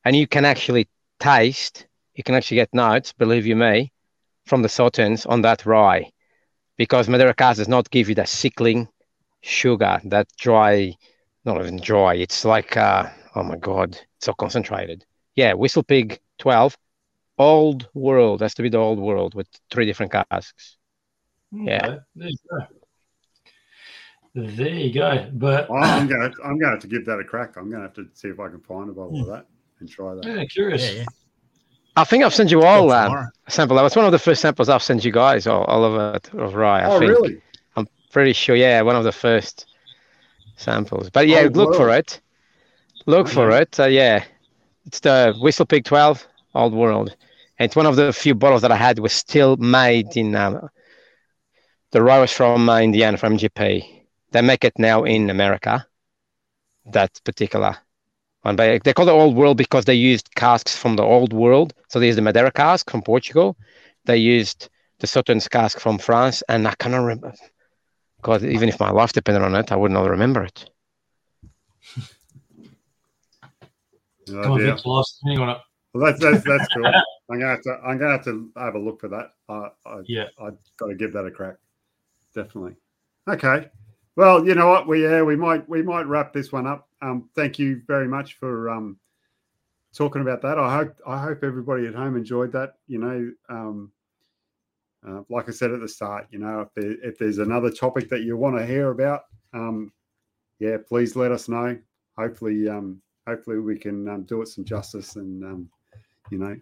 and 0.07 0.15
you 0.15 0.25
can 0.25 0.45
actually 0.45 0.87
taste. 1.19 1.85
You 2.15 2.23
can 2.23 2.33
actually 2.33 2.55
get 2.55 2.73
notes, 2.73 3.11
believe 3.11 3.45
you 3.45 3.57
me, 3.57 3.91
from 4.45 4.61
the 4.61 4.69
Sauternes 4.69 5.29
on 5.29 5.41
that 5.41 5.65
rye, 5.65 6.09
because 6.77 7.09
Madeira 7.09 7.33
cask 7.33 7.57
does 7.57 7.67
not 7.67 7.89
give 7.89 8.07
you 8.07 8.15
that 8.15 8.29
sickling 8.29 8.87
sugar, 9.41 9.99
that 10.05 10.29
dry, 10.37 10.95
not 11.43 11.59
even 11.59 11.75
dry. 11.75 12.15
It's 12.15 12.45
like 12.45 12.77
uh, 12.77 13.09
oh 13.35 13.43
my 13.43 13.57
god, 13.57 13.99
it's 14.15 14.27
so 14.27 14.33
concentrated. 14.33 15.03
Yeah, 15.35 15.53
Whistle 15.53 15.83
Pig 15.83 16.21
12 16.39 16.77
old 17.37 17.89
world 17.93 18.39
has 18.41 18.53
to 18.53 18.61
be 18.63 18.69
the 18.69 18.77
old 18.77 18.99
world 18.99 19.35
with 19.35 19.47
three 19.69 19.85
different 19.85 20.11
casks 20.11 20.77
okay. 21.53 21.65
yeah 21.65 21.97
there 22.15 22.29
you 22.29 22.37
go 22.49 22.65
there 24.33 24.73
you 24.73 24.91
go 24.91 25.29
but 25.33 25.69
i'm 25.71 26.07
gonna 26.07 26.31
i'm 26.43 26.57
gonna 26.57 26.71
have 26.71 26.79
to 26.79 26.87
give 26.87 27.05
that 27.05 27.19
a 27.19 27.23
crack 27.23 27.55
i'm 27.57 27.69
gonna 27.69 27.83
have 27.83 27.93
to 27.93 28.07
see 28.15 28.29
if 28.29 28.39
i 28.39 28.47
can 28.47 28.59
find 28.61 28.89
a 28.89 28.93
bottle 28.93 29.21
of 29.21 29.27
that 29.27 29.45
and 29.79 29.89
try 29.89 30.15
that 30.15 30.25
yeah 30.25 30.45
curious 30.45 30.93
yeah, 30.93 30.99
yeah. 30.99 31.05
I 31.97 32.03
think 32.03 32.23
I've 32.23 32.33
sent 32.33 32.51
you 32.51 32.61
all 32.61 32.91
um, 32.91 33.11
a 33.47 33.51
sample. 33.51 33.75
That 33.75 33.81
was 33.81 33.95
one 33.95 34.05
of 34.05 34.11
the 34.11 34.19
first 34.19 34.39
samples 34.39 34.69
I've 34.69 34.83
sent 34.83 35.03
you 35.03 35.11
guys, 35.11 35.47
all, 35.47 35.63
all 35.63 35.83
of 35.83 36.15
it 36.15 36.31
of 36.35 36.53
rye. 36.53 36.81
I 36.81 36.85
oh, 36.85 36.99
think. 36.99 37.09
really? 37.09 37.41
I'm 37.75 37.87
pretty 38.11 38.33
sure. 38.33 38.55
Yeah, 38.55 38.83
one 38.83 38.95
of 38.95 39.03
the 39.03 39.11
first 39.11 39.65
samples. 40.57 41.09
But 41.09 41.27
yeah, 41.27 41.47
oh, 41.47 41.47
look 41.47 41.73
for 41.73 41.89
it. 41.89 42.21
Look 43.07 43.25
okay. 43.25 43.33
for 43.33 43.49
it. 43.49 43.79
Uh, 43.79 43.85
yeah, 43.85 44.23
it's 44.85 44.99
the 44.99 45.33
Whistle 45.39 45.65
Pig 45.65 45.85
12 45.85 46.27
Old 46.53 46.73
World. 46.73 47.15
And 47.57 47.65
it's 47.65 47.75
one 47.75 47.87
of 47.87 47.95
the 47.95 48.13
few 48.13 48.35
bottles 48.35 48.61
that 48.61 48.71
I 48.71 48.75
had 48.75 48.99
was 48.99 49.13
still 49.13 49.57
made 49.57 50.15
in 50.15 50.35
um, 50.35 50.69
the 51.89 52.03
rye 52.03 52.19
was 52.19 52.31
from 52.31 52.69
uh, 52.69 52.79
Indiana, 52.79 53.17
from 53.17 53.39
MGP. 53.39 54.03
They 54.33 54.41
make 54.43 54.63
it 54.63 54.77
now 54.77 55.03
in 55.03 55.31
America, 55.31 55.87
that 56.91 57.19
particular 57.23 57.77
one. 58.47 58.55
But 58.55 58.83
they 58.83 58.93
call 58.93 59.07
it 59.07 59.11
Old 59.11 59.35
World 59.35 59.57
because 59.57 59.85
they 59.85 59.93
used 59.93 60.33
casks 60.35 60.75
from 60.75 60.95
the 60.95 61.03
Old 61.03 61.33
World. 61.33 61.73
So 61.89 61.99
there's 61.99 62.15
the 62.15 62.21
Madeira 62.21 62.51
cask 62.51 62.89
from 62.89 63.01
Portugal. 63.01 63.57
They 64.05 64.17
used 64.17 64.69
the 64.99 65.07
Sauternes 65.07 65.49
cask 65.49 65.79
from 65.79 65.99
France, 65.99 66.41
and 66.49 66.67
I 66.67 66.73
cannot 66.75 67.03
remember. 67.05 67.33
God, 68.23 68.43
even 68.43 68.69
if 68.69 68.79
my 68.79 68.89
life 68.89 69.13
depended 69.13 69.43
on 69.43 69.55
it, 69.55 69.71
I 69.71 69.75
would 69.75 69.91
not 69.91 70.09
remember 70.09 70.43
it. 70.43 70.69
No 74.29 74.43
Come 74.43 74.53
on, 74.53 74.81
lost 74.85 75.19
me 75.23 75.37
on 75.37 75.49
it. 75.49 75.57
Well, 75.93 76.05
that's 76.05 76.19
that's 76.19 76.43
that's 76.43 76.67
cool. 76.73 76.85
I'm 77.29 77.39
gonna 77.39 77.51
have 77.51 77.61
to 77.61 77.79
I'm 77.85 77.97
gonna 77.97 78.11
have 78.11 78.25
to 78.25 78.51
have 78.57 78.75
a 78.75 78.79
look 78.79 78.99
for 78.99 79.07
that. 79.09 79.31
I, 79.47 79.69
I 79.85 80.01
yeah, 80.05 80.27
I 80.39 80.49
got 80.77 80.87
to 80.87 80.95
give 80.95 81.13
that 81.13 81.25
a 81.25 81.31
crack. 81.31 81.55
Definitely. 82.35 82.75
Okay. 83.29 83.69
Well, 84.17 84.47
you 84.47 84.55
know 84.55 84.67
what? 84.67 84.87
We 84.87 85.03
yeah 85.03 85.21
we 85.21 85.35
might 85.35 85.69
we 85.69 85.83
might 85.83 86.07
wrap 86.07 86.33
this 86.33 86.51
one 86.51 86.65
up. 86.65 86.89
Um, 87.03 87.29
thank 87.35 87.59
you 87.59 87.83
very 87.85 88.07
much 88.07 88.33
for 88.39 88.67
um 88.67 88.97
talking 89.95 90.23
about 90.23 90.41
that. 90.41 90.57
I 90.57 90.75
hope 90.75 90.97
I 91.05 91.21
hope 91.21 91.43
everybody 91.43 91.85
at 91.85 91.93
home 91.93 92.17
enjoyed 92.17 92.51
that. 92.53 92.73
You 92.87 92.97
know, 92.97 93.31
um, 93.47 93.91
uh, 95.07 95.21
like 95.29 95.47
I 95.47 95.51
said 95.51 95.71
at 95.71 95.81
the 95.81 95.87
start, 95.87 96.25
you 96.31 96.39
know, 96.39 96.61
if 96.61 96.73
there, 96.73 96.95
if 97.07 97.19
there's 97.19 97.37
another 97.37 97.69
topic 97.69 98.09
that 98.09 98.23
you 98.23 98.35
want 98.37 98.57
to 98.57 98.65
hear 98.65 98.89
about, 98.89 99.25
um, 99.53 99.93
yeah, 100.57 100.77
please 100.83 101.15
let 101.15 101.31
us 101.31 101.47
know. 101.47 101.77
Hopefully, 102.17 102.67
um, 102.67 102.99
hopefully 103.27 103.59
we 103.59 103.77
can 103.77 104.09
um, 104.09 104.23
do 104.23 104.41
it 104.41 104.47
some 104.47 104.65
justice 104.65 105.15
and 105.15 105.43
um, 105.43 105.69
you 106.31 106.39
know, 106.39 106.57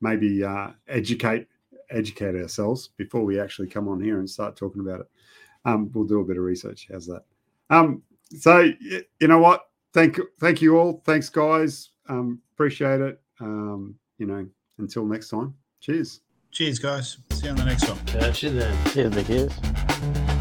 maybe 0.00 0.44
uh, 0.44 0.68
educate 0.86 1.48
educate 1.90 2.36
ourselves 2.36 2.90
before 2.96 3.24
we 3.24 3.40
actually 3.40 3.66
come 3.66 3.88
on 3.88 4.00
here 4.00 4.20
and 4.20 4.30
start 4.30 4.54
talking 4.54 4.80
about 4.82 5.00
it. 5.00 5.06
Um, 5.64 5.90
we'll 5.92 6.06
do 6.06 6.20
a 6.20 6.24
bit 6.24 6.36
of 6.36 6.42
research. 6.42 6.88
How's 6.90 7.06
that? 7.06 7.22
Um, 7.70 8.02
so 8.38 8.70
you 8.80 9.28
know 9.28 9.38
what? 9.38 9.68
Thank 9.92 10.18
thank 10.40 10.62
you 10.62 10.78
all. 10.78 11.02
Thanks, 11.04 11.28
guys. 11.28 11.90
Um, 12.08 12.40
appreciate 12.54 13.00
it. 13.00 13.20
Um, 13.40 13.96
you 14.18 14.26
know, 14.26 14.46
until 14.78 15.04
next 15.04 15.28
time. 15.28 15.54
Cheers. 15.80 16.20
Cheers, 16.50 16.78
guys. 16.78 17.16
See 17.32 17.46
you 17.46 17.50
on 17.50 17.56
the 17.56 17.64
next 17.64 17.88
one. 17.88 17.98
Catch 18.06 18.42
you 18.42 18.50
then. 18.50 18.92
Cheers, 18.92 19.14
big 19.14 19.30
ears. 19.30 20.31